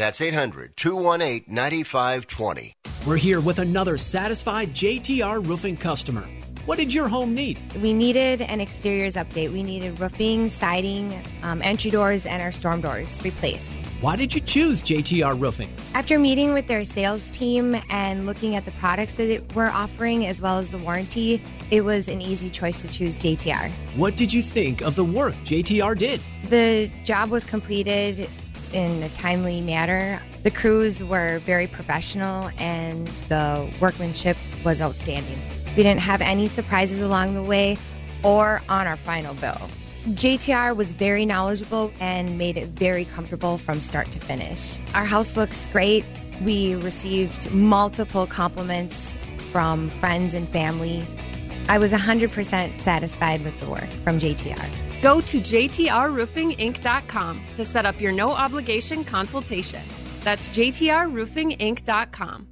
That's 0.00 0.22
800 0.22 0.78
218 0.78 1.44
9520. 1.54 2.74
We're 3.06 3.18
here 3.18 3.38
with 3.38 3.58
another 3.58 3.98
satisfied 3.98 4.72
JTR 4.72 5.46
roofing 5.46 5.76
customer. 5.76 6.26
What 6.64 6.78
did 6.78 6.94
your 6.94 7.06
home 7.06 7.34
need? 7.34 7.58
We 7.82 7.92
needed 7.92 8.40
an 8.40 8.62
exteriors 8.62 9.14
update. 9.16 9.52
We 9.52 9.62
needed 9.62 10.00
roofing, 10.00 10.48
siding, 10.48 11.22
um, 11.42 11.60
entry 11.60 11.90
doors, 11.90 12.24
and 12.24 12.40
our 12.40 12.50
storm 12.50 12.80
doors 12.80 13.22
replaced. 13.22 13.68
Why 14.00 14.16
did 14.16 14.34
you 14.34 14.40
choose 14.40 14.82
JTR 14.82 15.38
Roofing? 15.38 15.70
After 15.92 16.18
meeting 16.18 16.54
with 16.54 16.66
their 16.66 16.84
sales 16.84 17.30
team 17.32 17.78
and 17.90 18.24
looking 18.24 18.56
at 18.56 18.64
the 18.64 18.70
products 18.72 19.16
that 19.16 19.54
we're 19.54 19.68
offering 19.68 20.26
as 20.26 20.40
well 20.40 20.56
as 20.56 20.70
the 20.70 20.78
warranty, 20.78 21.42
it 21.70 21.82
was 21.82 22.08
an 22.08 22.22
easy 22.22 22.48
choice 22.48 22.80
to 22.80 22.88
choose 22.88 23.18
JTR. 23.18 23.68
What 23.96 24.16
did 24.16 24.32
you 24.32 24.40
think 24.40 24.80
of 24.80 24.96
the 24.96 25.04
work 25.04 25.34
JTR 25.44 25.98
did? 25.98 26.22
The 26.48 26.90
job 27.04 27.28
was 27.28 27.44
completed 27.44 28.30
in 28.72 29.02
a 29.02 29.08
timely 29.10 29.60
manner. 29.60 30.20
The 30.42 30.50
crews 30.50 31.02
were 31.02 31.38
very 31.40 31.66
professional 31.66 32.50
and 32.58 33.06
the 33.28 33.72
workmanship 33.80 34.36
was 34.64 34.80
outstanding. 34.80 35.38
We 35.76 35.82
didn't 35.82 36.00
have 36.00 36.20
any 36.20 36.46
surprises 36.46 37.00
along 37.00 37.34
the 37.34 37.42
way 37.42 37.76
or 38.22 38.62
on 38.68 38.86
our 38.86 38.96
final 38.96 39.34
bill. 39.34 39.60
JTR 40.08 40.74
was 40.74 40.92
very 40.92 41.26
knowledgeable 41.26 41.92
and 42.00 42.38
made 42.38 42.56
it 42.56 42.68
very 42.68 43.04
comfortable 43.04 43.58
from 43.58 43.80
start 43.80 44.10
to 44.12 44.18
finish. 44.18 44.78
Our 44.94 45.04
house 45.04 45.36
looks 45.36 45.66
great. 45.72 46.04
We 46.42 46.74
received 46.76 47.52
multiple 47.52 48.26
compliments 48.26 49.16
from 49.52 49.90
friends 49.90 50.34
and 50.34 50.48
family. 50.48 51.04
I 51.68 51.78
was 51.78 51.92
100% 51.92 52.80
satisfied 52.80 53.44
with 53.44 53.58
the 53.60 53.66
work 53.66 53.90
from 54.04 54.18
JTR. 54.18 54.89
Go 55.02 55.20
to 55.20 55.38
JTRRoofingInc.com 55.38 57.44
to 57.56 57.64
set 57.64 57.86
up 57.86 58.00
your 58.00 58.12
no 58.12 58.32
obligation 58.32 59.04
consultation. 59.04 59.82
That's 60.22 60.50
JTRRoofingInc.com. 60.50 62.46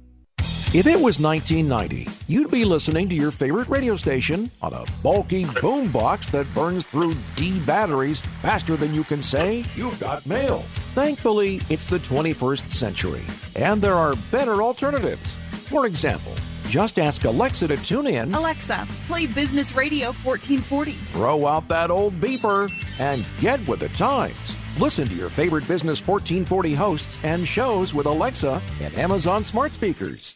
If 0.71 0.85
it 0.85 1.01
was 1.01 1.19
1990, 1.19 2.07
you'd 2.27 2.51
be 2.51 2.63
listening 2.63 3.09
to 3.09 3.15
your 3.15 3.31
favorite 3.31 3.67
radio 3.69 3.95
station 3.95 4.51
on 4.61 4.73
a 4.73 4.85
bulky 5.01 5.45
boombox 5.45 6.29
that 6.29 6.53
burns 6.53 6.85
through 6.85 7.15
D 7.35 7.59
batteries 7.59 8.21
faster 8.43 8.77
than 8.77 8.93
you 8.93 9.03
can 9.03 9.19
say, 9.19 9.65
You've 9.75 9.99
got 9.99 10.27
mail. 10.27 10.63
Thankfully, 10.93 11.59
it's 11.71 11.87
the 11.87 11.97
21st 11.97 12.69
century, 12.69 13.23
and 13.55 13.81
there 13.81 13.95
are 13.95 14.13
better 14.29 14.61
alternatives. 14.61 15.35
For 15.53 15.87
example, 15.87 16.35
just 16.69 16.99
ask 16.99 17.23
Alexa 17.25 17.67
to 17.67 17.77
tune 17.77 18.07
in. 18.07 18.33
Alexa, 18.33 18.87
play 19.07 19.25
Business 19.25 19.75
Radio 19.75 20.07
1440. 20.07 20.93
Throw 21.11 21.47
out 21.47 21.67
that 21.67 21.89
old 21.89 22.21
beeper 22.21 22.69
and 22.99 23.25
get 23.39 23.65
with 23.67 23.79
the 23.79 23.89
times. 23.89 24.55
Listen 24.77 25.07
to 25.07 25.15
your 25.15 25.29
favorite 25.29 25.67
Business 25.67 26.05
1440 26.05 26.73
hosts 26.75 27.19
and 27.23 27.47
shows 27.47 27.93
with 27.93 28.05
Alexa 28.05 28.61
and 28.81 28.95
Amazon 28.97 29.43
smart 29.43 29.73
speakers. 29.73 30.35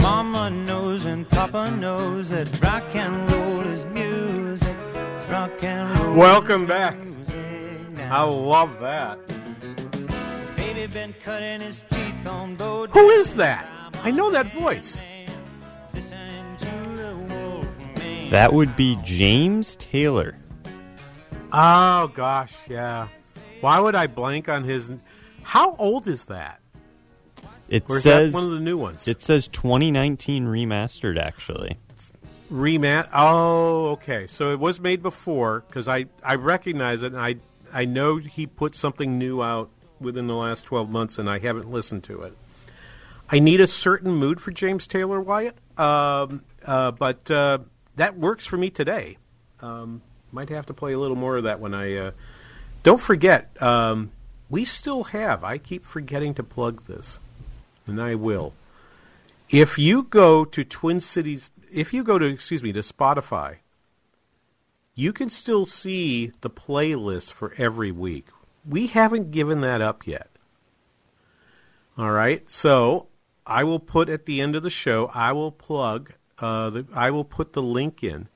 Mama 0.00 0.48
knows 0.50 1.06
and 1.06 1.28
Papa 1.28 1.72
knows 1.72 2.30
that 2.30 2.48
rock 2.62 2.84
and 2.94 3.32
roll 3.32 3.60
is 3.62 3.84
music. 3.86 4.91
Rock 5.32 5.64
and 5.64 5.98
roll. 5.98 6.14
Welcome 6.14 6.66
back. 6.66 6.94
I 8.10 8.22
love 8.22 8.78
that. 8.80 9.18
Baby 10.56 10.86
been 10.88 11.14
cutting 11.24 11.62
his 11.62 11.86
teeth 11.88 12.26
on. 12.26 12.56
Who 12.56 13.08
is 13.08 13.32
that? 13.36 13.66
I 14.02 14.10
know 14.10 14.30
that 14.30 14.52
voice. 14.52 15.00
That 18.28 18.52
would 18.52 18.76
be 18.76 18.98
James 19.04 19.74
Taylor. 19.76 20.36
Oh 21.50 22.08
gosh, 22.08 22.52
yeah. 22.68 23.08
Why 23.62 23.80
would 23.80 23.94
I 23.94 24.08
blank 24.08 24.50
on 24.50 24.64
his? 24.64 24.90
How 25.44 25.76
old 25.76 26.08
is 26.08 26.26
that? 26.26 26.60
It 27.70 27.84
Or 27.88 27.96
is 27.96 28.02
says 28.02 28.32
that 28.32 28.38
one 28.38 28.46
of 28.46 28.52
the 28.52 28.60
new 28.60 28.76
ones? 28.76 29.08
It 29.08 29.22
says 29.22 29.48
2019 29.48 30.44
remastered. 30.44 31.18
Actually, 31.18 31.78
Remat. 32.52 33.08
Oh, 33.12 33.86
okay. 33.92 34.26
So 34.26 34.50
it 34.50 34.58
was 34.58 34.78
made 34.78 35.02
before 35.02 35.64
because 35.66 35.88
I 35.88 36.06
I 36.22 36.34
recognize 36.34 37.02
it 37.02 37.12
and 37.12 37.20
I 37.20 37.36
I 37.72 37.86
know 37.86 38.18
he 38.18 38.46
put 38.46 38.74
something 38.74 39.18
new 39.18 39.42
out 39.42 39.70
within 40.00 40.26
the 40.26 40.34
last 40.34 40.64
twelve 40.64 40.90
months 40.90 41.18
and 41.18 41.28
I 41.28 41.38
haven't 41.38 41.70
listened 41.70 42.04
to 42.04 42.22
it. 42.22 42.36
I 43.30 43.38
need 43.38 43.60
a 43.60 43.66
certain 43.66 44.12
mood 44.12 44.40
for 44.40 44.50
James 44.50 44.86
Taylor 44.86 45.18
Wyatt, 45.20 45.56
um, 45.78 46.42
uh, 46.66 46.90
but 46.90 47.30
uh, 47.30 47.60
that 47.96 48.18
works 48.18 48.44
for 48.44 48.58
me 48.58 48.68
today. 48.68 49.16
Um, 49.60 50.02
might 50.30 50.50
have 50.50 50.66
to 50.66 50.74
play 50.74 50.92
a 50.92 50.98
little 50.98 51.16
more 51.16 51.38
of 51.38 51.44
that 51.44 51.58
when 51.58 51.72
I. 51.72 51.96
Uh, 51.96 52.10
don't 52.82 53.00
forget, 53.00 53.50
um, 53.62 54.10
we 54.50 54.64
still 54.66 55.04
have. 55.04 55.44
I 55.44 55.56
keep 55.56 55.86
forgetting 55.86 56.34
to 56.34 56.42
plug 56.42 56.86
this, 56.86 57.20
and 57.86 58.02
I 58.02 58.16
will. 58.16 58.52
If 59.48 59.78
you 59.78 60.02
go 60.02 60.44
to 60.44 60.64
Twin 60.64 61.00
Cities, 61.00 61.50
if 61.72 61.92
you 61.92 62.04
go 62.04 62.18
to 62.18 62.26
excuse 62.26 62.62
me 62.62 62.72
to 62.72 62.80
Spotify, 62.80 63.56
you 64.94 65.12
can 65.12 65.30
still 65.30 65.64
see 65.64 66.32
the 66.40 66.50
playlist 66.50 67.32
for 67.32 67.54
every 67.56 67.90
week. 67.90 68.26
We 68.68 68.88
haven't 68.88 69.30
given 69.30 69.60
that 69.62 69.80
up 69.80 70.06
yet. 70.06 70.28
All 71.96 72.10
right, 72.10 72.48
so 72.50 73.08
I 73.46 73.64
will 73.64 73.80
put 73.80 74.08
at 74.08 74.26
the 74.26 74.40
end 74.40 74.56
of 74.56 74.62
the 74.62 74.70
show. 74.70 75.10
I 75.12 75.32
will 75.32 75.52
plug. 75.52 76.14
Uh, 76.38 76.70
the, 76.70 76.86
I 76.94 77.10
will 77.10 77.24
put 77.24 77.52
the 77.52 77.62
link 77.62 78.02
in. 78.02 78.28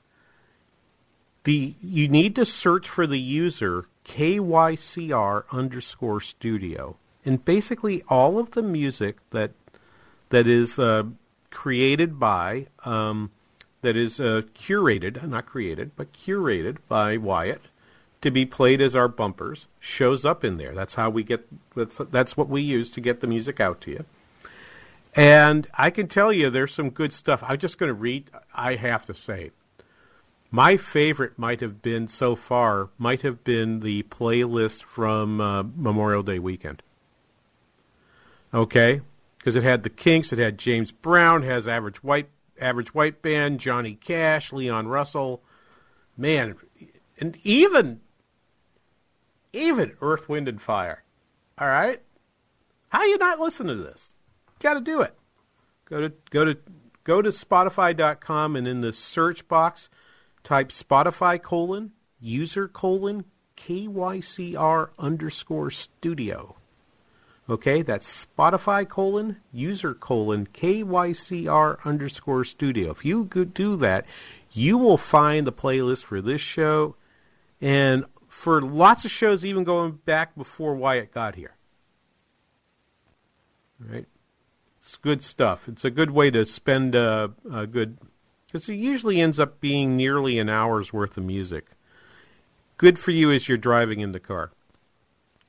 The 1.45 1.74
you 1.80 2.09
need 2.09 2.34
to 2.37 2.45
search 2.45 2.89
for 2.89 3.07
the 3.07 3.18
user 3.18 3.87
KYCR 4.05 5.45
underscore 5.53 6.20
studio, 6.20 6.97
and 7.24 7.45
basically 7.45 8.03
all 8.09 8.39
of 8.39 8.53
the 8.53 8.62
music 8.62 9.18
that 9.30 9.53
that 10.30 10.47
is 10.47 10.78
uh, 10.78 11.05
created 11.57 12.21
by 12.21 12.67
um, 12.85 13.31
that 13.81 13.97
is 13.97 14.21
uh, 14.21 14.43
curated, 14.55 15.27
not 15.27 15.47
created, 15.47 15.91
but 15.97 16.13
curated 16.13 16.77
by 16.87 17.17
Wyatt 17.17 17.63
to 18.21 18.31
be 18.31 18.45
played 18.45 18.83
as 18.83 18.95
our 18.95 19.09
bumpers 19.09 19.67
shows 19.81 20.27
up 20.27 20.45
in 20.45 20.59
there. 20.59 20.75
That's 20.75 20.97
how 20.97 21.09
we 21.09 21.23
get. 21.23 21.49
That's 21.75 21.97
that's 22.11 22.37
what 22.37 22.51
we 22.51 22.61
use 22.61 22.91
to 22.91 23.01
get 23.01 23.21
the 23.21 23.27
music 23.27 23.59
out 23.59 23.81
to 23.81 23.91
you. 23.91 24.05
And 25.15 25.67
I 25.73 25.89
can 25.89 26.09
tell 26.09 26.31
you, 26.31 26.51
there's 26.51 26.75
some 26.75 26.91
good 26.91 27.15
stuff. 27.15 27.43
I'm 27.49 27.59
just 27.59 27.79
going 27.79 27.89
to 27.89 27.95
read. 27.95 28.31
I 28.55 28.75
have 28.75 29.07
to 29.07 29.15
say, 29.15 29.51
my 30.51 30.77
favorite 30.77 31.39
might 31.39 31.63
have 31.63 31.81
been 31.81 32.07
so 32.07 32.37
far 32.37 32.91
might 32.99 33.23
have 33.23 33.45
been 33.45 33.81
the 33.81 34.03
playlist 34.05 34.83
from 34.83 35.41
uh, 35.41 35.63
Memorial 35.75 36.23
Day 36.23 36.39
weekend. 36.39 36.83
Okay, 38.53 39.01
because 39.47 39.55
it 39.55 39.63
had 39.63 39.85
the 39.85 39.91
Kinks, 39.91 40.33
it 40.33 40.41
had 40.41 40.59
James 40.59 40.91
Brown, 40.91 41.45
has 41.45 41.69
Average 41.69 42.03
White, 42.03 42.31
Average 42.61 42.93
White 42.93 43.23
Band, 43.23 43.61
Johnny 43.61 43.95
Cash, 43.95 44.53
Leon 44.53 44.89
Russell, 44.89 45.41
man, 46.17 46.57
and 47.21 47.39
even 47.45 48.01
even 49.53 49.93
Earth, 50.03 50.29
Wind, 50.29 50.49
and 50.49 50.61
Fire. 50.61 51.05
All 51.59 51.69
right, 51.69 52.03
how 52.89 53.05
you 53.05 53.19
not 53.19 53.39
listen 53.39 53.69
to 53.69 53.77
this? 53.77 54.17
Got 54.59 54.75
to 54.75 54.81
do 54.81 55.01
it. 55.01 55.17
Go 55.85 56.01
to 56.01 56.13
go 56.31 56.45
to 56.45 56.59
go 57.05 57.23
to 57.23 57.29
Spotify.com 57.29 58.57
and 58.57 58.67
in 58.67 58.81
the 58.81 58.93
search 58.93 59.47
box, 59.47 59.89
type 60.43 60.71
Spotify 60.71 61.41
colon 61.41 61.93
user 62.19 62.67
colon 62.67 63.27
KYCR 63.57 64.89
underscore 64.99 65.71
studio. 65.71 66.57
Okay, 67.49 67.83
that's 67.83 68.27
Spotify 68.27 68.89
colon 68.89 69.37
user 69.53 69.95
colon 69.95 70.49
KYCR 70.53 71.79
underscore 71.85 72.45
studio. 72.45 72.91
If 72.91 73.05
you 73.05 73.27
could 73.27 73.55
do 73.55 73.77
that, 73.77 74.05
you 74.53 74.77
will 74.77 74.99
find 74.99 75.47
the 75.47 75.53
playlist 75.53 76.05
for 76.05 76.21
this 76.21 76.41
show 76.41 76.97
and 77.61 78.05
for 78.27 78.61
lots 78.61 79.05
of 79.05 79.11
shows, 79.11 79.45
even 79.45 79.65
going 79.65 79.93
back 80.05 80.37
before 80.37 80.75
Wyatt 80.75 81.13
got 81.15 81.37
here. 81.37 81.55
Right. 83.79 84.07
It's 84.81 84.97
good 84.97 85.23
stuff. 85.23 85.69
It's 85.69 85.85
a 85.85 85.91
good 85.91 86.11
way 86.11 86.31
to 86.31 86.45
spend 86.45 86.95
a, 86.95 87.33
a 87.53 87.67
good, 87.67 87.99
because 88.47 88.69
it 88.69 88.75
usually 88.75 89.21
ends 89.21 89.39
up 89.39 89.61
being 89.61 89.97
nearly 89.97 90.39
an 90.39 90.49
hour's 90.49 90.93
worth 90.93 91.17
of 91.17 91.25
music. 91.25 91.67
Good 92.77 92.99
for 92.99 93.11
you 93.11 93.31
as 93.31 93.49
you're 93.49 93.59
driving 93.59 94.01
in 94.01 94.13
the 94.13 94.21
car, 94.21 94.51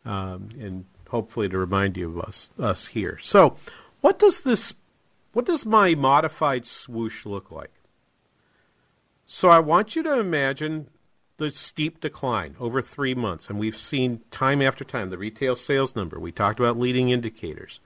um, 0.06 0.50
and 0.60 0.86
hopefully 1.10 1.50
to 1.50 1.58
remind 1.58 1.98
you 1.98 2.10
of 2.10 2.20
us 2.20 2.50
us 2.60 2.88
here. 2.88 3.18
So, 3.22 3.58
what 4.02 4.20
does 4.20 4.42
this, 4.42 4.74
what 5.34 5.46
does 5.46 5.66
my 5.66 5.96
modified 5.96 6.66
swoosh 6.66 7.26
look 7.26 7.52
like? 7.52 7.72
So 9.30 9.50
I 9.50 9.60
want 9.60 9.96
you 9.96 10.04
to 10.04 10.20
imagine 10.20 10.88
the 11.36 11.52
steep 11.52 12.00
decline 12.00 12.56
over 12.60 12.82
three 12.82 13.14
months, 13.14 13.50
and 13.50 13.60
we've 13.60 13.76
seen 13.76 14.22
time 14.32 14.62
after 14.62 14.86
time 14.86 15.10
the 15.10 15.18
retail 15.18 15.58
sales 15.58 15.98
number. 15.98 16.18
We 16.18 16.32
talked 16.32 16.60
about 16.60 16.80
leading 16.80 17.10
indicators. 17.10 17.82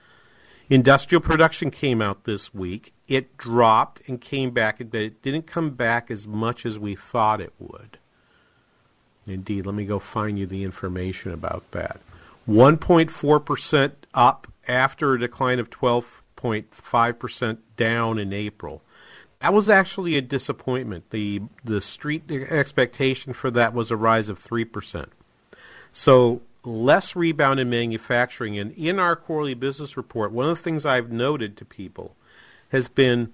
Industrial 0.70 1.20
production 1.20 1.72
came 1.72 2.00
out 2.00 2.24
this 2.24 2.54
week. 2.54 2.94
It 3.08 3.36
dropped 3.38 4.08
and 4.08 4.22
came 4.22 4.52
back, 4.52 4.78
but 4.78 5.02
it 5.02 5.22
didn't 5.24 5.48
come 5.48 5.72
back 5.72 6.12
as 6.12 6.28
much 6.28 6.64
as 6.64 6.78
we 6.78 6.96
thought 6.96 7.42
it 7.42 7.54
would. 7.60 7.98
Indeed, 9.26 9.66
let 9.66 9.76
me 9.76 9.86
go 9.86 9.98
find 9.98 10.38
you 10.38 10.46
the 10.46 10.64
information 10.64 11.32
about 11.32 11.70
that. 11.72 12.00
1.4% 12.48 13.92
up 14.14 14.48
after 14.68 15.14
a 15.14 15.20
decline 15.20 15.60
of 15.60 15.70
12.5% 15.70 17.58
down 17.78 18.20
in 18.20 18.34
April. 18.34 18.82
That 19.42 19.54
was 19.54 19.70
actually 19.70 20.18
a 20.18 20.22
disappointment. 20.22 21.10
The 21.10 21.42
the 21.64 21.82
street 21.82 22.32
expectation 22.32 23.34
for 23.34 23.50
that 23.52 23.74
was 23.74 23.90
a 23.90 23.98
rise 23.98 24.30
of 24.30 24.44
3%. 24.44 25.08
So 25.92 26.42
less 26.64 27.16
rebound 27.16 27.60
in 27.60 27.70
manufacturing. 27.70 28.58
And 28.58 28.72
in 28.74 29.00
our 29.00 29.16
quarterly 29.16 29.56
business 29.56 29.98
report, 29.98 30.32
one 30.32 30.48
of 30.48 30.58
the 30.58 30.64
things 30.64 30.86
I've 30.86 31.12
noted 31.12 31.58
to 31.58 31.66
people 31.66 32.16
has 32.70 32.88
been 32.88 33.34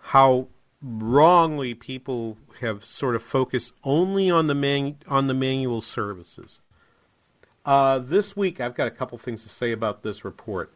how 0.00 0.46
wrongly 0.80 1.74
people 1.74 2.36
have 2.60 2.84
sort 2.84 3.16
of 3.16 3.22
focused 3.22 3.72
only 3.82 4.30
on 4.30 4.46
the 4.46 4.94
on 5.08 5.26
the 5.26 5.34
manual 5.34 5.82
services. 5.82 6.60
Uh, 7.66 7.98
this 7.98 8.36
week, 8.36 8.60
I've 8.60 8.76
got 8.76 8.86
a 8.86 8.92
couple 8.92 9.18
things 9.18 9.42
to 9.42 9.48
say 9.48 9.72
about 9.72 10.02
this 10.04 10.24
report. 10.24 10.72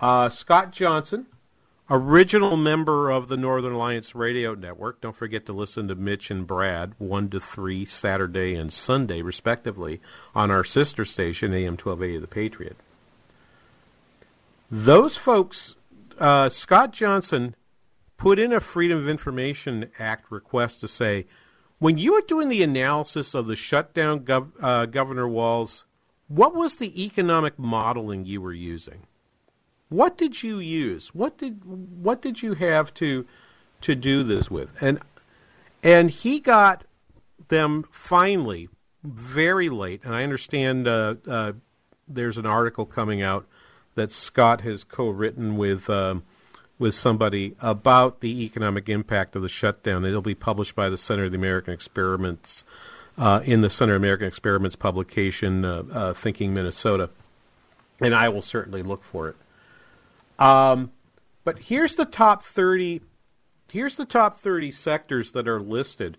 Uh, 0.00 0.30
Scott 0.30 0.72
Johnson, 0.72 1.26
original 1.90 2.56
member 2.56 3.10
of 3.10 3.28
the 3.28 3.36
Northern 3.36 3.74
Alliance 3.74 4.14
Radio 4.14 4.54
Network. 4.54 5.02
Don't 5.02 5.14
forget 5.14 5.44
to 5.46 5.52
listen 5.52 5.88
to 5.88 5.94
Mitch 5.94 6.30
and 6.30 6.46
Brad, 6.46 6.94
1 6.96 7.28
to 7.30 7.38
3, 7.38 7.84
Saturday 7.84 8.54
and 8.54 8.72
Sunday, 8.72 9.20
respectively, 9.20 10.00
on 10.34 10.50
our 10.50 10.64
sister 10.64 11.04
station, 11.04 11.52
AM 11.52 11.74
1280 11.74 12.18
The 12.18 12.26
Patriot. 12.26 12.76
Those 14.70 15.16
folks, 15.16 15.74
uh, 16.18 16.48
Scott 16.48 16.92
Johnson 16.92 17.54
put 18.16 18.38
in 18.38 18.54
a 18.54 18.60
Freedom 18.60 18.96
of 18.96 19.06
Information 19.06 19.90
Act 19.98 20.30
request 20.32 20.80
to 20.80 20.88
say, 20.88 21.26
when 21.78 21.98
you 21.98 22.14
were 22.14 22.22
doing 22.22 22.48
the 22.48 22.62
analysis 22.62 23.34
of 23.34 23.46
the 23.48 23.56
shutdown 23.56 24.20
gov- 24.20 24.52
uh, 24.62 24.86
Governor 24.86 25.28
Walz, 25.28 25.84
what 26.34 26.54
was 26.54 26.76
the 26.76 27.04
economic 27.04 27.58
modeling 27.58 28.24
you 28.24 28.40
were 28.40 28.54
using? 28.54 29.02
What 29.90 30.16
did 30.16 30.42
you 30.42 30.58
use? 30.58 31.14
What 31.14 31.36
did 31.36 31.62
what 31.64 32.22
did 32.22 32.42
you 32.42 32.54
have 32.54 32.94
to 32.94 33.26
to 33.82 33.94
do 33.94 34.22
this 34.22 34.50
with? 34.50 34.70
And 34.80 35.00
and 35.82 36.10
he 36.10 36.40
got 36.40 36.84
them 37.48 37.84
finally 37.90 38.70
very 39.04 39.68
late. 39.68 40.00
And 40.04 40.14
I 40.14 40.22
understand 40.22 40.88
uh, 40.88 41.16
uh, 41.28 41.52
there's 42.08 42.38
an 42.38 42.46
article 42.46 42.86
coming 42.86 43.20
out 43.20 43.46
that 43.94 44.10
Scott 44.10 44.62
has 44.62 44.84
co-written 44.84 45.58
with 45.58 45.90
um, 45.90 46.22
with 46.78 46.94
somebody 46.94 47.54
about 47.60 48.20
the 48.20 48.42
economic 48.42 48.88
impact 48.88 49.36
of 49.36 49.42
the 49.42 49.50
shutdown. 49.50 50.06
It'll 50.06 50.22
be 50.22 50.34
published 50.34 50.74
by 50.74 50.88
the 50.88 50.96
Center 50.96 51.24
of 51.24 51.32
the 51.32 51.38
American 51.38 51.74
Experiments 51.74 52.64
uh, 53.18 53.40
in 53.44 53.60
the 53.60 53.70
Center 53.70 53.94
American 53.94 54.26
Experiments 54.26 54.76
publication, 54.76 55.64
uh, 55.64 55.82
uh, 55.92 56.14
Thinking 56.14 56.54
Minnesota, 56.54 57.10
and 58.00 58.14
I 58.14 58.28
will 58.28 58.42
certainly 58.42 58.82
look 58.82 59.04
for 59.04 59.28
it. 59.28 59.36
Um, 60.38 60.92
but 61.44 61.58
here's 61.58 61.96
the 61.96 62.04
top 62.04 62.42
30 62.42 63.02
here's 63.70 63.96
the 63.96 64.04
top 64.04 64.38
30 64.38 64.70
sectors 64.70 65.32
that 65.32 65.48
are 65.48 65.60
listed 65.60 66.18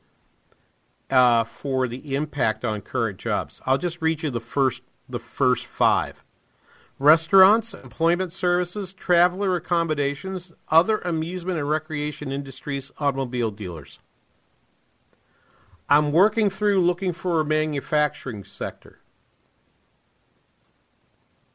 uh, 1.10 1.44
for 1.44 1.88
the 1.88 2.16
impact 2.16 2.66
on 2.66 2.82
current 2.82 3.20
jobs. 3.20 3.62
I'll 3.66 3.78
just 3.78 4.02
read 4.02 4.24
you 4.24 4.32
the 4.32 4.40
first 4.40 4.82
the 5.08 5.20
first 5.20 5.66
5. 5.66 6.24
Restaurants, 7.00 7.74
employment 7.74 8.32
services, 8.32 8.94
traveler 8.94 9.56
accommodations, 9.56 10.54
other 10.70 11.00
amusement 11.00 11.58
and 11.58 11.70
recreation 11.70 12.32
industries, 12.32 12.92
automobile 13.00 13.52
dealers. 13.52 14.00
I'm 15.90 16.12
working 16.12 16.50
through 16.50 16.86
looking 16.86 17.14
for 17.14 17.40
a 17.40 17.46
manufacturing 17.46 18.44
sector. 18.44 19.00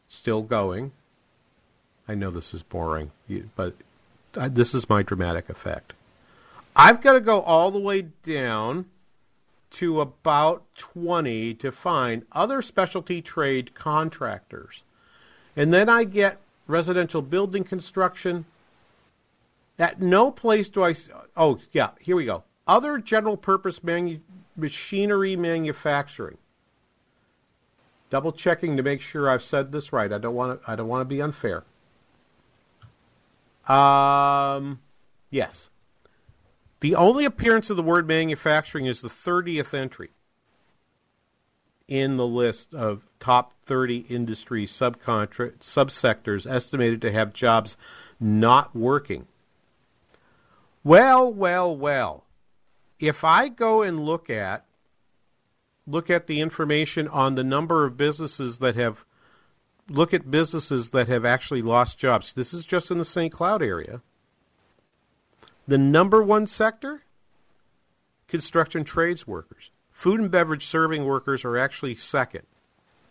Still 0.09 0.43
going. 0.43 0.93
I 2.07 2.15
know 2.15 2.31
this 2.31 2.55
is 2.55 2.63
boring, 2.63 3.11
but 3.57 3.75
this 4.33 4.75
is 4.75 4.89
my 4.89 5.03
dramatic 5.03 5.49
effect. 5.49 5.93
I've 6.75 7.01
got 7.01 7.15
to 7.15 7.21
go 7.21 7.43
all 7.43 7.71
the 7.71 7.79
way 7.79 8.03
down 8.03 8.87
to 9.71 10.01
about 10.01 10.65
20 10.77 11.55
to 11.55 11.71
find 11.71 12.25
other 12.33 12.63
specialty 12.63 13.21
trade 13.21 13.75
contractors. 13.75 14.83
And 15.57 15.75
then 15.75 15.89
I 15.89 16.05
get 16.05 16.39
residential 16.67 17.21
building 17.21 17.65
construction. 17.65 18.47
At 19.79 20.01
no 20.01 20.31
place 20.31 20.69
do 20.69 20.85
I. 20.85 20.95
Oh, 21.37 21.59
yeah, 21.73 21.91
here 22.01 22.17
we 22.17 22.25
go. 22.25 22.45
Other 22.69 22.99
general 22.99 23.39
purpose 23.39 23.83
manu- 23.83 24.21
machinery 24.55 25.35
manufacturing. 25.35 26.37
Double 28.11 28.33
checking 28.33 28.77
to 28.77 28.83
make 28.83 29.01
sure 29.01 29.29
I've 29.29 29.43
said 29.43 29.73
this 29.73 29.93
right. 29.93 30.13
I 30.13 30.19
don't 30.19 30.35
want 30.35 30.63
to. 30.63 30.71
I 30.71 30.77
don't 30.77 30.89
want 30.89 31.01
to 31.01 31.05
be 31.07 31.21
unfair. 31.21 31.65
Um, 33.67 34.81
yes. 35.31 35.69
The 36.81 36.95
only 36.95 37.25
appearance 37.25 37.71
of 37.71 37.77
the 37.77 37.83
word 37.83 38.07
manufacturing 38.07 38.87
is 38.87 39.01
the 39.01 39.09
30th 39.09 39.75
entry 39.75 40.11
in 41.89 42.17
the 42.17 42.27
list 42.27 42.73
of 42.75 43.03
top 43.19 43.53
30 43.65 44.07
industry 44.09 44.65
subcontra- 44.67 45.57
subsectors 45.59 46.49
estimated 46.49 47.01
to 47.03 47.11
have 47.11 47.33
jobs 47.33 47.77
not 48.21 48.77
working. 48.77 49.27
Well, 50.85 51.33
well, 51.33 51.77
well. 51.77 52.25
If 52.99 53.25
I 53.25 53.49
go 53.49 53.83
and 53.83 54.01
look 54.01 54.29
at 54.29 54.65
look 55.87 56.11
at 56.11 56.27
the 56.27 56.41
information 56.41 57.09
on 57.09 57.35
the 57.35 57.45
number 57.45 57.85
of 57.85 57.97
businesses 57.97 58.59
that 58.59 58.77
have 58.77 59.05
look 59.89 60.13
at 60.13 60.31
businesses 60.31 60.91
that 60.91 61.09
have 61.09 61.25
actually 61.25 61.63
lost 61.63 61.99
jobs. 61.99 62.33
This 62.35 62.53
is 62.53 62.67
just 62.67 62.91
in 62.91 62.99
the 62.99 63.05
St. 63.05 63.33
Cloud 63.33 63.63
area. 63.63 64.03
The 65.67 65.79
number 65.79 66.23
one 66.23 66.47
sector 66.47 67.03
construction 68.27 68.85
trades 68.85 69.27
workers. 69.27 69.71
Food 69.91 70.21
and 70.21 70.31
beverage 70.31 70.67
serving 70.67 71.07
workers 71.07 71.45
are 71.45 71.57
actually 71.57 71.95
second. 71.95 72.43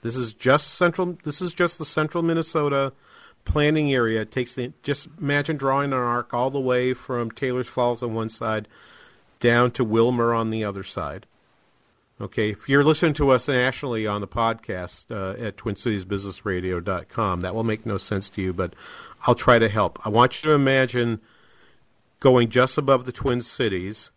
This 0.01 0.15
is 0.15 0.33
just 0.33 0.73
central 0.75 1.17
this 1.23 1.41
is 1.41 1.53
just 1.53 1.79
the 1.79 1.85
central 1.85 2.23
Minnesota 2.23 2.93
planning 3.43 3.91
area. 3.91 4.21
It 4.21 4.31
takes 4.31 4.53
the 4.53 4.73
just 4.83 5.07
imagine 5.19 5.57
drawing 5.57 5.93
an 5.93 5.99
arc 5.99 6.33
all 6.33 6.51
the 6.51 6.59
way 6.59 6.93
from 6.93 7.31
Taylor's 7.31 7.67
Falls 7.67 8.03
on 8.03 8.13
one 8.13 8.29
side 8.29 8.67
down 9.39 9.71
to 9.71 9.85
Willmar 9.85 10.37
on 10.37 10.49
the 10.49 10.63
other 10.63 10.83
side. 10.83 11.25
Okay, 12.19 12.49
if 12.49 12.67
you're 12.67 12.83
listening 12.83 13.13
to 13.13 13.29
us 13.29 13.47
nationally 13.47 14.07
on 14.07 14.21
the 14.21 14.27
podcast 14.27 15.11
uh, 15.11 15.39
at 15.39 15.55
TwinCitiesBusinessRadio.com, 15.55 17.41
that 17.41 17.53
will 17.53 17.63
make 17.63 17.85
no 17.85 17.97
sense 17.97 18.27
to 18.31 18.41
you, 18.41 18.53
but 18.53 18.73
I'll 19.27 19.35
try 19.35 19.59
to 19.59 19.69
help. 19.69 19.99
I 20.03 20.09
want 20.09 20.43
you 20.43 20.49
to 20.49 20.55
imagine 20.55 21.21
going 22.19 22.49
just 22.49 22.75
above 22.75 23.05
the 23.05 23.11
Twin 23.11 23.41
Cities 23.41 24.09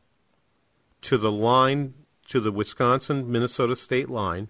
to 1.03 1.19
the 1.19 1.31
line, 1.31 1.93
to 2.29 2.41
the 2.41 2.53
Wisconsin 2.53 3.31
Minnesota 3.31 3.77
state 3.77 4.09
line, 4.09 4.49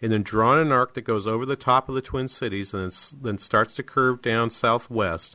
and 0.00 0.12
then 0.12 0.22
drawing 0.22 0.60
an 0.60 0.70
arc 0.70 0.94
that 0.94 1.02
goes 1.02 1.26
over 1.26 1.44
the 1.44 1.56
top 1.56 1.88
of 1.88 1.96
the 1.96 2.02
Twin 2.02 2.28
Cities 2.28 2.72
and 2.72 2.92
then, 2.92 3.22
then 3.22 3.38
starts 3.38 3.74
to 3.74 3.82
curve 3.82 4.22
down 4.22 4.50
southwest, 4.50 5.34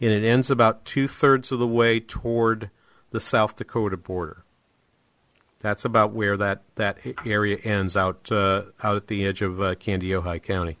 and 0.00 0.10
it 0.10 0.26
ends 0.26 0.50
about 0.50 0.86
two 0.86 1.06
thirds 1.06 1.52
of 1.52 1.58
the 1.58 1.66
way 1.66 2.00
toward 2.00 2.70
the 3.10 3.20
South 3.20 3.56
Dakota 3.56 3.96
border. 3.96 4.44
That's 5.60 5.84
about 5.84 6.12
where 6.12 6.36
that, 6.36 6.62
that 6.76 6.98
area 7.26 7.56
ends 7.64 7.96
out 7.96 8.30
uh, 8.30 8.64
out 8.82 8.96
at 8.96 9.06
the 9.08 9.26
edge 9.26 9.42
of 9.42 9.60
uh, 9.60 9.74
Kandiyohi 9.74 10.42
County. 10.42 10.76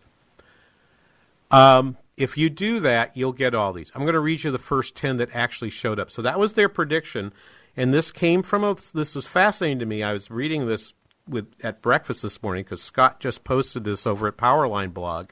Um, 1.50 1.96
if 2.16 2.36
you 2.36 2.50
do 2.50 2.80
that, 2.80 3.16
you'll 3.16 3.32
get 3.32 3.54
all 3.54 3.72
these. 3.72 3.90
I'm 3.94 4.02
going 4.02 4.14
to 4.14 4.20
read 4.20 4.44
you 4.44 4.50
the 4.50 4.58
first 4.58 4.94
10 4.94 5.16
that 5.16 5.30
actually 5.34 5.70
showed 5.70 5.98
up. 5.98 6.10
So 6.10 6.22
that 6.22 6.38
was 6.38 6.52
their 6.52 6.68
prediction. 6.68 7.32
And 7.76 7.94
this 7.94 8.12
came 8.12 8.42
from 8.42 8.64
a, 8.64 8.76
this 8.92 9.14
was 9.14 9.26
fascinating 9.26 9.78
to 9.80 9.86
me. 9.86 10.02
I 10.02 10.12
was 10.12 10.30
reading 10.30 10.66
this 10.66 10.94
with 11.28 11.46
at 11.62 11.82
breakfast 11.82 12.22
this 12.22 12.42
morning 12.42 12.64
because 12.64 12.82
Scott 12.82 13.20
just 13.20 13.44
posted 13.44 13.84
this 13.84 14.06
over 14.06 14.26
at 14.26 14.36
Powerline 14.36 14.92
blog 14.92 15.28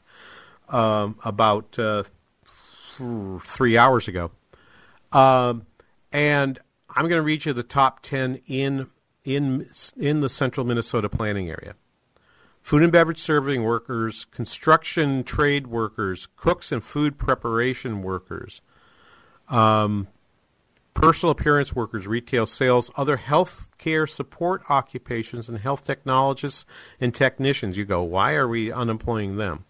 um, 0.68 1.18
about 1.24 1.78
uh, 1.78 2.04
three 3.44 3.76
hours 3.76 4.08
ago. 4.08 4.30
Um, 5.12 5.66
and 6.12 6.58
I'm 6.96 7.08
going 7.08 7.18
to 7.18 7.22
read 7.22 7.44
you 7.44 7.52
the 7.52 7.62
top 7.62 8.00
10 8.00 8.40
in 8.46 8.88
in 9.24 9.68
in 9.96 10.20
the 10.20 10.28
central 10.28 10.64
Minnesota 10.64 11.08
planning 11.08 11.50
area. 11.50 11.74
Food 12.62 12.82
and 12.82 12.90
beverage 12.90 13.18
serving 13.18 13.62
workers, 13.62 14.24
construction 14.24 15.22
trade 15.22 15.66
workers, 15.66 16.26
cooks 16.36 16.72
and 16.72 16.82
food 16.82 17.18
preparation 17.18 18.02
workers, 18.02 18.60
um, 19.48 20.08
personal 20.94 21.30
appearance 21.30 21.76
workers, 21.76 22.08
retail 22.08 22.46
sales, 22.46 22.90
other 22.96 23.18
health 23.18 23.68
care 23.78 24.06
support 24.06 24.62
occupations, 24.68 25.48
and 25.48 25.58
health 25.58 25.84
technologists 25.84 26.64
and 26.98 27.14
technicians. 27.14 27.76
You 27.76 27.84
go, 27.84 28.02
why 28.02 28.34
are 28.34 28.48
we 28.48 28.72
unemploying 28.72 29.36
them? 29.36 29.64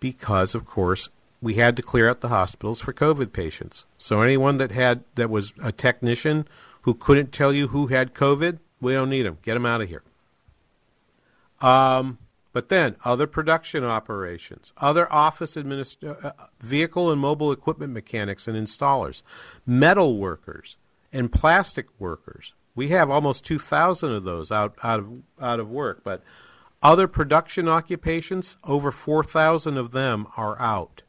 Because, 0.00 0.54
of 0.54 0.64
course, 0.64 1.10
we 1.44 1.54
had 1.54 1.76
to 1.76 1.82
clear 1.82 2.08
out 2.08 2.22
the 2.22 2.30
hospitals 2.30 2.80
for 2.80 2.94
COVID 2.94 3.34
patients. 3.34 3.84
So 3.98 4.22
anyone 4.22 4.56
that 4.56 4.72
had 4.72 5.04
that 5.14 5.28
was 5.28 5.52
a 5.62 5.72
technician 5.72 6.48
who 6.82 6.94
couldn't 6.94 7.32
tell 7.32 7.52
you 7.52 7.68
who 7.68 7.88
had 7.88 8.14
COVID, 8.14 8.60
we 8.80 8.94
don't 8.94 9.10
need 9.10 9.26
them. 9.26 9.36
Get 9.42 9.52
them 9.52 9.66
out 9.66 9.82
of 9.82 9.90
here. 9.90 10.02
Um, 11.60 12.16
but 12.54 12.70
then 12.70 12.96
other 13.04 13.26
production 13.26 13.84
operations, 13.84 14.72
other 14.78 15.12
office 15.12 15.54
administ- 15.54 16.24
uh, 16.24 16.32
vehicle 16.60 17.12
and 17.12 17.20
mobile 17.20 17.52
equipment 17.52 17.92
mechanics 17.92 18.48
and 18.48 18.56
installers, 18.56 19.22
metal 19.66 20.16
workers, 20.16 20.78
and 21.12 21.30
plastic 21.30 21.86
workers. 21.98 22.54
We 22.74 22.88
have 22.88 23.10
almost 23.10 23.44
2,000 23.44 24.12
of 24.12 24.24
those 24.24 24.50
out, 24.50 24.78
out 24.82 25.00
of 25.00 25.22
out 25.38 25.60
of 25.60 25.68
work, 25.68 26.00
but 26.02 26.22
other 26.82 27.06
production 27.06 27.68
occupations, 27.68 28.56
over 28.64 28.90
4,000 28.90 29.76
of 29.76 29.90
them 29.90 30.26
are 30.38 30.58
out. 30.58 31.02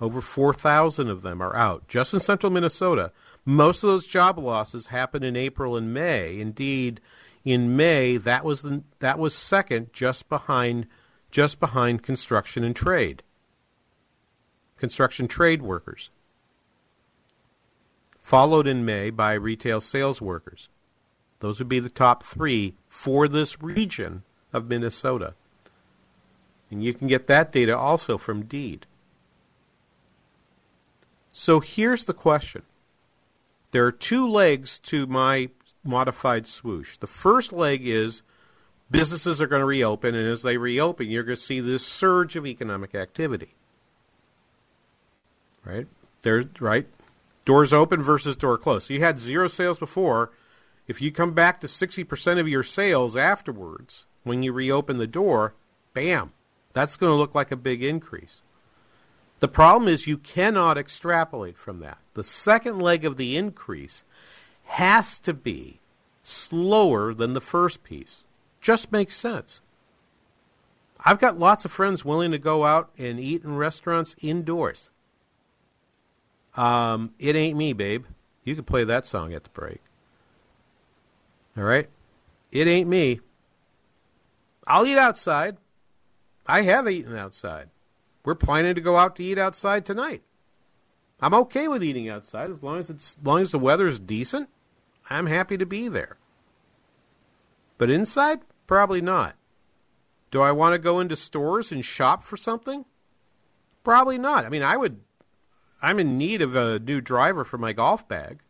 Over 0.00 0.20
4,000 0.20 1.08
of 1.08 1.22
them 1.22 1.42
are 1.42 1.54
out. 1.54 1.86
Just 1.86 2.14
in 2.14 2.20
central 2.20 2.50
Minnesota, 2.50 3.12
most 3.44 3.84
of 3.84 3.90
those 3.90 4.06
job 4.06 4.38
losses 4.38 4.88
happened 4.88 5.24
in 5.24 5.36
April 5.36 5.76
and 5.76 5.92
May. 5.92 6.40
Indeed, 6.40 7.00
In 7.44 7.76
May, 7.76 8.16
that 8.16 8.44
was 8.44 8.62
the, 8.62 8.82
that 9.00 9.18
was 9.18 9.34
second, 9.34 9.92
just 9.92 10.28
behind 10.28 10.86
just 11.30 11.60
behind 11.60 12.02
construction 12.02 12.64
and 12.64 12.74
trade. 12.74 13.22
Construction 14.78 15.28
trade 15.28 15.62
workers. 15.62 16.10
Followed 18.20 18.66
in 18.66 18.84
May 18.84 19.10
by 19.10 19.34
retail 19.34 19.80
sales 19.80 20.20
workers. 20.20 20.68
Those 21.38 21.58
would 21.58 21.68
be 21.68 21.78
the 21.78 21.88
top 21.88 22.22
three 22.22 22.74
for 22.88 23.28
this 23.28 23.62
region 23.62 24.24
of 24.52 24.68
Minnesota. 24.68 25.34
And 26.70 26.82
you 26.82 26.92
can 26.94 27.06
get 27.06 27.26
that 27.28 27.52
data 27.52 27.76
also 27.76 28.18
from 28.18 28.44
DEED. 28.44 28.86
So 31.40 31.60
here's 31.60 32.04
the 32.04 32.12
question 32.12 32.64
there 33.70 33.86
are 33.86 33.92
two 33.92 34.28
legs 34.28 34.78
to 34.80 35.06
my 35.06 35.48
modified 35.82 36.46
swoosh. 36.46 36.98
The 36.98 37.06
first 37.06 37.50
leg 37.50 37.88
is 37.88 38.20
businesses 38.90 39.40
are 39.40 39.46
going 39.46 39.60
to 39.60 39.66
reopen, 39.66 40.14
and 40.14 40.28
as 40.28 40.42
they 40.42 40.58
reopen, 40.58 41.08
you're 41.08 41.22
going 41.22 41.38
to 41.38 41.42
see 41.42 41.60
this 41.60 41.86
surge 41.86 42.36
of 42.36 42.46
economic 42.46 42.94
activity. 42.94 43.54
Right? 45.64 45.86
There's 46.20 46.44
right. 46.60 46.86
Doors 47.46 47.72
open 47.72 48.02
versus 48.02 48.36
door 48.36 48.58
closed. 48.58 48.88
So 48.88 48.92
you 48.92 49.00
had 49.00 49.18
zero 49.18 49.48
sales 49.48 49.78
before. 49.78 50.32
If 50.88 51.00
you 51.00 51.10
come 51.10 51.32
back 51.32 51.58
to 51.60 51.66
60% 51.66 52.38
of 52.38 52.48
your 52.48 52.62
sales 52.62 53.16
afterwards, 53.16 54.04
when 54.24 54.42
you 54.42 54.52
reopen 54.52 54.98
the 54.98 55.06
door, 55.06 55.54
bam, 55.94 56.34
that's 56.74 56.98
going 56.98 57.10
to 57.10 57.16
look 57.16 57.34
like 57.34 57.50
a 57.50 57.56
big 57.56 57.82
increase. 57.82 58.42
The 59.40 59.48
problem 59.48 59.88
is 59.88 60.06
you 60.06 60.18
cannot 60.18 60.78
extrapolate 60.78 61.56
from 61.56 61.80
that. 61.80 61.98
The 62.14 62.24
second 62.24 62.78
leg 62.78 63.04
of 63.04 63.16
the 63.16 63.36
increase 63.36 64.04
has 64.64 65.18
to 65.20 65.32
be 65.32 65.80
slower 66.22 67.14
than 67.14 67.32
the 67.32 67.40
first 67.40 67.82
piece. 67.82 68.24
Just 68.60 68.92
makes 68.92 69.16
sense. 69.16 69.62
I've 71.02 71.18
got 71.18 71.38
lots 71.38 71.64
of 71.64 71.72
friends 71.72 72.04
willing 72.04 72.30
to 72.32 72.38
go 72.38 72.66
out 72.66 72.90
and 72.98 73.18
eat 73.18 73.42
in 73.42 73.56
restaurants 73.56 74.14
indoors. 74.20 74.90
Um, 76.56 77.14
it 77.18 77.34
ain't 77.34 77.56
me, 77.56 77.72
babe. 77.72 78.04
You 78.44 78.54
could 78.54 78.66
play 78.66 78.84
that 78.84 79.06
song 79.06 79.32
at 79.32 79.44
the 79.44 79.50
break. 79.50 79.80
All 81.56 81.64
right? 81.64 81.88
It 82.52 82.66
ain't 82.66 82.88
me. 82.88 83.20
I'll 84.66 84.86
eat 84.86 84.98
outside. 84.98 85.56
I 86.46 86.62
have 86.62 86.88
eaten 86.88 87.16
outside. 87.16 87.70
We're 88.30 88.36
planning 88.36 88.76
to 88.76 88.80
go 88.80 88.96
out 88.96 89.16
to 89.16 89.24
eat 89.24 89.38
outside 89.38 89.84
tonight. 89.84 90.22
I'm 91.20 91.34
okay 91.34 91.66
with 91.66 91.82
eating 91.82 92.08
outside 92.08 92.48
as 92.48 92.62
long 92.62 92.78
as 92.78 92.88
it's 92.88 93.16
as 93.18 93.26
long 93.26 93.42
as 93.42 93.50
the 93.50 93.58
weather's 93.58 93.98
decent. 93.98 94.48
I'm 95.10 95.26
happy 95.26 95.56
to 95.58 95.66
be 95.66 95.88
there. 95.88 96.16
But 97.76 97.90
inside, 97.90 98.42
probably 98.68 99.00
not. 99.00 99.34
Do 100.30 100.42
I 100.42 100.52
want 100.52 100.74
to 100.74 100.78
go 100.78 101.00
into 101.00 101.16
stores 101.16 101.72
and 101.72 101.84
shop 101.84 102.22
for 102.22 102.36
something? 102.36 102.84
Probably 103.82 104.16
not. 104.16 104.44
I 104.44 104.48
mean, 104.48 104.62
I 104.62 104.76
would. 104.76 105.00
I'm 105.82 105.98
in 105.98 106.16
need 106.16 106.40
of 106.40 106.54
a 106.54 106.78
new 106.78 107.00
driver 107.00 107.42
for 107.42 107.58
my 107.58 107.72
golf 107.72 108.06
bag 108.06 108.42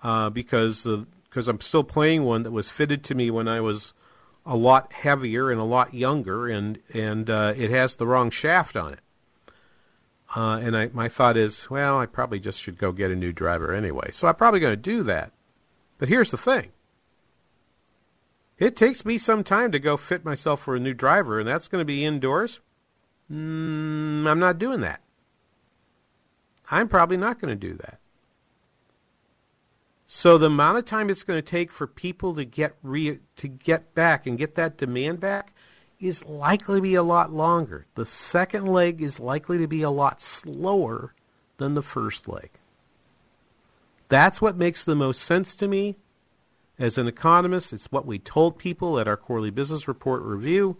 uh, 0.00 0.30
because 0.30 0.86
because 1.24 1.48
uh, 1.48 1.50
I'm 1.50 1.60
still 1.60 1.82
playing 1.82 2.22
one 2.22 2.44
that 2.44 2.52
was 2.52 2.70
fitted 2.70 3.02
to 3.02 3.16
me 3.16 3.32
when 3.32 3.48
I 3.48 3.60
was 3.60 3.94
a 4.48 4.56
lot 4.56 4.92
heavier 4.92 5.50
and 5.50 5.60
a 5.60 5.64
lot 5.64 5.94
younger, 5.94 6.48
and 6.48 6.80
and 6.94 7.28
uh, 7.28 7.52
it 7.56 7.70
has 7.70 7.94
the 7.94 8.06
wrong 8.06 8.30
shaft 8.30 8.76
on 8.76 8.94
it. 8.94 9.00
Uh, 10.34 10.58
and 10.62 10.76
I, 10.76 10.90
my 10.92 11.08
thought 11.08 11.36
is, 11.36 11.70
well, 11.70 11.98
I 11.98 12.06
probably 12.06 12.40
just 12.40 12.60
should 12.60 12.78
go 12.78 12.92
get 12.92 13.10
a 13.10 13.16
new 13.16 13.32
driver 13.32 13.72
anyway. 13.72 14.10
So 14.12 14.28
I'm 14.28 14.34
probably 14.34 14.60
going 14.60 14.72
to 14.72 14.76
do 14.76 15.02
that. 15.04 15.32
But 15.98 16.08
here's 16.08 16.30
the 16.30 16.36
thing 16.36 16.70
it 18.58 18.74
takes 18.74 19.04
me 19.04 19.18
some 19.18 19.44
time 19.44 19.70
to 19.72 19.78
go 19.78 19.96
fit 19.96 20.24
myself 20.24 20.62
for 20.62 20.74
a 20.74 20.80
new 20.80 20.94
driver, 20.94 21.38
and 21.38 21.48
that's 21.48 21.68
going 21.68 21.80
to 21.80 21.86
be 21.86 22.04
indoors. 22.04 22.60
Mm, 23.30 24.26
I'm 24.26 24.38
not 24.38 24.58
doing 24.58 24.80
that. 24.80 25.00
I'm 26.70 26.88
probably 26.88 27.16
not 27.16 27.40
going 27.40 27.50
to 27.50 27.68
do 27.68 27.74
that. 27.74 27.97
So 30.10 30.38
the 30.38 30.46
amount 30.46 30.78
of 30.78 30.86
time 30.86 31.10
it's 31.10 31.22
going 31.22 31.36
to 31.36 31.42
take 31.42 31.70
for 31.70 31.86
people 31.86 32.34
to 32.34 32.44
get 32.46 32.74
re- 32.82 33.18
to 33.36 33.46
get 33.46 33.94
back 33.94 34.26
and 34.26 34.38
get 34.38 34.54
that 34.54 34.78
demand 34.78 35.20
back 35.20 35.52
is 36.00 36.24
likely 36.24 36.78
to 36.78 36.82
be 36.82 36.94
a 36.94 37.02
lot 37.02 37.30
longer. 37.30 37.84
The 37.94 38.06
second 38.06 38.66
leg 38.66 39.02
is 39.02 39.20
likely 39.20 39.58
to 39.58 39.66
be 39.66 39.82
a 39.82 39.90
lot 39.90 40.22
slower 40.22 41.12
than 41.58 41.74
the 41.74 41.82
first 41.82 42.26
leg. 42.26 42.48
That's 44.08 44.40
what 44.40 44.56
makes 44.56 44.82
the 44.82 44.96
most 44.96 45.20
sense 45.20 45.54
to 45.56 45.68
me. 45.68 45.96
As 46.78 46.96
an 46.96 47.06
economist, 47.06 47.74
it's 47.74 47.92
what 47.92 48.06
we 48.06 48.18
told 48.18 48.56
people 48.56 48.98
at 48.98 49.08
our 49.08 49.16
quarterly 49.18 49.50
business 49.50 49.86
report 49.86 50.22
review, 50.22 50.78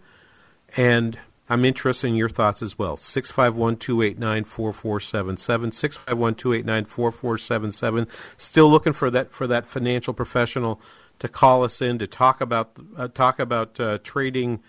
and 0.75 1.19
I'm 1.49 1.65
interested 1.65 2.07
in 2.07 2.15
your 2.15 2.29
thoughts 2.29 2.61
as 2.61 2.77
well. 2.77 2.95
651 2.95 3.77
289 3.77 4.43
4477. 4.43 5.71
651 5.71 6.35
289 6.35 6.85
4477. 6.85 8.07
Still 8.37 8.69
looking 8.69 8.93
for 8.93 9.09
that, 9.09 9.31
for 9.31 9.47
that 9.47 9.65
financial 9.67 10.13
professional 10.13 10.79
to 11.17 11.27
call 11.27 11.63
us 11.63 11.81
in 11.81 11.97
to 11.99 12.07
talk 12.07 12.39
about, 12.39 12.77
uh, 12.95 13.07
talk 13.07 13.39
about 13.39 13.79
uh, 13.79 13.97
trading 14.03 14.61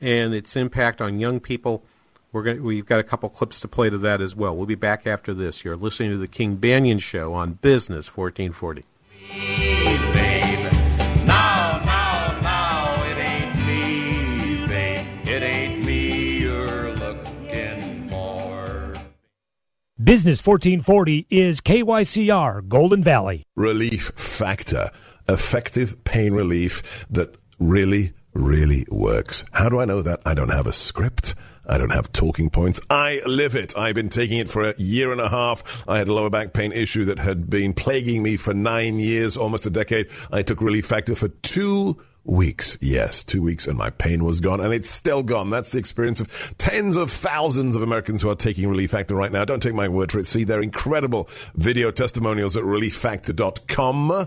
and 0.00 0.32
its 0.32 0.56
impact 0.56 1.00
on 1.00 1.18
young 1.18 1.40
people. 1.40 1.84
We're 2.32 2.44
going 2.44 2.62
we've 2.62 2.86
got 2.86 3.00
a 3.00 3.04
couple 3.04 3.28
clips 3.28 3.58
to 3.60 3.68
play 3.68 3.90
to 3.90 3.98
that 3.98 4.20
as 4.20 4.36
well. 4.36 4.56
We'll 4.56 4.66
be 4.66 4.76
back 4.76 5.06
after 5.06 5.34
this. 5.34 5.64
You're 5.64 5.76
listening 5.76 6.10
to 6.10 6.16
the 6.16 6.28
King 6.28 6.58
Banaian 6.58 7.00
Show 7.00 7.34
on 7.34 7.54
Business 7.54 8.16
1440. 8.16 9.59
Business 20.02 20.40
1440 20.46 21.26
is 21.28 21.60
KYCR 21.60 22.66
Golden 22.68 23.04
Valley. 23.04 23.42
Relief 23.54 24.12
Factor. 24.16 24.90
Effective 25.28 26.02
pain 26.04 26.32
relief 26.32 27.06
that 27.10 27.34
really 27.58 28.14
really 28.32 28.86
works. 28.90 29.44
How 29.52 29.68
do 29.68 29.78
I 29.78 29.84
know 29.84 30.00
that? 30.00 30.20
I 30.24 30.32
don't 30.32 30.52
have 30.52 30.66
a 30.66 30.72
script. 30.72 31.34
I 31.66 31.76
don't 31.76 31.92
have 31.92 32.10
talking 32.12 32.48
points. 32.48 32.80
I 32.88 33.20
live 33.26 33.54
it. 33.54 33.76
I've 33.76 33.94
been 33.94 34.08
taking 34.08 34.38
it 34.38 34.48
for 34.48 34.70
a 34.70 34.74
year 34.78 35.12
and 35.12 35.20
a 35.20 35.28
half. 35.28 35.84
I 35.86 35.98
had 35.98 36.08
a 36.08 36.14
lower 36.14 36.30
back 36.30 36.54
pain 36.54 36.72
issue 36.72 37.04
that 37.06 37.18
had 37.18 37.50
been 37.50 37.74
plaguing 37.74 38.22
me 38.22 38.38
for 38.38 38.54
nine 38.54 38.98
years, 38.98 39.36
almost 39.36 39.66
a 39.66 39.70
decade. 39.70 40.08
I 40.32 40.42
took 40.42 40.62
Relief 40.62 40.86
Factor 40.86 41.14
for 41.14 41.28
two 41.28 42.00
weeks. 42.24 42.78
Yes, 42.80 43.24
two 43.24 43.42
weeks 43.42 43.66
and 43.66 43.76
my 43.76 43.90
pain 43.90 44.24
was 44.24 44.40
gone 44.40 44.60
and 44.60 44.72
it's 44.72 44.90
still 44.90 45.22
gone. 45.22 45.50
That's 45.50 45.72
the 45.72 45.78
experience 45.78 46.20
of 46.20 46.54
tens 46.58 46.96
of 46.96 47.10
thousands 47.10 47.76
of 47.76 47.82
Americans 47.82 48.22
who 48.22 48.30
are 48.30 48.34
taking 48.34 48.68
Relief 48.68 48.90
Factor 48.90 49.14
right 49.14 49.32
now. 49.32 49.44
Don't 49.44 49.62
take 49.62 49.74
my 49.74 49.88
word 49.88 50.12
for 50.12 50.18
it. 50.18 50.26
See 50.26 50.44
their 50.44 50.62
incredible 50.62 51.28
video 51.54 51.90
testimonials 51.90 52.56
at 52.56 52.64
relieffactor.com 52.64 54.26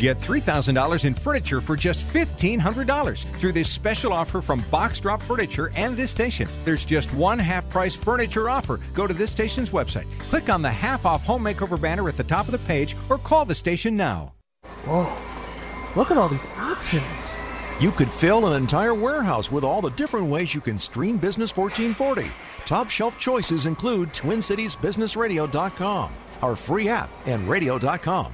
Get 0.00 0.18
$3,000 0.18 1.04
in 1.04 1.12
furniture 1.12 1.60
for 1.60 1.76
just 1.76 2.08
$1,500 2.08 3.36
through 3.36 3.52
this 3.52 3.68
special 3.68 4.14
offer 4.14 4.40
from 4.40 4.64
Box 4.70 4.98
Drop 4.98 5.20
Furniture 5.20 5.70
and 5.76 5.94
this 5.94 6.10
station. 6.10 6.48
There's 6.64 6.86
just 6.86 7.12
one 7.12 7.38
half 7.38 7.68
price 7.68 7.96
furniture 7.96 8.48
offer. 8.48 8.80
Go 8.94 9.06
to 9.06 9.12
this 9.12 9.30
station's 9.30 9.72
website, 9.72 10.10
click 10.30 10.48
on 10.48 10.62
the 10.62 10.70
half 10.70 11.04
off 11.04 11.22
home 11.22 11.44
makeover 11.44 11.78
banner 11.78 12.08
at 12.08 12.16
the 12.16 12.24
top 12.24 12.46
of 12.46 12.52
the 12.52 12.60
page, 12.60 12.96
or 13.10 13.18
call 13.18 13.44
the 13.44 13.54
station 13.54 13.94
now. 13.94 14.32
Whoa, 14.86 15.12
look 15.94 16.10
at 16.10 16.16
all 16.16 16.30
these 16.30 16.46
options. 16.56 17.34
You 17.78 17.92
could 17.92 18.10
fill 18.10 18.46
an 18.46 18.56
entire 18.56 18.94
warehouse 18.94 19.52
with 19.52 19.64
all 19.64 19.82
the 19.82 19.90
different 19.90 20.28
ways 20.28 20.54
you 20.54 20.62
can 20.62 20.78
stream 20.78 21.18
Business 21.18 21.54
1440. 21.54 22.30
Top 22.64 22.88
shelf 22.88 23.18
choices 23.18 23.66
include 23.66 24.08
TwinCitiesBusinessRadio.com, 24.14 26.10
our 26.40 26.56
free 26.56 26.88
app, 26.88 27.10
and 27.26 27.46
radio.com. 27.46 28.32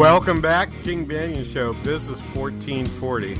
Welcome 0.00 0.40
back, 0.40 0.70
King 0.82 1.06
Banaian 1.06 1.44
Show, 1.44 1.72
Business 1.82 2.20
1440. 2.34 3.34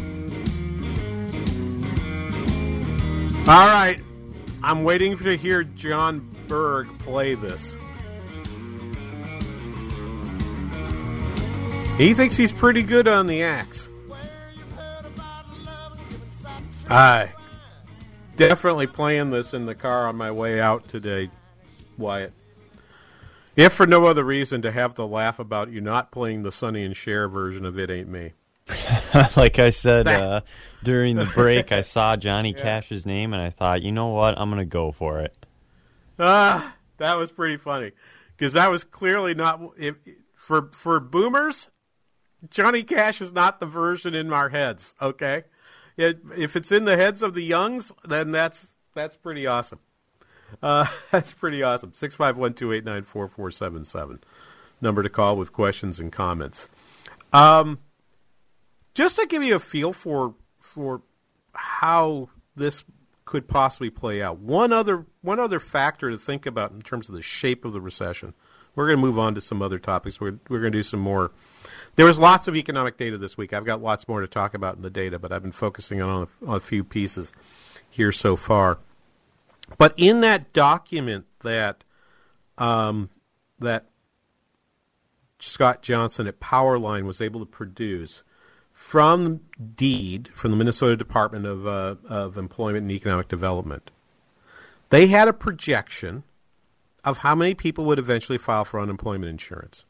All 3.48 3.66
right, 3.66 4.00
I'm 4.62 4.84
waiting 4.84 5.16
to 5.18 5.36
hear 5.36 5.64
John 5.64 6.28
Berg 6.48 6.86
play 6.98 7.34
this. 7.34 7.76
He 11.96 12.14
thinks 12.14 12.36
he's 12.36 12.52
pretty 12.52 12.82
good 12.82 13.06
on 13.06 13.26
the 13.26 13.42
axe. 13.42 13.89
I 16.90 17.32
definitely 18.36 18.88
playing 18.88 19.30
this 19.30 19.54
in 19.54 19.66
the 19.66 19.76
car 19.76 20.08
on 20.08 20.16
my 20.16 20.32
way 20.32 20.60
out 20.60 20.88
today, 20.88 21.30
Wyatt. 21.96 22.32
If 23.54 23.74
for 23.74 23.86
no 23.86 24.06
other 24.06 24.24
reason 24.24 24.62
to 24.62 24.72
have 24.72 24.96
the 24.96 25.06
laugh 25.06 25.38
about 25.38 25.70
you 25.70 25.80
not 25.80 26.10
playing 26.10 26.42
the 26.42 26.50
Sonny 26.50 26.84
and 26.84 26.96
Cher 26.96 27.28
version 27.28 27.64
of 27.64 27.78
"It 27.78 27.90
Ain't 27.90 28.08
Me." 28.08 28.32
like 29.36 29.60
I 29.60 29.70
said 29.70 30.08
uh, 30.08 30.40
during 30.82 31.14
the 31.14 31.26
break, 31.26 31.70
I 31.70 31.82
saw 31.82 32.16
Johnny 32.16 32.52
Cash's 32.52 33.06
name 33.06 33.34
and 33.34 33.42
I 33.42 33.50
thought, 33.50 33.82
you 33.82 33.92
know 33.92 34.08
what, 34.08 34.36
I'm 34.36 34.50
gonna 34.50 34.64
go 34.64 34.90
for 34.90 35.20
it. 35.20 35.46
Ah, 36.18 36.74
that 36.98 37.16
was 37.16 37.30
pretty 37.30 37.56
funny 37.56 37.92
because 38.36 38.54
that 38.54 38.68
was 38.68 38.82
clearly 38.82 39.34
not 39.34 39.60
if, 39.78 39.94
for 40.34 40.70
for 40.72 40.98
boomers. 40.98 41.68
Johnny 42.48 42.82
Cash 42.82 43.20
is 43.20 43.32
not 43.32 43.60
the 43.60 43.66
version 43.66 44.14
in 44.14 44.32
our 44.32 44.48
heads. 44.48 44.94
Okay, 45.00 45.44
it, 45.96 46.20
if 46.36 46.56
it's 46.56 46.72
in 46.72 46.84
the 46.84 46.96
heads 46.96 47.22
of 47.22 47.34
the 47.34 47.42
youngs, 47.42 47.92
then 48.04 48.32
that's 48.32 48.74
that's 48.94 49.16
pretty 49.16 49.46
awesome. 49.46 49.80
Uh, 50.62 50.86
that's 51.10 51.32
pretty 51.32 51.62
awesome. 51.62 51.92
Six 51.94 52.14
five 52.14 52.36
one 52.36 52.54
two 52.54 52.72
eight 52.72 52.84
nine 52.84 53.02
four 53.02 53.28
four 53.28 53.50
seven 53.50 53.84
seven. 53.84 54.20
Number 54.80 55.02
to 55.02 55.10
call 55.10 55.36
with 55.36 55.52
questions 55.52 56.00
and 56.00 56.10
comments. 56.10 56.68
Um, 57.32 57.78
just 58.94 59.16
to 59.16 59.26
give 59.26 59.42
you 59.42 59.56
a 59.56 59.60
feel 59.60 59.92
for 59.92 60.34
for 60.58 61.02
how 61.54 62.28
this 62.56 62.84
could 63.24 63.46
possibly 63.46 63.90
play 63.90 64.20
out. 64.20 64.38
One 64.38 64.72
other 64.72 65.06
one 65.22 65.38
other 65.38 65.60
factor 65.60 66.10
to 66.10 66.18
think 66.18 66.46
about 66.46 66.72
in 66.72 66.82
terms 66.82 67.08
of 67.08 67.14
the 67.14 67.22
shape 67.22 67.64
of 67.64 67.72
the 67.72 67.80
recession. 67.80 68.34
We're 68.74 68.86
going 68.86 68.98
to 68.98 69.02
move 69.02 69.18
on 69.18 69.34
to 69.34 69.40
some 69.40 69.62
other 69.62 69.78
topics. 69.78 70.20
We're 70.20 70.38
we're 70.48 70.60
going 70.60 70.72
to 70.72 70.78
do 70.78 70.82
some 70.82 71.00
more. 71.00 71.32
There 72.00 72.06
was 72.06 72.18
lots 72.18 72.48
of 72.48 72.56
economic 72.56 72.96
data 72.96 73.18
this 73.18 73.36
week. 73.36 73.52
I've 73.52 73.66
got 73.66 73.82
lots 73.82 74.08
more 74.08 74.22
to 74.22 74.26
talk 74.26 74.54
about 74.54 74.74
in 74.74 74.80
the 74.80 74.88
data, 74.88 75.18
but 75.18 75.32
I've 75.32 75.42
been 75.42 75.52
focusing 75.52 76.00
on 76.00 76.22
a, 76.42 76.50
on 76.50 76.56
a 76.56 76.60
few 76.60 76.82
pieces 76.82 77.30
here 77.90 78.10
so 78.10 78.36
far. 78.36 78.78
But 79.76 79.92
in 79.98 80.22
that 80.22 80.54
document 80.54 81.26
that 81.42 81.84
um, 82.56 83.10
that 83.58 83.90
Scott 85.40 85.82
Johnson 85.82 86.26
at 86.26 86.40
Powerline 86.40 87.04
was 87.04 87.20
able 87.20 87.38
to 87.40 87.44
produce 87.44 88.24
from 88.72 89.42
DEED, 89.76 90.28
from 90.28 90.52
the 90.52 90.56
Minnesota 90.56 90.96
Department 90.96 91.44
of, 91.44 91.66
uh, 91.66 91.96
of 92.08 92.38
Employment 92.38 92.84
and 92.84 92.92
Economic 92.92 93.28
Development, 93.28 93.90
they 94.88 95.08
had 95.08 95.28
a 95.28 95.34
projection 95.34 96.22
of 97.04 97.18
how 97.18 97.34
many 97.34 97.52
people 97.52 97.84
would 97.84 97.98
eventually 97.98 98.38
file 98.38 98.64
for 98.64 98.80
unemployment 98.80 99.28
insurance. 99.28 99.84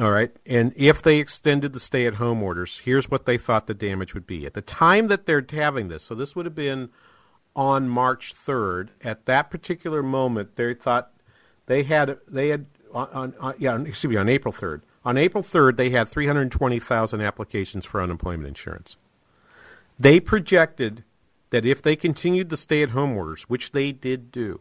All 0.00 0.10
right. 0.10 0.34
And 0.46 0.72
if 0.74 1.02
they 1.02 1.18
extended 1.18 1.72
the 1.72 1.80
stay 1.80 2.06
at 2.06 2.14
home 2.14 2.42
orders, 2.42 2.78
here's 2.78 3.10
what 3.10 3.26
they 3.26 3.36
thought 3.36 3.66
the 3.66 3.74
damage 3.74 4.14
would 4.14 4.26
be. 4.26 4.46
At 4.46 4.54
the 4.54 4.62
time 4.62 5.08
that 5.08 5.26
they're 5.26 5.44
having 5.50 5.88
this, 5.88 6.02
so 6.04 6.14
this 6.14 6.34
would 6.34 6.46
have 6.46 6.54
been 6.54 6.88
on 7.54 7.88
March 7.88 8.34
3rd, 8.34 8.88
at 9.02 9.26
that 9.26 9.50
particular 9.50 10.02
moment, 10.02 10.56
they 10.56 10.72
thought 10.74 11.12
they 11.66 11.82
had, 11.82 12.18
they 12.26 12.48
had, 12.48 12.66
on, 12.94 13.34
on, 13.38 13.54
yeah, 13.58 13.78
excuse 13.80 14.10
me, 14.10 14.16
on 14.16 14.28
April 14.28 14.54
3rd. 14.54 14.80
On 15.04 15.18
April 15.18 15.42
3rd, 15.42 15.76
they 15.76 15.90
had 15.90 16.08
320,000 16.08 17.20
applications 17.20 17.84
for 17.84 18.00
unemployment 18.00 18.48
insurance. 18.48 18.96
They 19.98 20.20
projected 20.20 21.04
that 21.50 21.66
if 21.66 21.82
they 21.82 21.96
continued 21.96 22.48
the 22.48 22.56
stay 22.56 22.82
at 22.82 22.90
home 22.90 23.14
orders, 23.14 23.42
which 23.42 23.72
they 23.72 23.92
did 23.92 24.32
do, 24.32 24.60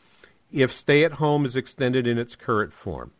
if 0.52 0.72
stay 0.72 1.02
at 1.02 1.14
home 1.14 1.44
is 1.44 1.56
extended 1.56 2.06
in 2.06 2.16
its 2.16 2.36
current 2.36 2.72
form. 2.72 3.10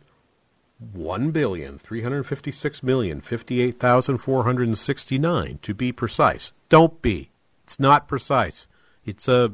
one 0.78 1.30
billion 1.32 1.78
three 1.78 2.02
hundred 2.02 2.22
fifty 2.24 2.52
six 2.52 2.82
million 2.82 3.20
fifty 3.20 3.60
eight 3.60 3.80
thousand 3.80 4.18
four 4.18 4.44
hundred 4.44 4.68
and 4.68 4.78
sixty 4.78 5.18
nine 5.18 5.58
to 5.62 5.74
be 5.74 5.90
precise. 5.92 6.52
Don't 6.68 7.02
be. 7.02 7.30
It's 7.64 7.80
not 7.80 8.08
precise. 8.08 8.68
It's 9.04 9.26
a 9.28 9.52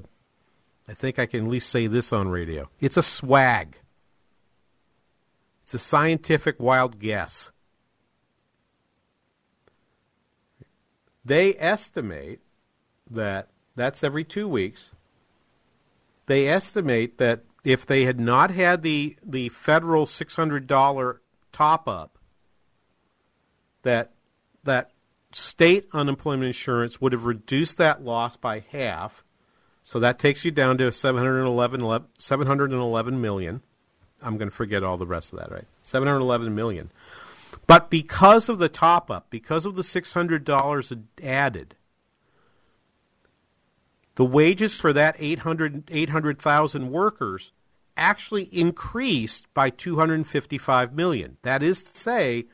I 0.89 0.95
think 0.95 1.18
I 1.18 1.26
can 1.26 1.45
at 1.45 1.51
least 1.51 1.70
say 1.70 1.87
this 1.87 2.12
on 2.12 2.28
radio. 2.28 2.68
It's 2.80 2.97
a 2.97 3.03
swag. 3.03 3.78
It's 5.62 5.74
a 5.74 5.78
scientific 5.78 6.61
wild 6.61 6.99
guess. 6.99 7.51
They 11.24 11.55
estimate 11.57 12.41
that 13.11 13.49
that's 13.76 14.05
every 14.05 14.24
two 14.24 14.47
weeks. 14.47 14.93
They 16.26 16.49
estimate 16.49 17.16
that 17.18 17.45
if 17.64 17.87
they 17.87 18.05
had 18.05 18.20
not 18.20 18.51
had 18.51 18.82
the 18.82 19.16
the 19.22 19.49
federal 19.49 20.05
six 20.05 20.37
hundred 20.37 20.66
dollar 20.66 21.22
top 21.51 21.89
up, 21.89 22.18
that 23.82 24.12
that 24.64 24.91
state 25.32 25.89
unemployment 25.93 26.47
insurance 26.47 27.01
would 27.01 27.12
have 27.12 27.24
reduced 27.24 27.78
that 27.78 28.05
loss 28.05 28.37
by 28.37 28.62
half. 28.70 29.24
So 29.85 30.01
that 30.01 30.18
takes 30.18 30.47
you 30.47 30.51
down 30.51 30.78
to 30.78 30.91
711, 30.91 32.07
711 32.18 33.20
million. 33.20 33.61
I'm 34.22 34.39
going 34.39 34.49
to 34.49 34.55
forget 34.55 34.82
all 34.82 34.97
the 34.97 35.07
rest 35.07 35.32
of 35.32 35.39
that, 35.39 35.53
right? 35.53 35.66
711 35.82 36.55
million. 36.55 36.91
But 37.66 37.91
because 37.91 38.49
of 38.49 38.59
the 38.59 38.70
top 38.70 39.11
up, 39.11 39.26
because 39.28 39.66
of 39.66 39.76
the 39.76 39.82
$600 39.82 41.03
added, 41.22 41.76
the 44.14 44.24
wages 44.24 44.74
for 44.80 44.93
that 44.95 45.16
800 45.18 45.91
800,000 45.91 46.91
workers 46.91 47.53
actually 47.97 48.45
increased 48.45 49.53
by 49.53 49.68
255 49.68 50.95
million. 50.95 51.37
That 51.43 51.62
is 51.62 51.82
to 51.82 51.97
say 52.01 52.47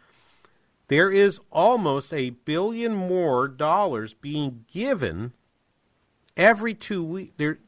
there 0.89 1.13
is 1.13 1.41
almost 1.53 2.13
a 2.13 2.31
billion 2.31 2.95
more 2.95 3.47
dollars 3.47 4.15
being 4.15 4.65
given 4.73 5.33
every 6.37 6.75
2 6.75 7.03
week 7.05 7.33
there 7.37 7.59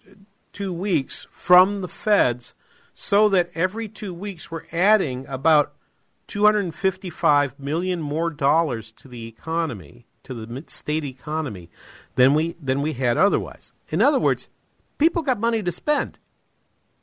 2 0.52 0.72
weeks 0.72 1.26
from 1.30 1.80
the 1.80 1.88
feds 1.88 2.54
so 2.92 3.28
that 3.28 3.50
every 3.54 3.88
2 3.88 4.12
weeks 4.12 4.50
we're 4.50 4.66
adding 4.72 5.26
about 5.26 5.74
255 6.28 7.58
million 7.58 8.00
more 8.00 8.30
dollars 8.30 8.92
to 8.92 9.08
the 9.08 9.26
economy, 9.26 10.06
to 10.22 10.34
the 10.34 10.64
state 10.68 11.04
economy 11.04 11.68
than 12.14 12.34
we 12.34 12.56
than 12.62 12.80
we 12.80 12.94
had 12.94 13.16
otherwise. 13.16 13.72
In 13.88 14.00
other 14.00 14.20
words, 14.20 14.48
people 14.98 15.22
got 15.22 15.40
money 15.40 15.62
to 15.62 15.72
spend. 15.72 16.18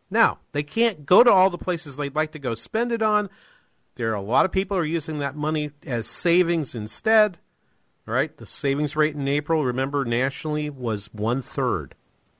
Now, 0.09 0.39
they 0.53 0.63
can't 0.63 1.05
go 1.05 1.23
to 1.23 1.31
all 1.31 1.49
the 1.49 1.57
places 1.57 1.95
they'd 1.95 2.15
like 2.15 2.31
to 2.31 2.39
go 2.39 2.55
spend 2.55 2.91
it 2.91 3.01
on. 3.01 3.29
There 3.95 4.11
are 4.11 4.15
a 4.15 4.21
lot 4.21 4.45
of 4.45 4.51
people 4.51 4.77
are 4.77 4.85
using 4.85 5.19
that 5.19 5.35
money 5.35 5.71
as 5.85 6.07
savings 6.07 6.73
instead. 6.73 7.37
All 8.09 8.15
right, 8.15 8.35
the 8.35 8.47
savings 8.47 8.95
rate 8.95 9.13
in 9.13 9.27
April, 9.27 9.63
remember 9.63 10.03
nationally, 10.03 10.67
was 10.67 11.13
one 11.13 11.43
third. 11.43 11.93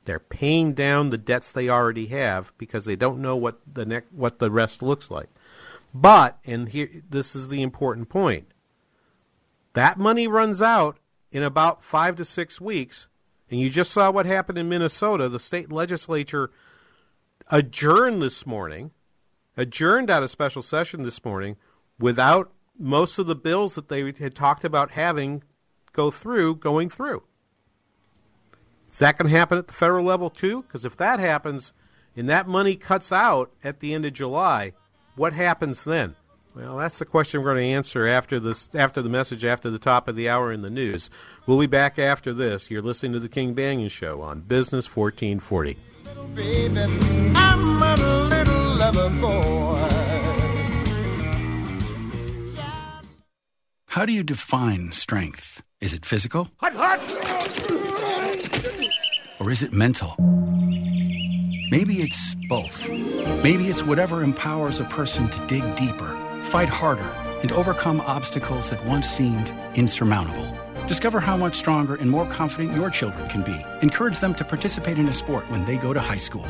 They're 0.05 0.17
paying 0.17 0.73
down 0.73 1.11
the 1.11 1.17
debts 1.19 1.51
they 1.51 1.69
already 1.69 2.07
have 2.07 2.51
because 2.57 2.85
they 2.85 2.95
don't 2.95 3.21
know 3.21 3.35
what 3.35 3.59
the 3.71 3.85
ne- 3.85 4.01
what 4.09 4.39
the 4.39 4.49
rest 4.49 4.81
looks 4.81 5.11
like. 5.11 5.29
But, 5.93 6.39
and 6.43 6.69
here 6.69 6.89
this 7.07 7.35
is 7.35 7.49
the 7.49 7.61
important 7.61 8.09
point. 8.09 8.47
That 9.73 9.99
money 9.99 10.27
runs 10.27 10.59
out 10.59 10.97
in 11.31 11.43
about 11.43 11.83
5 11.83 12.15
to 12.15 12.25
6 12.25 12.59
weeks, 12.59 13.07
and 13.51 13.59
you 13.59 13.69
just 13.69 13.91
saw 13.91 14.09
what 14.09 14.25
happened 14.25 14.57
in 14.57 14.69
Minnesota. 14.69 15.29
The 15.29 15.39
state 15.39 15.71
legislature 15.71 16.49
adjourned 17.51 18.23
this 18.23 18.43
morning, 18.43 18.89
adjourned 19.55 20.09
out 20.09 20.23
of 20.23 20.31
special 20.31 20.63
session 20.63 21.03
this 21.03 21.23
morning 21.23 21.57
without 21.99 22.51
most 22.79 23.19
of 23.19 23.27
the 23.27 23.35
bills 23.35 23.75
that 23.75 23.87
they 23.87 24.11
had 24.13 24.33
talked 24.33 24.65
about 24.65 24.91
having 24.91 25.43
go 25.93 26.11
through 26.11 26.55
going 26.55 26.89
through. 26.89 27.23
Is 28.91 28.99
that 28.99 29.17
going 29.17 29.29
to 29.29 29.37
happen 29.37 29.57
at 29.57 29.67
the 29.67 29.73
federal 29.73 30.05
level 30.05 30.29
too? 30.29 30.63
Because 30.63 30.85
if 30.85 30.97
that 30.97 31.19
happens 31.19 31.73
and 32.15 32.27
that 32.29 32.47
money 32.47 32.75
cuts 32.75 33.11
out 33.11 33.51
at 33.63 33.79
the 33.79 33.93
end 33.93 34.05
of 34.05 34.13
July, 34.13 34.73
what 35.15 35.33
happens 35.33 35.83
then? 35.83 36.15
Well, 36.55 36.77
that's 36.77 36.97
the 36.97 37.05
question 37.05 37.41
we're 37.41 37.53
going 37.53 37.69
to 37.69 37.75
answer 37.75 38.07
after 38.07 38.39
this 38.39 38.69
after 38.73 39.01
the 39.01 39.09
message 39.09 39.45
after 39.45 39.69
the 39.69 39.79
top 39.79 40.07
of 40.07 40.15
the 40.15 40.27
hour 40.27 40.51
in 40.51 40.61
the 40.61 40.69
news. 40.69 41.09
We'll 41.45 41.59
be 41.59 41.67
back 41.67 41.99
after 41.99 42.33
this. 42.33 42.71
You're 42.71 42.81
listening 42.81 43.13
to 43.13 43.19
the 43.19 43.29
King 43.29 43.53
Banaian 43.55 43.91
Show 43.91 44.21
on 44.21 44.41
Business 44.41 44.93
1440. 44.93 45.77
How 53.89 54.05
do 54.05 54.13
you 54.13 54.21
define 54.21 54.91
strength? 54.91 55.63
Is 55.81 55.95
it 55.95 56.05
physical? 56.05 56.51
Hot, 56.57 56.73
hot. 56.75 56.99
Or 59.41 59.49
is 59.49 59.63
it 59.63 59.73
mental? 59.73 60.13
Maybe 61.71 62.03
it's 62.03 62.35
both. 62.47 62.87
Maybe 63.41 63.67
it's 63.67 63.81
whatever 63.81 64.21
empowers 64.21 64.79
a 64.79 64.83
person 64.83 65.27
to 65.29 65.47
dig 65.47 65.75
deeper, 65.75 66.15
fight 66.43 66.69
harder, 66.69 67.09
and 67.41 67.51
overcome 67.51 68.01
obstacles 68.01 68.69
that 68.69 68.85
once 68.85 69.09
seemed 69.09 69.51
insurmountable. 69.73 70.47
Discover 70.85 71.19
how 71.19 71.35
much 71.35 71.55
stronger 71.55 71.95
and 71.95 72.11
more 72.11 72.27
confident 72.27 72.75
your 72.75 72.91
children 72.91 73.27
can 73.27 73.41
be. 73.41 73.59
Encourage 73.81 74.19
them 74.19 74.35
to 74.35 74.45
participate 74.45 74.99
in 74.99 75.07
a 75.07 75.13
sport 75.13 75.49
when 75.49 75.65
they 75.65 75.77
go 75.77 75.93
to 75.93 75.99
high 75.99 76.17
school. 76.17 76.45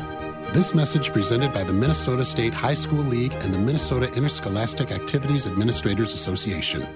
This 0.52 0.74
message 0.74 1.10
presented 1.10 1.54
by 1.54 1.64
the 1.64 1.72
Minnesota 1.72 2.26
State 2.26 2.52
High 2.52 2.74
School 2.74 3.02
League 3.04 3.32
and 3.40 3.54
the 3.54 3.58
Minnesota 3.58 4.12
Interscholastic 4.12 4.90
Activities 4.90 5.46
Administrators 5.46 6.12
Association. 6.12 6.86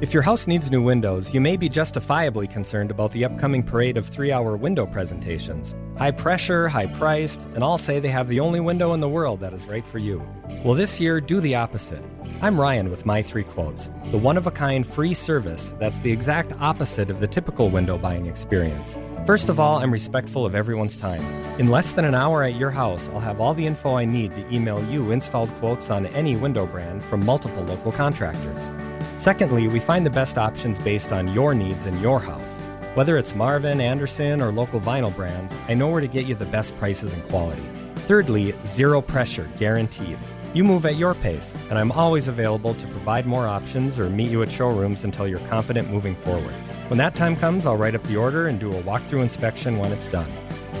If 0.00 0.14
your 0.14 0.22
house 0.22 0.46
needs 0.46 0.70
new 0.70 0.80
windows, 0.80 1.34
you 1.34 1.40
may 1.40 1.56
be 1.56 1.68
justifiably 1.68 2.46
concerned 2.46 2.92
about 2.92 3.10
the 3.10 3.24
upcoming 3.24 3.64
parade 3.64 3.96
of 3.96 4.06
three 4.06 4.30
hour 4.30 4.56
window 4.56 4.86
presentations. 4.86 5.74
High 5.96 6.12
pressure, 6.12 6.68
high 6.68 6.86
priced, 6.86 7.48
and 7.56 7.64
all 7.64 7.78
say 7.78 7.98
they 7.98 8.08
have 8.08 8.28
the 8.28 8.38
only 8.38 8.60
window 8.60 8.92
in 8.92 9.00
the 9.00 9.08
world 9.08 9.40
that 9.40 9.52
is 9.52 9.64
right 9.64 9.84
for 9.84 9.98
you. 9.98 10.22
Well, 10.64 10.74
this 10.74 11.00
year, 11.00 11.20
do 11.20 11.40
the 11.40 11.56
opposite. 11.56 12.04
I'm 12.40 12.60
Ryan 12.60 12.90
with 12.90 13.06
My 13.06 13.22
Three 13.22 13.42
Quotes, 13.42 13.90
the 14.12 14.18
one 14.18 14.36
of 14.36 14.46
a 14.46 14.52
kind 14.52 14.86
free 14.86 15.14
service 15.14 15.74
that's 15.80 15.98
the 15.98 16.12
exact 16.12 16.52
opposite 16.60 17.10
of 17.10 17.18
the 17.18 17.26
typical 17.26 17.68
window 17.68 17.98
buying 17.98 18.26
experience. 18.26 18.96
First 19.26 19.48
of 19.48 19.58
all, 19.58 19.78
I'm 19.80 19.92
respectful 19.92 20.46
of 20.46 20.54
everyone's 20.54 20.96
time. 20.96 21.24
In 21.58 21.70
less 21.70 21.94
than 21.94 22.04
an 22.04 22.14
hour 22.14 22.44
at 22.44 22.54
your 22.54 22.70
house, 22.70 23.08
I'll 23.08 23.18
have 23.18 23.40
all 23.40 23.52
the 23.52 23.66
info 23.66 23.96
I 23.96 24.04
need 24.04 24.30
to 24.36 24.54
email 24.54 24.80
you 24.88 25.10
installed 25.10 25.50
quotes 25.58 25.90
on 25.90 26.06
any 26.06 26.36
window 26.36 26.66
brand 26.66 27.02
from 27.02 27.26
multiple 27.26 27.64
local 27.64 27.90
contractors. 27.90 28.70
Secondly, 29.18 29.66
we 29.66 29.80
find 29.80 30.06
the 30.06 30.10
best 30.10 30.38
options 30.38 30.78
based 30.78 31.12
on 31.12 31.34
your 31.34 31.52
needs 31.52 31.86
in 31.86 31.98
your 32.00 32.20
house. 32.20 32.56
Whether 32.94 33.18
it's 33.18 33.34
Marvin, 33.34 33.80
Andersen, 33.80 34.40
or 34.40 34.52
local 34.52 34.80
vinyl 34.80 35.14
brands, 35.14 35.54
I 35.66 35.74
know 35.74 35.88
where 35.88 36.00
to 36.00 36.06
get 36.06 36.26
you 36.26 36.36
the 36.36 36.46
best 36.46 36.76
prices 36.78 37.12
and 37.12 37.28
quality. 37.28 37.68
Thirdly, 38.06 38.54
zero 38.64 39.02
pressure, 39.02 39.50
guaranteed. 39.58 40.18
You 40.54 40.62
move 40.62 40.86
at 40.86 40.96
your 40.96 41.14
pace, 41.14 41.52
and 41.68 41.78
I'm 41.78 41.90
always 41.90 42.28
available 42.28 42.74
to 42.74 42.86
provide 42.86 43.26
more 43.26 43.48
options 43.48 43.98
or 43.98 44.08
meet 44.08 44.30
you 44.30 44.40
at 44.42 44.52
showrooms 44.52 45.02
until 45.02 45.26
you're 45.26 45.40
confident 45.40 45.90
moving 45.90 46.14
forward. 46.14 46.54
When 46.88 46.98
that 46.98 47.16
time 47.16 47.34
comes, 47.34 47.66
I'll 47.66 47.76
write 47.76 47.96
up 47.96 48.04
the 48.04 48.16
order 48.16 48.46
and 48.46 48.60
do 48.60 48.70
a 48.70 48.82
walkthrough 48.82 49.22
inspection 49.22 49.78
when 49.78 49.92
it's 49.92 50.08
done. 50.08 50.30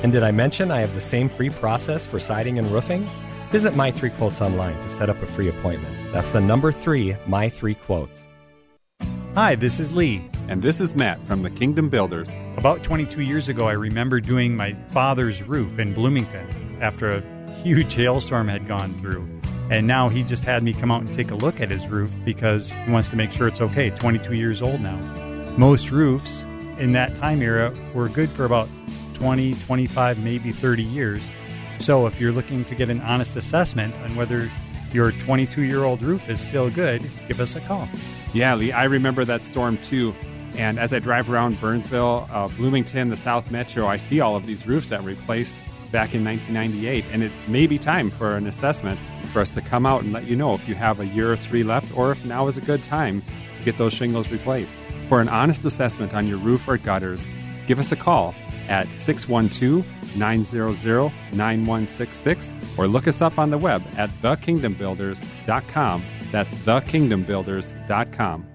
And 0.04 0.12
did 0.12 0.22
I 0.22 0.30
mention 0.30 0.70
I 0.70 0.78
have 0.78 0.94
the 0.94 1.00
same 1.00 1.28
free 1.28 1.50
process 1.50 2.06
for 2.06 2.20
siding 2.20 2.60
and 2.60 2.70
roofing? 2.70 3.10
Visit 3.50 3.74
My 3.74 3.90
Three 3.90 4.10
Quotes 4.10 4.40
online 4.40 4.80
to 4.80 4.88
set 4.88 5.10
up 5.10 5.20
a 5.22 5.26
free 5.26 5.48
appointment. 5.48 6.12
That's 6.12 6.30
the 6.30 6.40
number 6.40 6.70
three, 6.70 7.16
My 7.26 7.48
Three 7.48 7.74
Quotes. 7.74 8.27
Hi, 9.38 9.54
this 9.54 9.78
is 9.78 9.92
Lee. 9.92 10.28
And 10.48 10.62
this 10.62 10.80
is 10.80 10.96
Matt 10.96 11.24
from 11.28 11.44
the 11.44 11.50
Kingdom 11.50 11.88
Builders. 11.88 12.28
About 12.56 12.82
22 12.82 13.22
years 13.22 13.48
ago, 13.48 13.68
I 13.68 13.72
remember 13.74 14.18
doing 14.18 14.56
my 14.56 14.74
father's 14.88 15.44
roof 15.44 15.78
in 15.78 15.94
Bloomington 15.94 16.76
after 16.80 17.12
a 17.12 17.52
huge 17.62 17.94
hailstorm 17.94 18.48
had 18.48 18.66
gone 18.66 18.98
through. 18.98 19.28
And 19.70 19.86
now 19.86 20.08
he 20.08 20.24
just 20.24 20.42
had 20.42 20.64
me 20.64 20.72
come 20.72 20.90
out 20.90 21.02
and 21.02 21.14
take 21.14 21.30
a 21.30 21.36
look 21.36 21.60
at 21.60 21.70
his 21.70 21.86
roof 21.86 22.12
because 22.24 22.72
he 22.72 22.90
wants 22.90 23.10
to 23.10 23.16
make 23.16 23.30
sure 23.30 23.46
it's 23.46 23.60
okay. 23.60 23.90
22 23.90 24.34
years 24.34 24.60
old 24.60 24.80
now. 24.80 24.96
Most 25.56 25.92
roofs 25.92 26.42
in 26.80 26.90
that 26.94 27.14
time 27.14 27.40
era 27.40 27.72
were 27.94 28.08
good 28.08 28.30
for 28.30 28.44
about 28.44 28.68
20, 29.14 29.54
25, 29.54 30.24
maybe 30.24 30.50
30 30.50 30.82
years. 30.82 31.30
So 31.78 32.08
if 32.08 32.20
you're 32.20 32.32
looking 32.32 32.64
to 32.64 32.74
get 32.74 32.90
an 32.90 33.00
honest 33.02 33.36
assessment 33.36 33.94
on 34.00 34.16
whether 34.16 34.50
your 34.92 35.12
22 35.12 35.62
year 35.62 35.84
old 35.84 36.02
roof 36.02 36.28
is 36.28 36.40
still 36.40 36.70
good, 36.70 37.08
give 37.28 37.38
us 37.38 37.54
a 37.54 37.60
call. 37.60 37.88
Yeah, 38.34 38.54
Lee, 38.54 38.72
I 38.72 38.84
remember 38.84 39.24
that 39.24 39.42
storm 39.42 39.78
too. 39.78 40.14
And 40.56 40.78
as 40.78 40.92
I 40.92 40.98
drive 40.98 41.30
around 41.30 41.60
Burnsville, 41.60 42.28
uh, 42.32 42.48
Bloomington, 42.48 43.10
the 43.10 43.16
South 43.16 43.50
Metro, 43.50 43.86
I 43.86 43.96
see 43.96 44.20
all 44.20 44.36
of 44.36 44.46
these 44.46 44.66
roofs 44.66 44.88
that 44.88 45.02
were 45.02 45.10
replaced 45.10 45.56
back 45.92 46.14
in 46.14 46.24
1998. 46.24 47.04
And 47.12 47.22
it 47.22 47.32
may 47.46 47.66
be 47.66 47.78
time 47.78 48.10
for 48.10 48.36
an 48.36 48.46
assessment 48.46 48.98
for 49.32 49.40
us 49.40 49.50
to 49.50 49.60
come 49.60 49.86
out 49.86 50.02
and 50.02 50.12
let 50.12 50.24
you 50.24 50.36
know 50.36 50.54
if 50.54 50.68
you 50.68 50.74
have 50.74 51.00
a 51.00 51.06
year 51.06 51.32
or 51.32 51.36
three 51.36 51.62
left 51.62 51.96
or 51.96 52.12
if 52.12 52.24
now 52.24 52.48
is 52.48 52.56
a 52.56 52.60
good 52.60 52.82
time 52.82 53.22
to 53.58 53.64
get 53.64 53.78
those 53.78 53.92
shingles 53.92 54.30
replaced. 54.30 54.76
For 55.08 55.20
an 55.20 55.28
honest 55.28 55.64
assessment 55.64 56.12
on 56.14 56.26
your 56.26 56.38
roof 56.38 56.68
or 56.68 56.76
gutters, 56.76 57.26
give 57.66 57.78
us 57.78 57.92
a 57.92 57.96
call 57.96 58.34
at 58.68 58.86
612 58.98 59.86
900 60.16 61.12
9166 61.32 62.56
or 62.76 62.88
look 62.88 63.06
us 63.06 63.20
up 63.20 63.38
on 63.38 63.50
the 63.50 63.58
web 63.58 63.82
at 63.96 64.10
thekingdombuilders.com. 64.22 66.02
That's 66.30 66.52
thekingdombuilders.com. 66.54 68.46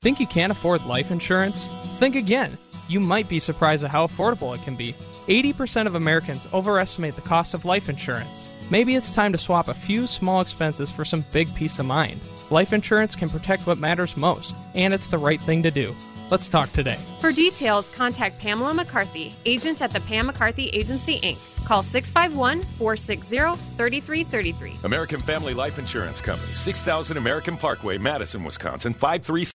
Think 0.00 0.20
you 0.20 0.26
can't 0.26 0.52
afford 0.52 0.84
life 0.86 1.10
insurance? 1.10 1.66
Think 1.98 2.14
again. 2.14 2.56
You 2.88 3.00
might 3.00 3.28
be 3.28 3.40
surprised 3.40 3.84
at 3.84 3.90
how 3.90 4.06
affordable 4.06 4.54
it 4.54 4.62
can 4.62 4.76
be. 4.76 4.92
80% 5.26 5.86
of 5.86 5.94
Americans 5.94 6.46
overestimate 6.54 7.16
the 7.16 7.22
cost 7.22 7.52
of 7.52 7.64
life 7.64 7.88
insurance. 7.88 8.52
Maybe 8.70 8.94
it's 8.94 9.14
time 9.14 9.32
to 9.32 9.38
swap 9.38 9.68
a 9.68 9.74
few 9.74 10.06
small 10.06 10.40
expenses 10.40 10.90
for 10.90 11.04
some 11.04 11.24
big 11.32 11.52
peace 11.54 11.78
of 11.78 11.86
mind. 11.86 12.20
Life 12.50 12.72
insurance 12.72 13.14
can 13.14 13.28
protect 13.28 13.66
what 13.66 13.78
matters 13.78 14.16
most, 14.16 14.54
and 14.74 14.94
it's 14.94 15.06
the 15.06 15.18
right 15.18 15.40
thing 15.40 15.62
to 15.64 15.70
do. 15.70 15.94
Let's 16.30 16.48
talk 16.48 16.70
today. 16.72 16.96
For 17.20 17.32
details, 17.32 17.88
contact 17.96 18.38
Pamela 18.38 18.74
McCarthy, 18.74 19.34
agent 19.46 19.80
at 19.80 19.92
the 19.92 20.00
Pam 20.00 20.26
McCarthy 20.26 20.68
Agency, 20.68 21.20
Inc. 21.20 21.38
Call 21.64 21.82
651 21.82 22.62
460 22.62 23.36
3333. 23.76 24.84
American 24.84 25.20
Family 25.20 25.54
Life 25.54 25.78
Insurance 25.78 26.20
Company, 26.20 26.52
6000 26.52 27.16
American 27.16 27.56
Parkway, 27.56 27.98
Madison, 27.98 28.44
Wisconsin, 28.44 28.92
53. 28.92 29.44